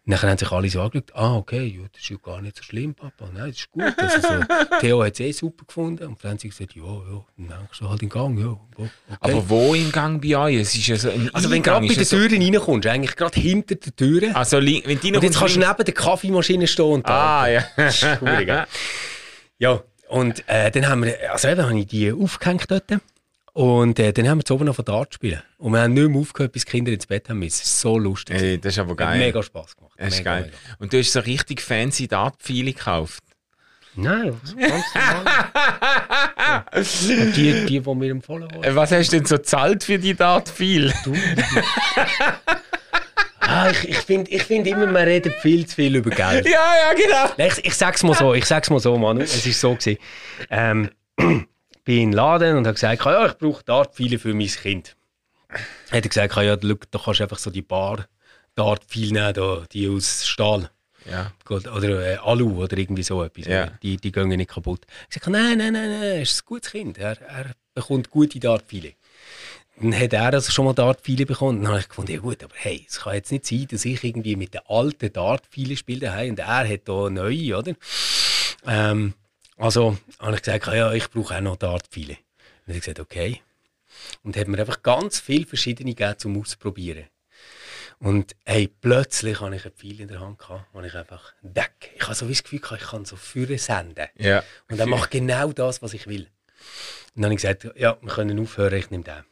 Dann 0.08 0.22
haben 0.22 0.38
sich 0.38 0.52
alle 0.52 0.68
so 0.70 0.80
angeschaut, 0.80 1.10
ah, 1.14 1.34
okay, 1.34 1.64
ja, 1.66 1.82
das 1.92 2.00
ist 2.00 2.10
ja 2.10 2.16
gar 2.22 2.40
nicht 2.40 2.56
so 2.56 2.62
schlimm, 2.62 2.94
Papa. 2.94 3.28
Nein, 3.34 3.48
das 3.48 3.56
ist 3.56 3.70
gut. 3.72 3.82
Also 3.96 4.20
so, 4.20 4.78
Theo 4.80 5.02
hat 5.04 5.14
es 5.14 5.20
eh 5.20 5.32
super 5.32 5.64
gefunden. 5.66 6.06
Und 6.06 6.20
Franzi 6.20 6.48
hat 6.48 6.56
gesagt, 6.58 6.76
ja, 6.76 6.84
ja, 6.84 7.24
dann 7.36 7.58
hängst 7.58 7.80
du 7.80 7.88
halt 7.88 8.02
in 8.02 8.08
Gang, 8.08 8.38
ja. 8.38 8.56
okay. 8.76 8.90
Aber 9.18 9.48
wo 9.48 9.74
im 9.74 9.90
Gang 9.90 10.22
bei 10.22 10.36
euch? 10.36 10.56
Es 10.60 10.74
ist 10.76 10.86
ja 10.86 10.96
so 10.96 11.10
ein 11.10 11.28
also 11.34 11.50
wenn 11.50 11.60
du 11.62 11.68
gerade 11.70 11.86
bei 11.86 11.92
ist 11.92 11.96
den 12.12 12.18
ja 12.18 12.22
so- 12.22 12.28
Türen 12.28 12.42
reinkommst, 12.54 12.86
eigentlich 12.86 13.16
gerade 13.16 13.40
hinter 13.40 13.74
der 13.74 13.96
Türe, 13.96 14.36
Also, 14.36 14.58
wenn 14.58 15.00
die 15.00 15.12
und 15.12 15.22
jetzt 15.24 15.38
kannst 15.38 15.56
du 15.56 15.60
neben 15.60 15.84
der 15.84 15.94
Kaffeemaschine 15.94 16.66
stehen 16.68 16.84
und 16.84 17.08
da. 17.08 17.40
Ah, 17.42 17.48
ja. 17.48 17.64
Cool, 18.20 18.44
gell? 18.44 18.66
Ja, 19.58 19.82
und 20.08 20.44
äh, 20.48 20.70
dann 20.70 20.86
haben 20.88 21.02
wir, 21.04 21.32
also 21.32 21.48
eben 21.48 21.62
habe 21.62 21.78
ich 21.80 21.86
die 21.86 22.12
aufgehängt 22.12 22.70
dort. 22.70 22.84
Und 23.56 23.98
äh, 23.98 24.12
dann 24.12 24.28
haben 24.28 24.40
wir 24.40 24.44
zu 24.44 24.54
oben 24.54 24.66
noch 24.66 24.74
von 24.76 24.84
Dart 24.84 25.14
spielen. 25.14 25.40
Und 25.56 25.72
wir 25.72 25.80
haben 25.80 25.94
nicht 25.94 26.10
mehr 26.10 26.20
aufgehört, 26.20 26.52
bis 26.52 26.66
die 26.66 26.72
Kinder 26.72 26.92
ins 26.92 27.06
Bett 27.06 27.30
haben 27.30 27.38
müssen. 27.38 27.60
War 27.62 27.66
so 27.66 27.98
lustig. 27.98 28.36
Ey, 28.36 28.58
das 28.58 28.74
ist 28.74 28.78
aber 28.80 28.90
Hat 28.90 28.98
geil. 28.98 29.18
mega 29.18 29.42
Spass 29.42 29.74
gemacht. 29.74 29.94
Das 29.96 30.08
ist 30.08 30.18
mega, 30.18 30.30
geil. 30.34 30.42
Mega. 30.42 30.56
Und 30.78 30.92
du 30.92 30.98
hast 30.98 31.10
so 31.10 31.20
richtig 31.20 31.62
fancy 31.62 32.06
Dartpfeile 32.06 32.74
gekauft. 32.74 33.22
Nein, 33.94 34.34
was 34.42 34.54
ganz 34.54 34.84
normal. 34.94 35.24
ja. 36.38 36.66
Und 36.76 37.34
die, 37.34 37.64
die, 37.64 37.80
die 37.80 37.86
wir 37.86 38.10
empfohlen 38.10 38.46
haben. 38.52 38.62
Äh, 38.62 38.76
Was 38.76 38.92
hast 38.92 39.10
du 39.14 39.16
denn 39.16 39.24
so 39.24 39.36
gezahlt 39.36 39.84
für 39.84 39.98
die 39.98 40.12
Dartpfeile? 40.14 40.92
Ah, 43.40 43.70
ich 43.70 43.88
ich 43.88 43.96
finde 43.98 44.30
ich 44.32 44.42
find 44.42 44.66
immer, 44.66 44.84
man 44.84 45.04
redet 45.04 45.32
viel 45.40 45.66
zu 45.66 45.76
viel 45.76 45.96
über 45.96 46.10
Geld. 46.10 46.44
Ja, 46.44 46.50
ja, 46.52 46.92
genau. 46.94 47.48
Ich, 47.48 47.64
ich 47.64 47.74
sag's 47.74 48.02
mal 48.02 48.12
so, 48.12 48.34
ich 48.34 48.44
sag's 48.44 48.68
mal 48.68 48.80
so, 48.80 48.98
Manu. 48.98 49.22
Es 49.22 49.46
ist 49.46 49.58
so 49.58 49.74
gewesen. 49.74 49.96
Ähm, 50.50 50.90
bin 51.86 52.02
in 52.02 52.10
den 52.10 52.16
Laden 52.16 52.56
und 52.58 52.66
habe 52.66 52.74
gesagt, 52.74 53.04
ja, 53.04 53.26
ich 53.26 53.38
brauche 53.38 53.64
Dartpfeile 53.64 54.18
für 54.18 54.34
mein 54.34 54.48
Kind. 54.48 54.96
Hat 55.48 56.04
er 56.04 56.08
gesagt, 56.08 56.36
ja, 56.36 56.58
schau, 56.60 56.74
da 56.90 56.98
kannst 56.98 57.20
du 57.20 57.22
einfach 57.22 57.38
so 57.38 57.50
die 57.50 57.62
paar 57.62 58.06
Dartpfeile 58.56 59.12
nehmen, 59.12 59.34
da, 59.34 59.64
die 59.72 59.88
aus 59.88 60.26
Stahl. 60.26 60.68
Ja. 61.08 61.32
Oder 61.48 62.14
äh, 62.14 62.16
Alu 62.16 62.64
oder 62.64 62.76
irgendwie 62.76 63.04
so 63.04 63.22
etwas. 63.22 63.46
Ja. 63.46 63.68
Die, 63.82 63.96
die 63.96 64.10
gehen 64.10 64.28
nicht 64.28 64.50
kaputt. 64.50 64.84
Ich 65.08 65.14
sagte, 65.14 65.30
nein, 65.30 65.58
nein, 65.58 65.72
nein, 65.72 65.88
nein, 65.88 66.02
er 66.02 66.22
ist 66.22 66.42
ein 66.42 66.46
gutes 66.46 66.72
Kind. 66.72 66.98
Er, 66.98 67.20
er 67.22 67.52
bekommt 67.72 68.10
gute 68.10 68.40
Dartpfeile. 68.40 68.94
Dann 69.80 69.96
hat 69.96 70.12
er 70.12 70.32
also 70.32 70.50
schon 70.50 70.64
mal 70.64 70.74
Dartpfeile 70.74 71.24
bekommen. 71.24 71.62
Dann 71.62 71.68
habe 71.68 71.80
ich 71.80 71.88
gefunden, 71.88 72.12
ja 72.12 72.18
gut, 72.18 72.42
aber 72.42 72.54
hey, 72.56 72.84
es 72.88 72.98
kann 72.98 73.14
jetzt 73.14 73.30
nicht 73.30 73.46
sein, 73.46 73.68
dass 73.70 73.84
ich 73.84 74.02
irgendwie 74.02 74.34
mit 74.34 74.54
den 74.54 74.62
alten 74.66 75.12
Dartpfeilen 75.12 75.76
spiele 75.76 76.00
daheim 76.00 76.30
und 76.30 76.40
er 76.40 76.68
hat 76.68 76.88
da 76.88 77.08
neue, 77.08 77.56
oder? 77.56 77.74
Ähm, 78.66 79.14
also 79.56 79.96
habe 80.18 80.34
ich 80.36 80.42
gesagt, 80.42 80.66
ja, 80.66 80.92
ich 80.92 81.10
brauche 81.10 81.36
auch 81.36 81.40
noch 81.40 81.56
Dartpfeile. 81.56 82.16
Dann 82.66 82.74
hat 82.74 82.76
er 82.76 82.80
gesagt, 82.80 83.00
okay. 83.00 83.42
Und 84.22 84.36
hat 84.36 84.48
mir 84.48 84.58
einfach 84.58 84.82
ganz 84.82 85.20
viele 85.20 85.46
verschiedene 85.46 85.94
gegeben, 85.94 86.18
zum 86.18 86.40
Ausprobieren. 86.40 87.06
Und 87.98 88.36
hey, 88.44 88.68
plötzlich 88.68 89.40
hatte 89.40 89.56
ich 89.56 89.64
einen 89.64 89.74
Pfeil 89.74 90.00
in 90.00 90.08
der 90.08 90.20
Hand, 90.20 90.38
gehabt, 90.38 90.66
wo 90.74 90.82
ich 90.82 90.94
einfach 90.94 91.32
deck. 91.40 91.92
Ich 91.96 92.02
habe 92.02 92.14
so 92.14 92.28
wie 92.28 92.32
das 92.32 92.42
Gefühl, 92.42 92.60
gehabt, 92.60 92.82
ich 92.82 92.88
kann 92.88 93.04
so 93.06 93.16
Führer 93.16 93.56
senden. 93.56 94.06
Ja. 94.16 94.42
Und 94.70 94.78
er 94.78 94.86
macht 94.86 95.10
genau 95.10 95.50
das, 95.52 95.80
was 95.80 95.94
ich 95.94 96.06
will. 96.06 96.28
Und 97.14 97.22
dann 97.22 97.24
habe 97.26 97.34
ich 97.34 97.40
gesagt, 97.40 97.66
ja, 97.78 97.96
wir 98.00 98.12
können 98.12 98.38
aufhören, 98.38 98.74
ich 98.78 98.90
nehme 98.90 99.04
den. 99.04 99.24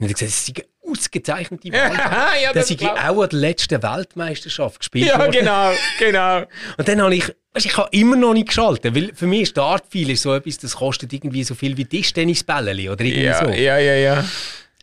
Und 0.00 0.08
hat 0.10 0.18
gesagt, 0.18 0.22
das 0.22 0.48
ist 0.48 0.56
eine 0.58 0.66
ausgezeichnete 0.90 1.68
Wahl. 1.72 2.42
ja, 2.42 2.52
dass 2.52 2.68
ich 2.68 2.82
auch 2.86 3.22
an 3.22 3.28
der 3.30 3.38
letzten 3.38 3.82
Weltmeisterschaft 3.82 4.80
gespielt 4.80 5.08
Ja, 5.08 5.18
worden. 5.18 5.32
genau, 5.32 5.72
genau. 5.98 6.42
Und 6.76 6.88
dann 6.88 7.00
habe 7.00 7.14
ich, 7.14 7.34
weißt, 7.54 7.66
ich 7.66 7.76
habe 7.76 7.88
immer 7.92 8.16
noch 8.16 8.32
nicht 8.32 8.48
geschaltet, 8.48 8.94
weil 8.94 9.14
für 9.14 9.26
mich 9.26 9.42
ist 9.42 9.56
Dartpfeil 9.56 10.14
so 10.16 10.34
etwas, 10.34 10.58
das 10.58 10.76
kostet 10.76 11.12
irgendwie 11.12 11.44
so 11.44 11.54
viel 11.54 11.76
wie 11.76 11.84
Tischtennisbälle 11.84 12.90
oder 12.90 13.04
irgendwie 13.04 13.24
Ja, 13.24 13.44
so. 13.44 13.50
ja, 13.50 13.78
ja, 13.78 13.94
ja. 13.94 14.24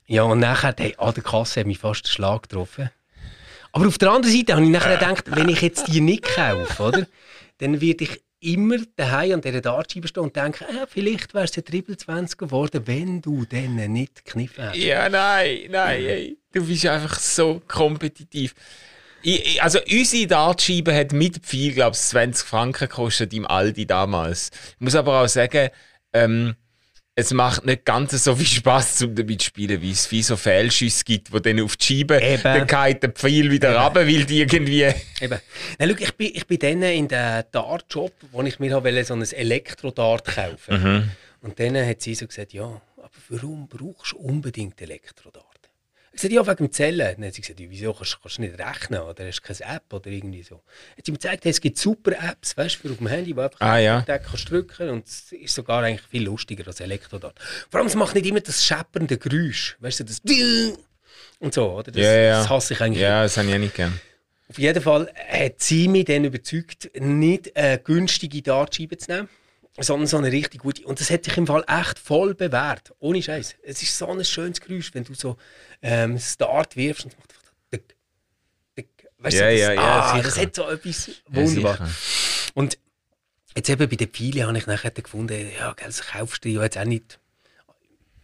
Ja, 0.08 0.24
und 0.24 0.40
nachher, 0.40 0.74
hey, 0.78 0.96
an 0.98 1.14
der 1.14 1.24
Kasse 1.24 1.60
hat 1.60 1.68
mich 1.68 1.78
fast 1.78 2.06
der 2.06 2.10
Schlag 2.12 2.44
getroffen. 2.44 2.90
Aber 3.72 3.88
auf 3.88 3.98
der 4.00 4.10
anderen 4.12 4.36
Seite 4.36 4.54
habe 4.56 4.64
ich 4.64 4.72
nachher 4.72 4.98
gedacht, 4.98 5.26
wenn 5.28 5.50
ich 5.50 5.62
jetzt 5.62 5.88
die 5.88 6.02
nicht 6.02 6.24
kaufe, 6.24 6.82
oder, 6.82 7.08
dann 7.60 7.80
werde 7.80 8.06
ich 8.06 8.22
immer 8.42 8.78
daheim 8.96 9.34
an 9.34 9.42
dieser 9.42 9.62
Dartscheibe 9.62 10.08
stehen 10.08 10.24
und 10.24 10.36
denken, 10.36 10.64
äh, 10.64 10.88
vielleicht 10.88 11.34
wäre 11.34 11.44
es 11.46 11.56
ein 11.58 11.66
Triple 11.66 11.98
20 11.98 12.38
geworden, 12.40 12.82
wenn 12.86 13.22
du 13.22 13.46
dann 13.46 13.76
nicht 13.92 14.26
gekniffen 14.26 14.64
hättest. 14.64 14.84
Ja, 14.84 15.10
nein, 15.10 15.60
nein, 15.70 16.02
ey. 16.04 16.38
Du 16.54 16.66
bist 16.66 16.86
einfach 16.86 17.20
so 17.20 17.62
kompetitiv. 17.68 18.56
Ich, 19.22 19.62
also 19.62 19.80
unsere 19.90 20.28
Dartscheibe 20.28 20.96
hat 20.96 21.12
mit 21.12 21.40
Pfeil, 21.40 21.74
glaube 21.74 21.96
ich, 21.96 22.02
20 22.02 22.48
Franken 22.48 22.88
gekostet 22.88 23.34
im 23.34 23.46
Aldi 23.46 23.86
damals. 23.86 24.50
Ich 24.74 24.80
muss 24.80 24.96
aber 24.96 25.22
auch 25.22 25.28
sagen, 25.28 25.70
ähm, 26.14 26.56
es 27.20 27.34
macht 27.34 27.66
nicht 27.66 27.84
ganz 27.84 28.12
so 28.24 28.34
viel 28.34 28.48
Spaß, 28.48 29.02
um 29.04 29.16
damit 29.16 29.42
zu 29.42 29.48
spielen, 29.48 29.82
wie 29.82 29.92
es 29.92 30.10
wie 30.10 30.24
so 30.24 30.38
Fehlschüsse 30.38 31.04
gibt, 31.04 31.34
wo 31.34 31.40
dann 31.40 31.60
auf 31.60 31.76
die 31.76 31.86
Scheibe 31.86 32.22
Eben. 32.22 32.44
dann 32.44 32.66
geht 32.66 33.04
der 33.04 33.10
Pfeil 33.10 33.52
wieder 33.52 33.76
runter, 33.78 34.08
weil 34.08 34.24
die 34.24 34.40
irgendwie... 34.40 34.84
Eben. 35.20 35.40
Nein, 35.78 35.90
schau, 35.90 35.96
ich 36.00 36.16
bin, 36.16 36.32
ich 36.34 36.48
bin 36.48 36.60
dann 36.60 36.82
in 36.84 37.08
den 37.10 37.44
Dart-Shop, 37.52 38.14
wo 38.32 38.42
ich 38.44 38.60
mir 38.60 38.72
wollte, 38.72 39.04
so 39.04 39.16
ein 39.16 39.22
Elektrodart 39.22 40.26
kaufen 40.26 41.12
Und 41.42 41.60
dann 41.60 41.76
hat 41.86 42.02
sie 42.02 42.16
so 42.16 42.26
gesagt, 42.26 42.54
ja, 42.54 42.64
aber 42.64 43.10
warum 43.28 43.68
brauchst 43.68 44.14
du 44.14 44.18
unbedingt 44.18 44.82
Elektrodart? 44.82 45.49
Ich 46.20 46.24
sagte, 46.24 46.36
ja, 46.36 46.46
wegen 46.46 46.58
dem 46.58 46.72
Zellen. 46.74 47.16
Dann 47.16 47.28
hat 47.28 47.34
sie 47.34 47.40
gesagt, 47.40 47.60
wieso 47.62 47.94
kannst, 47.94 48.22
kannst 48.22 48.38
du 48.40 48.42
nicht 48.42 48.60
rechnen 48.60 49.00
oder 49.00 49.26
hast 49.26 49.40
du 49.40 49.54
keine 49.54 49.74
App 49.78 49.94
oder 49.94 50.08
irgendwie 50.12 50.44
so. 50.44 50.56
Hat 50.98 51.06
sie 51.06 51.12
mir 51.14 51.18
gezeigt, 51.18 51.46
hey, 51.46 51.52
es 51.52 51.62
gibt 51.62 51.78
super 51.78 52.12
Apps, 52.12 52.58
weißt 52.58 52.76
du, 52.76 52.80
für 52.90 52.92
auf 52.92 52.98
dem 52.98 53.08
Handy, 53.08 53.34
wo 53.34 53.40
einfach 53.40 53.62
Ah, 53.62 53.78
ja. 53.78 54.02
Tag 54.02 54.26
kannst 54.26 54.52
drücken 54.52 54.90
und 54.90 55.08
es 55.08 55.32
ist 55.32 55.56
sogar 55.56 55.82
eigentlich 55.82 56.06
viel 56.10 56.24
lustiger 56.24 56.68
als 56.68 56.82
Elektrodart. 56.82 57.40
Vor 57.72 57.80
allem, 57.80 57.88
es 57.88 57.96
macht 57.96 58.16
nicht 58.16 58.26
immer 58.26 58.42
das 58.42 58.66
scheppernde 58.66 59.18
Geräusch, 59.18 59.78
weißt 59.80 60.02
du, 60.02 60.04
das 60.04 60.22
und 61.40 61.54
so, 61.54 61.72
oder? 61.72 61.90
Das, 61.90 62.02
Ja, 62.04 62.14
ja. 62.14 62.40
das 62.40 62.50
hasse 62.50 62.74
ich 62.74 62.82
eigentlich 62.82 63.02
Ja, 63.02 63.24
das 63.24 63.38
habe 63.38 63.48
ich 63.48 63.54
auch 63.54 63.60
nicht 63.60 63.76
gern. 63.76 64.02
auf 64.50 64.60
jeden 64.60 64.84
Fall 64.84 65.10
hat 65.30 65.62
sie 65.62 65.88
mich 65.88 66.04
dann 66.04 66.26
überzeugt, 66.26 66.92
nicht 67.00 67.56
eine 67.56 67.80
günstige 67.80 68.42
Dartscheibe 68.42 68.98
zu 68.98 69.10
nehmen, 69.10 69.30
sondern 69.78 70.08
so 70.08 70.18
eine 70.18 70.32
richtig 70.32 70.62
gute. 70.62 70.86
Und 70.86 71.00
das 71.00 71.10
hat 71.10 71.24
sich 71.26 71.38
im 71.38 71.48
Fall 71.48 71.64
echt 71.68 72.00
voll 72.00 72.34
bewährt. 72.36 72.94
Ohne 73.00 73.22
Scheiß. 73.22 73.56
Es 73.64 73.82
ist 73.82 73.98
so 73.98 74.08
ein 74.12 74.24
schönes 74.26 74.60
Geräusch, 74.62 74.94
wenn 74.94 75.04
du 75.04 75.14
so 75.14 75.38
ähm, 75.82 76.14
das 76.16 76.38
Dart 76.38 76.76
wirfst 76.76 77.06
und 77.06 77.12
es 77.14 77.18
macht 77.18 77.34
einfach 77.34 77.54
dick, 77.74 77.96
dick. 78.78 79.08
Weißt 79.20 79.38
Ja, 79.38 79.46
du, 79.50 79.52
das, 79.52 79.60
ja, 79.62 79.74
ja, 79.74 79.82
ah, 79.82 80.12
sicher. 80.16 80.24
das 80.24 80.38
hat 80.38 80.56
so 80.56 80.70
etwas 80.70 81.08
Ja, 81.08 81.14
wunderbar. 81.30 81.74
sicher. 81.88 82.52
und 82.56 82.78
jetzt 83.56 83.70
eben 83.70 83.90
bei 83.90 83.96
den 83.96 84.10
Pfeilen 84.10 84.48
habe 84.48 84.58
ich 84.58 84.68
nachher 84.68 84.92
gefunden, 84.92 85.50
ja, 85.58 85.74
gell, 85.74 85.88
das 85.88 86.02
kaufst 86.08 86.44
du 86.46 86.50
ja 86.50 86.64
jetzt 86.64 86.78
auch 86.78 86.86
nicht 86.86 87.20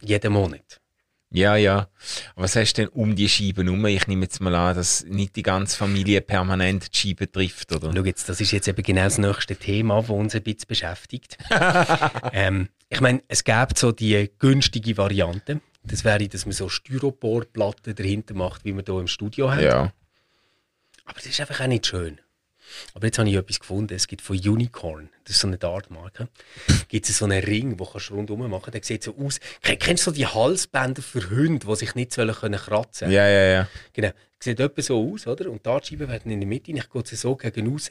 jeden 0.02 0.34
Monat. 0.34 0.82
Ja, 1.36 1.56
ja. 1.58 1.90
Aber 2.36 2.44
was 2.44 2.56
hast 2.56 2.74
du 2.74 2.84
denn 2.84 2.90
um 2.90 3.16
die 3.16 3.28
Scheibe 3.28 3.64
herum? 3.64 3.86
Ich 3.88 4.08
nehme 4.08 4.24
jetzt 4.24 4.40
mal 4.40 4.56
an, 4.56 4.76
dass 4.76 5.04
nicht 5.06 5.36
die 5.36 5.44
ganze 5.44 5.78
Familie 5.78 6.22
permanent 6.22 6.94
die 6.94 6.98
Scheibe 6.98 7.30
trifft, 7.30 7.74
oder? 7.74 7.92
Schau 7.94 8.04
jetzt, 8.04 8.30
das 8.30 8.40
ist 8.40 8.52
jetzt 8.52 8.68
eben 8.68 8.82
genau 8.82 9.04
das 9.04 9.18
nächste 9.18 9.56
Thema, 9.56 10.02
das 10.02 10.10
uns 10.10 10.36
ein 10.36 10.44
bisschen 10.44 10.68
beschäftigt. 10.68 11.38
ähm, 12.32 12.70
ich 12.90 13.02
meine, 13.02 13.22
es 13.28 13.44
gibt 13.44 13.78
so 13.78 13.92
die 13.92 14.32
günstige 14.40 14.96
Variante. 14.98 15.60
Das 15.84 16.04
wäre, 16.04 16.28
dass 16.28 16.46
man 16.46 16.54
so 16.54 16.70
Styroporplatten 16.70 17.96
dahinter 17.96 18.34
macht, 18.34 18.64
wie 18.64 18.74
wir 18.74 18.84
hier 18.86 19.00
im 19.00 19.08
Studio 19.08 19.52
haben. 19.52 19.64
Ja. 19.64 19.94
Aber 21.04 21.16
das 21.16 21.26
ist 21.26 21.40
einfach 21.42 21.60
auch 21.60 21.68
nicht 21.68 21.86
schön. 21.86 22.20
Aber 22.94 23.06
jetzt 23.06 23.18
habe 23.20 23.30
ich 23.30 23.36
etwas 23.36 23.60
gefunden. 23.60 23.94
Es 23.94 24.08
gibt 24.08 24.22
von 24.22 24.38
Unicorn, 24.38 25.10
das 25.24 25.36
ist 25.36 25.42
so 25.42 25.48
eine 25.48 25.58
Dartmarke, 25.58 26.28
gibt 26.88 27.10
es 27.10 27.18
so 27.18 27.26
einen 27.26 27.44
Ring, 27.44 27.78
den 27.78 27.88
kannst 27.88 28.10
du 28.10 28.16
rundherum 28.16 28.50
machen 28.50 28.72
Der 28.72 28.84
sieht 28.84 29.04
so 29.04 29.16
aus. 29.18 29.40
Ken- 29.62 29.80
Kennst 29.80 30.06
du 30.06 30.12
so 30.12 30.16
die 30.16 30.26
Halsbänder 30.28 31.02
für 31.02 31.30
Hunde, 31.30 31.66
die 31.68 31.76
sich 31.76 31.96
nicht 31.96 32.14
sollen 32.14 32.34
können 32.36 32.60
kratzen 32.60 33.12
Ja, 33.12 33.28
ja, 33.28 33.44
ja. 33.46 33.68
Genau. 33.94 34.12
Sieht 34.40 34.60
etwa 34.60 34.82
so 34.82 35.12
aus, 35.14 35.26
oder? 35.28 35.50
Und 35.50 35.60
die 35.60 35.64
Dartscheibe 35.64 36.08
werden 36.08 36.32
in 36.32 36.40
der 36.40 36.48
Mitte, 36.48 36.72
ich 36.72 36.90
gehe 36.90 37.04
sie 37.06 37.16
so 37.16 37.36
gegen 37.36 37.68
raus 37.72 37.90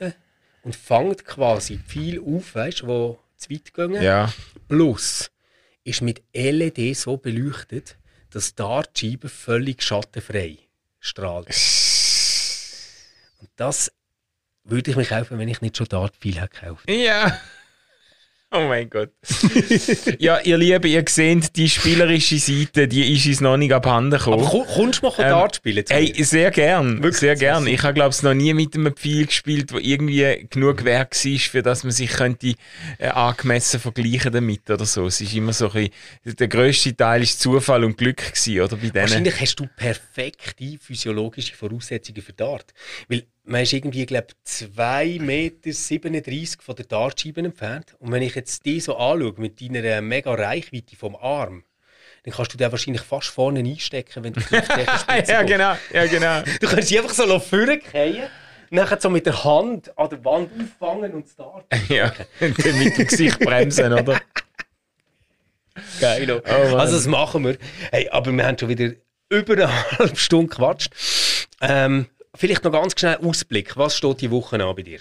und 0.62 0.76
fängt 0.76 1.24
quasi 1.24 1.78
viel 1.86 2.20
auf, 2.20 2.54
weißt 2.54 2.82
du, 2.82 2.86
wo 2.86 3.18
zu 3.36 3.50
weit 3.50 3.74
gehen. 3.74 3.94
Ja. 4.00 4.32
Plus 4.68 5.30
ist 5.82 6.00
mit 6.02 6.22
LED 6.32 6.96
so 6.96 7.16
beleuchtet, 7.16 7.96
dass 8.30 8.50
die 8.50 8.56
Dartscheibe 8.56 9.28
völlig 9.28 9.82
schattenfrei 9.82 10.58
strahlt. 11.00 11.48
Und 13.40 13.48
das 13.56 13.92
würde 14.64 14.90
ich 14.90 14.96
mir 14.96 15.04
kaufen, 15.04 15.38
wenn 15.38 15.48
ich 15.48 15.60
nicht 15.60 15.76
schon 15.76 15.86
Dartpfeil 15.88 16.40
hätte 16.40 16.60
gekauft. 16.60 16.90
Ja. 16.90 17.38
Oh 18.56 18.68
mein 18.68 18.88
Gott. 18.88 19.10
ja, 20.20 20.38
ihr 20.38 20.56
Lieben, 20.56 20.86
ihr 20.88 21.02
seht, 21.08 21.56
die 21.56 21.68
spielerische 21.68 22.38
Seite, 22.38 22.86
die 22.86 23.12
ist 23.12 23.26
uns 23.26 23.40
noch 23.40 23.56
nicht 23.56 23.72
abhanden 23.72 24.14
Aber 24.14 24.36
gekommen. 24.36 24.46
komm, 24.48 24.66
kommst 24.76 25.02
du 25.02 25.06
mal 25.08 25.14
Ähm, 25.18 25.28
Dart 25.30 25.56
spielen? 25.56 25.84
Hey, 25.88 26.22
sehr 26.22 26.52
gern, 26.52 27.02
Wirklich? 27.02 27.16
sehr 27.18 27.34
gern. 27.34 27.66
Ich 27.66 27.82
habe, 27.82 27.94
glaube 27.94 28.14
ich, 28.14 28.22
noch 28.22 28.32
nie 28.34 28.54
mit 28.54 28.76
einem 28.76 28.94
Pfeil 28.94 29.26
gespielt, 29.26 29.72
wo 29.72 29.78
irgendwie 29.78 30.46
genug 30.50 30.84
Werk 30.84 31.16
war, 31.16 31.38
für 31.40 31.62
das 31.62 31.82
man 31.82 31.90
sich 31.90 32.10
könnte 32.10 32.54
äh, 32.98 33.08
angemessen 33.08 33.80
vergleichen 33.80 34.32
damit 34.32 34.70
oder 34.70 34.84
so. 34.86 35.06
Es 35.06 35.20
ist 35.20 35.34
immer 35.34 35.52
so 35.52 35.72
ein 35.72 35.90
bisschen, 36.22 36.36
der 36.36 36.46
grösste 36.46 36.94
Teil 36.96 37.22
ist 37.24 37.40
Zufall 37.40 37.82
und 37.82 37.96
Glück 37.98 38.18
gewesen, 38.18 38.60
oder? 38.60 38.76
Bei 38.76 38.82
denen. 38.82 38.94
Wahrscheinlich 38.94 39.40
hast 39.40 39.56
du 39.56 39.66
perfekte 39.76 40.78
physiologische 40.80 41.56
Voraussetzungen 41.56 42.22
für 42.22 42.32
Dart. 42.34 42.72
Weil 43.08 43.24
man 43.44 43.62
ist 43.62 43.72
irgendwie, 43.72 44.06
glaube 44.06 44.28
ich, 44.30 44.50
2,37 44.66 45.20
Meter 45.20 46.62
von 46.62 46.76
der 46.76 46.86
Dartscheibe 46.86 47.40
entfernt. 47.40 47.94
Und 47.98 48.10
wenn 48.10 48.22
ich 48.22 48.34
jetzt 48.34 48.64
die 48.64 48.80
so 48.80 48.96
anschaue, 48.96 49.34
mit 49.36 49.60
deiner 49.60 49.84
äh, 49.84 50.00
mega 50.00 50.32
Reichweite 50.32 50.96
vom 50.96 51.14
Arm, 51.16 51.64
dann 52.24 52.34
kannst 52.34 52.54
du 52.54 52.56
den 52.56 52.72
wahrscheinlich 52.72 53.02
fast 53.02 53.28
vorne 53.28 53.60
einstecken, 53.60 54.24
wenn 54.24 54.32
du 54.32 54.40
die 54.40 54.46
Spitze 54.98 55.32
ja, 55.32 55.42
genau, 55.42 55.76
ja, 55.92 56.06
genau. 56.06 56.42
Du 56.60 56.66
kannst 56.66 56.88
sie 56.88 56.98
einfach 56.98 57.12
so 57.14 57.38
vorgehen, 57.38 58.28
nachher 58.70 58.98
so 58.98 59.10
mit 59.10 59.26
der 59.26 59.44
Hand 59.44 59.96
an 59.98 60.08
der 60.08 60.24
Wand 60.24 60.50
auffangen 60.58 61.12
und 61.12 61.28
starten. 61.28 61.68
ja, 61.92 62.12
und 62.40 62.66
dann 62.66 62.78
mit 62.78 62.96
dem 62.96 63.06
Gesicht 63.06 63.38
bremsen, 63.40 63.92
oder? 63.92 64.20
Geil. 66.00 66.30
Oh 66.30 66.76
also 66.76 66.96
das 66.96 67.06
machen 67.06 67.44
wir. 67.44 67.58
Hey, 67.90 68.08
aber 68.08 68.32
wir 68.32 68.46
haben 68.46 68.56
schon 68.56 68.68
wieder 68.68 68.92
über 69.28 69.52
eine 69.54 69.90
halbe 69.98 70.16
Stunde 70.16 70.48
gequatscht. 70.48 70.94
Ähm, 71.60 72.06
vielleicht 72.34 72.64
noch 72.64 72.72
ganz 72.72 72.98
schnell 72.98 73.16
Ausblick. 73.16 73.76
Was 73.76 73.96
steht 73.96 74.20
die 74.20 74.30
Woche 74.30 74.56
an 74.56 74.74
bei 74.76 74.82
dir? 74.82 74.98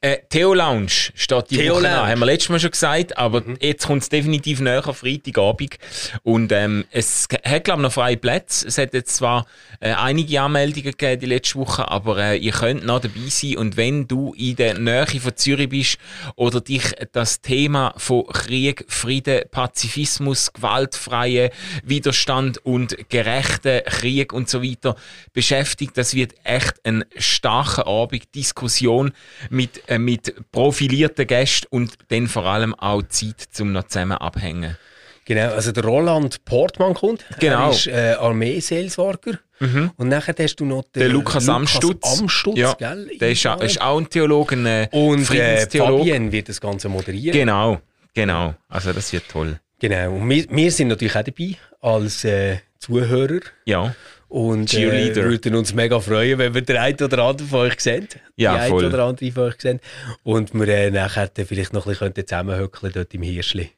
Äh, 0.00 0.18
Theo 0.28 0.54
Lounge 0.54 0.88
steht 1.14 1.50
die 1.50 1.56
Theo 1.56 1.74
Woche 1.74 1.82
Lounge. 1.82 2.00
an. 2.00 2.08
Haben 2.08 2.20
wir 2.20 2.26
letztes 2.26 2.48
Mal 2.48 2.60
schon 2.60 2.70
gesagt, 2.70 3.16
aber 3.18 3.42
jetzt 3.60 3.86
kommt 3.86 4.02
es 4.02 4.08
definitiv 4.08 4.60
näher 4.60 4.82
Freitagabend. 4.82 5.78
Und 6.22 6.52
ähm, 6.52 6.84
es 6.90 7.28
hat, 7.44 7.64
glaube 7.64 7.80
ich, 7.80 7.84
noch 7.84 7.92
freie 7.92 8.16
Plätze. 8.16 8.66
Es 8.68 8.78
hat 8.78 8.94
jetzt 8.94 9.16
zwar 9.16 9.46
äh, 9.80 9.92
einige 9.92 10.40
Anmeldungen 10.40 10.92
gegeben 10.92 11.20
die 11.20 11.26
letzte 11.26 11.58
Woche, 11.58 11.88
aber 11.88 12.18
äh, 12.18 12.36
ihr 12.36 12.52
könnt 12.52 12.84
noch 12.84 13.00
dabei 13.00 13.28
sein. 13.28 13.56
Und 13.58 13.76
wenn 13.76 14.08
du 14.08 14.34
in 14.34 14.56
der 14.56 14.78
Nähe 14.78 15.06
von 15.06 15.36
Zürich 15.36 15.68
bist 15.68 15.98
oder 16.36 16.60
dich 16.60 16.84
das 17.12 17.40
Thema 17.40 17.94
von 17.96 18.26
Krieg, 18.26 18.84
Frieden, 18.88 19.42
Pazifismus, 19.50 20.52
gewaltfreie 20.52 21.50
Widerstand 21.84 22.58
und 22.64 22.96
gerechten 23.08 23.82
Krieg 23.84 24.32
und 24.32 24.48
so 24.48 24.62
weiter 24.62 24.96
beschäftigt, 25.32 25.96
das 25.96 26.14
wird 26.14 26.34
echt 26.44 26.61
ein 26.84 27.04
starker 27.16 27.86
Abend, 27.86 28.34
Diskussion 28.34 29.12
mit, 29.50 29.82
äh, 29.88 29.98
mit 29.98 30.34
profilierten 30.52 31.26
Gästen 31.26 31.66
und 31.70 31.94
dann 32.08 32.26
vor 32.28 32.44
allem 32.44 32.74
auch 32.74 33.02
Zeit 33.08 33.40
zum 33.50 33.72
noch 33.72 33.84
zusammen 33.88 34.12
abhängen. 34.18 34.76
Genau, 35.24 35.52
also 35.52 35.70
der 35.70 35.84
Roland 35.84 36.44
Portmann 36.44 36.94
kommt. 36.94 37.24
Genau. 37.38 37.66
Er 37.66 37.70
ist 37.70 37.86
äh, 37.86 38.16
Armeeseelsorger. 38.18 39.38
Und 39.96 40.08
nachher 40.08 40.34
hast 40.40 40.56
du 40.56 40.64
noch 40.64 40.82
den 40.82 40.98
Der 41.02 41.08
Lukas 41.08 41.48
Amstutz. 41.48 42.18
Amstutz, 42.20 42.58
ja, 42.58 42.72
gell? 42.74 43.08
der 43.20 43.30
ist, 43.30 43.46
auch- 43.46 43.60
ist 43.62 43.80
auch 43.80 43.96
ein 43.98 44.10
Theologe, 44.10 44.56
ein 44.56 44.66
äh, 44.66 44.88
Und 44.90 45.20
äh, 45.20 45.24
Friedenstheologe. 45.24 45.98
Fabienne 45.98 46.32
wird 46.32 46.48
das 46.48 46.60
Ganze 46.60 46.88
moderieren. 46.88 47.32
Genau, 47.38 47.80
genau. 48.12 48.54
Also 48.68 48.92
das 48.92 49.12
wird 49.12 49.28
toll. 49.28 49.60
Genau. 49.78 50.14
Und 50.16 50.28
wir, 50.28 50.46
wir 50.50 50.72
sind 50.72 50.88
natürlich 50.88 51.14
auch 51.14 51.22
dabei 51.22 51.56
als 51.80 52.24
äh, 52.24 52.56
Zuhörer. 52.80 53.38
Ja, 53.64 53.94
Und 54.32 54.72
äh, 54.72 55.14
würden 55.14 55.54
uns 55.56 55.74
mega 55.74 56.00
freuen, 56.00 56.38
wenn 56.38 56.54
wir 56.54 56.62
den 56.62 56.78
einen 56.78 56.96
oder 57.02 57.18
anderen 57.18 57.50
von 57.50 57.60
euch 57.60 57.78
sehen. 57.80 58.08
Ja, 58.36 58.64
die 58.64 58.70
voll. 58.70 58.86
oder 58.86 59.04
andere 59.04 59.30
von 59.30 59.42
euch 59.44 59.60
sehen. 59.60 59.78
Und 60.22 60.54
wir 60.54 60.68
äh, 60.68 60.90
nachher 60.90 61.28
dann 61.28 61.44
vielleicht 61.44 61.74
noch 61.74 61.86
ein 61.86 61.92
bisschen 61.92 62.14
zusammenhöckeln 62.26 62.92
dort 62.94 63.12
im 63.12 63.20
Hirschli. 63.22 63.70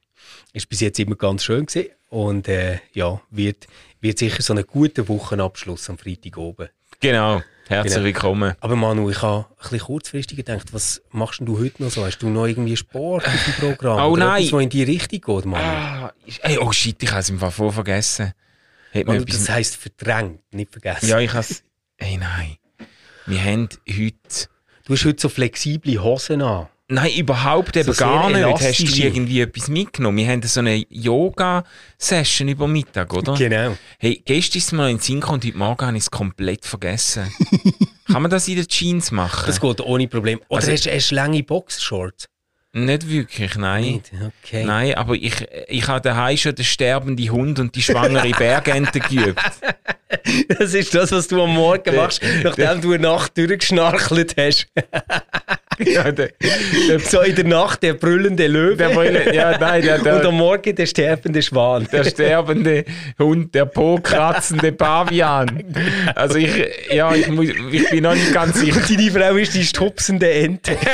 Ist 0.52 0.68
bis 0.68 0.78
jetzt 0.78 1.00
immer 1.00 1.16
ganz 1.16 1.42
schön 1.42 1.66
gewesen. 1.66 1.88
Und 2.08 2.46
äh, 2.46 2.78
ja, 2.92 3.20
wird, 3.32 3.66
wird 4.00 4.18
sicher 4.18 4.42
so 4.42 4.52
einen 4.52 4.64
guten 4.64 5.08
Wochenabschluss 5.08 5.90
am 5.90 5.98
Freitag 5.98 6.36
oben. 6.38 6.68
genau. 7.00 7.42
Herzlich 7.66 7.94
Genau. 7.94 8.04
willkommen. 8.04 8.54
Aber 8.60 8.76
Manu, 8.76 9.08
ich 9.10 9.22
habe 9.22 9.46
ein 9.48 9.54
bisschen 9.58 9.78
kurzfristig 9.80 10.36
gedacht, 10.36 10.72
was 10.72 11.00
machst 11.12 11.40
du 11.42 11.58
heute 11.58 11.82
noch 11.82 11.90
so? 11.90 12.04
Hast 12.04 12.18
du 12.18 12.28
noch 12.28 12.46
irgendwie 12.46 12.76
Sport 12.76 13.24
dem 13.26 13.54
Programm? 13.70 13.98
Oh 13.98 14.12
Oder 14.12 14.26
nein. 14.26 14.42
Etwas, 14.42 14.52
was 14.52 14.62
in 14.64 14.68
die 14.68 14.82
Richtung 14.82 15.20
geht, 15.36 15.44
Manu? 15.46 15.64
Ah, 15.64 16.12
ey, 16.42 16.58
oh 16.58 16.70
shit, 16.72 17.02
ich 17.02 17.10
habe 17.10 17.20
es 17.20 17.30
im 17.30 17.38
Fall 17.38 17.50
voll 17.50 17.72
vergessen. 17.72 18.34
Hat 18.94 19.08
etwas 19.08 19.38
das 19.38 19.48
heisst 19.48 19.76
verdrängt, 19.76 20.40
nicht 20.52 20.70
vergessen. 20.70 21.08
Ja, 21.08 21.18
ich 21.18 21.32
has. 21.32 21.62
Hey, 21.98 22.16
nein. 22.16 22.56
Wir 23.26 23.42
haben 23.42 23.68
heute. 23.88 24.48
Du 24.84 24.92
hast 24.92 25.04
heute 25.04 25.20
so 25.20 25.28
flexible 25.28 26.02
Hosen 26.02 26.42
an. 26.42 26.68
Nein, 26.88 27.12
überhaupt 27.16 27.74
eben 27.76 27.86
So 27.86 27.92
sehr 27.94 28.06
gar 28.06 28.28
nicht. 28.28 28.44
Hast 28.44 28.78
du 28.80 29.02
irgendwie 29.02 29.40
etwas 29.40 29.68
mitgenommen? 29.68 30.18
Wir 30.18 30.28
haben 30.28 30.42
so 30.42 30.60
eine 30.60 30.84
Yoga-Session 30.90 32.48
über 32.48 32.68
Mittag, 32.68 33.12
oder? 33.14 33.34
Genau. 33.38 33.76
Hey, 33.98 34.22
gestern 34.24 34.58
ist 34.58 34.72
mir 34.72 34.90
in 34.90 34.96
den 34.98 35.02
Sinn 35.02 35.20
gekommen 35.20 35.36
und 35.40 35.44
heute 35.46 35.56
Morgen 35.56 35.86
habe 35.86 35.96
ich 35.96 36.02
es 36.02 36.10
komplett 36.10 36.66
vergessen. 36.66 37.32
Kann 38.06 38.20
man 38.20 38.30
das 38.30 38.46
in 38.48 38.56
den 38.56 38.68
Jeans 38.68 39.10
machen? 39.12 39.44
Das 39.46 39.60
geht 39.60 39.80
ohne 39.80 40.06
Problem. 40.08 40.40
Oder 40.48 40.60
Also- 40.68 40.72
hast, 40.90 41.10
du 41.10 41.14
lange 41.14 41.42
Boxershorts? 41.42 42.26
Nicht 42.76 43.08
wirklich, 43.08 43.54
nein. 43.56 43.82
Nicht? 43.84 44.10
Okay. 44.44 44.64
Nein, 44.64 44.94
aber 44.94 45.14
ich, 45.14 45.46
ich 45.68 45.86
habe 45.86 46.00
daheim 46.00 46.36
schon 46.36 46.56
den 46.56 46.64
sterbenden 46.64 47.30
Hund 47.30 47.60
und 47.60 47.74
die 47.76 47.82
schwangere 47.82 48.28
Bergente 48.38 48.98
geübt. 48.98 49.40
Das 50.48 50.74
ist 50.74 50.92
das, 50.94 51.12
was 51.12 51.28
du 51.28 51.40
am 51.42 51.50
Morgen 51.54 51.94
machst, 51.94 52.20
nachdem 52.42 52.80
du 52.80 52.92
eine 52.92 53.02
Nacht 53.04 53.36
durchgeschnarchelt 53.38 54.34
hast. 54.36 54.66
ja, 55.78 56.10
der, 56.10 56.30
der, 56.88 56.98
So 57.00 57.20
in 57.20 57.36
der 57.36 57.44
Nacht 57.44 57.82
der 57.84 57.94
brüllende 57.94 58.46
Löwe 58.48 58.76
der, 58.76 58.90
Brille- 58.90 59.32
ja, 59.34 59.56
nein, 59.58 59.82
der, 59.82 59.98
der, 59.98 60.16
und 60.16 60.26
am 60.26 60.34
Morgen 60.36 60.74
der 60.74 60.86
sterbende 60.86 61.42
Schwan. 61.42 61.86
der 61.92 62.04
sterbende 62.04 62.84
Hund, 63.20 63.54
der 63.54 63.66
po-kratzende 63.66 64.72
Pavian. 64.72 65.62
Also 66.16 66.38
ich, 66.38 66.50
ja, 66.92 67.14
ich, 67.14 67.28
muss, 67.28 67.46
ich 67.70 67.88
bin 67.90 68.02
noch 68.02 68.14
nicht 68.14 68.32
ganz 68.32 68.58
sicher. 68.58 68.80
Deine 68.80 69.10
Frau 69.12 69.34
ist 69.36 69.54
die 69.54 69.64
stupsende 69.64 70.28
Ente. 70.32 70.76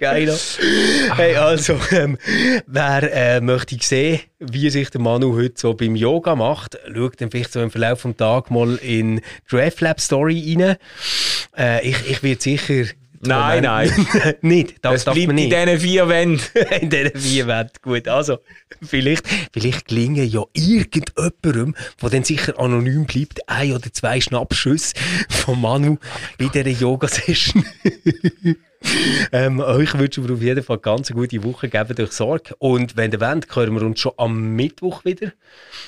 Geil. 0.00 0.34
Hey, 1.16 1.36
also, 1.36 1.78
ähm, 1.90 2.16
wer 2.66 3.12
äh, 3.12 3.40
möchte 3.42 3.76
sehen, 3.82 4.20
wie 4.38 4.70
sich 4.70 4.88
der 4.88 5.00
Manu 5.00 5.36
heute 5.36 5.54
so 5.56 5.74
beim 5.74 5.94
Yoga 5.94 6.34
macht, 6.34 6.78
schaut 6.94 7.20
dann 7.20 7.30
vielleicht 7.30 7.52
so 7.52 7.60
im 7.60 7.70
Verlauf 7.70 8.02
des 8.02 8.16
Tages 8.16 8.50
mal 8.50 8.76
in 8.76 9.20
die 9.50 9.56
RefLab 9.56 10.00
Story 10.00 10.56
rein. 10.58 10.76
Äh, 11.56 11.86
ich, 11.86 12.10
ich 12.10 12.22
werde 12.22 12.40
sicher... 12.40 12.84
Nein, 13.22 13.64
nein. 13.64 13.92
nicht, 14.40 14.76
das, 14.80 14.92
Das 14.92 15.04
darf 15.04 15.14
bleibt 15.14 15.26
man 15.26 15.36
in 15.36 15.50
nicht. 15.50 15.66
diesen 15.66 15.78
vier 15.80 16.08
Wänden. 16.08 16.40
in 16.80 16.88
diesen 16.88 17.20
vier 17.20 17.46
Wänden. 17.46 17.72
Gut, 17.82 18.08
also, 18.08 18.38
vielleicht, 18.80 19.26
vielleicht 19.52 19.88
gelingen 19.88 20.26
ja 20.26 20.44
irgendjemandem, 20.54 21.74
der 22.00 22.08
dann 22.08 22.24
sicher 22.24 22.58
anonym 22.58 23.04
bleibt, 23.04 23.46
ein 23.46 23.72
oder 23.74 23.92
zwei 23.92 24.18
Schnappschüsse 24.22 24.94
von 25.28 25.60
Manu 25.60 25.98
bei 26.38 26.46
dieser 26.46 26.70
Yoga-Session. 26.70 27.66
ähm, 29.32 29.60
euch 29.60 29.96
wünschen 29.98 30.26
wir 30.26 30.34
auf 30.34 30.42
jeden 30.42 30.62
Fall 30.64 30.78
ganz 30.78 31.10
eine 31.10 31.20
gute 31.20 31.42
Woche, 31.44 31.68
geben 31.68 31.94
durch 31.94 32.12
Sorge. 32.12 32.54
Und 32.58 32.96
wenn 32.96 33.12
ihr 33.12 33.20
wollt, 33.20 33.54
hören 33.54 33.74
wir 33.74 33.82
uns 33.82 34.00
schon 34.00 34.12
am 34.16 34.54
Mittwoch 34.56 35.04
wieder 35.04 35.32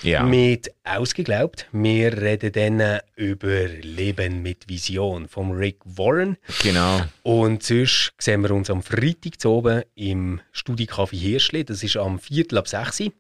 Ja. 0.03 0.23
mit 0.23 0.73
Ausgeglaubt. 0.85 1.69
Wir 1.73 2.17
reden 2.21 2.53
dann 2.53 2.81
äh, 2.81 3.01
über 3.17 3.67
Leben 3.69 4.43
mit 4.43 4.69
Vision 4.69 5.27
von 5.29 5.53
Rick 5.53 5.79
Warren. 5.85 6.37
Genau. 6.63 7.01
Und 7.23 7.63
sonst 7.63 8.13
sehen 8.19 8.43
wir 8.43 8.51
uns 8.51 8.69
am 8.71 8.83
Freitag 8.83 9.41
zu 9.41 9.51
oben 9.51 9.83
im 9.95 10.41
Studicafé 10.55 11.17
Hirschli. 11.17 11.65
Das 11.65 11.83
ist 11.83 11.97
am 11.97 12.19
Viertel 12.19 12.59
ab 12.59 12.69
6 12.69 13.01
Uhr. 13.01 13.13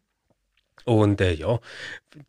Und 0.84 1.20
äh, 1.20 1.32
ja, 1.32 1.60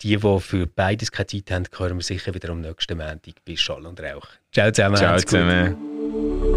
die, 0.02 0.18
die 0.18 0.40
für 0.40 0.68
beides 0.68 1.12
keine 1.12 1.28
Zeit 1.28 1.52
haben, 1.52 1.66
hören 1.76 1.98
wir 1.98 2.04
sicher 2.04 2.34
wieder 2.34 2.50
am 2.50 2.62
nächsten 2.62 2.98
Montag 2.98 3.44
bei 3.46 3.56
Schall 3.56 3.86
und 3.86 4.00
Rauch. 4.00 4.28
Ciao 4.52 4.72
zusammen. 4.72 4.96
Ciao 4.96 5.18
zusammen. 5.18 6.53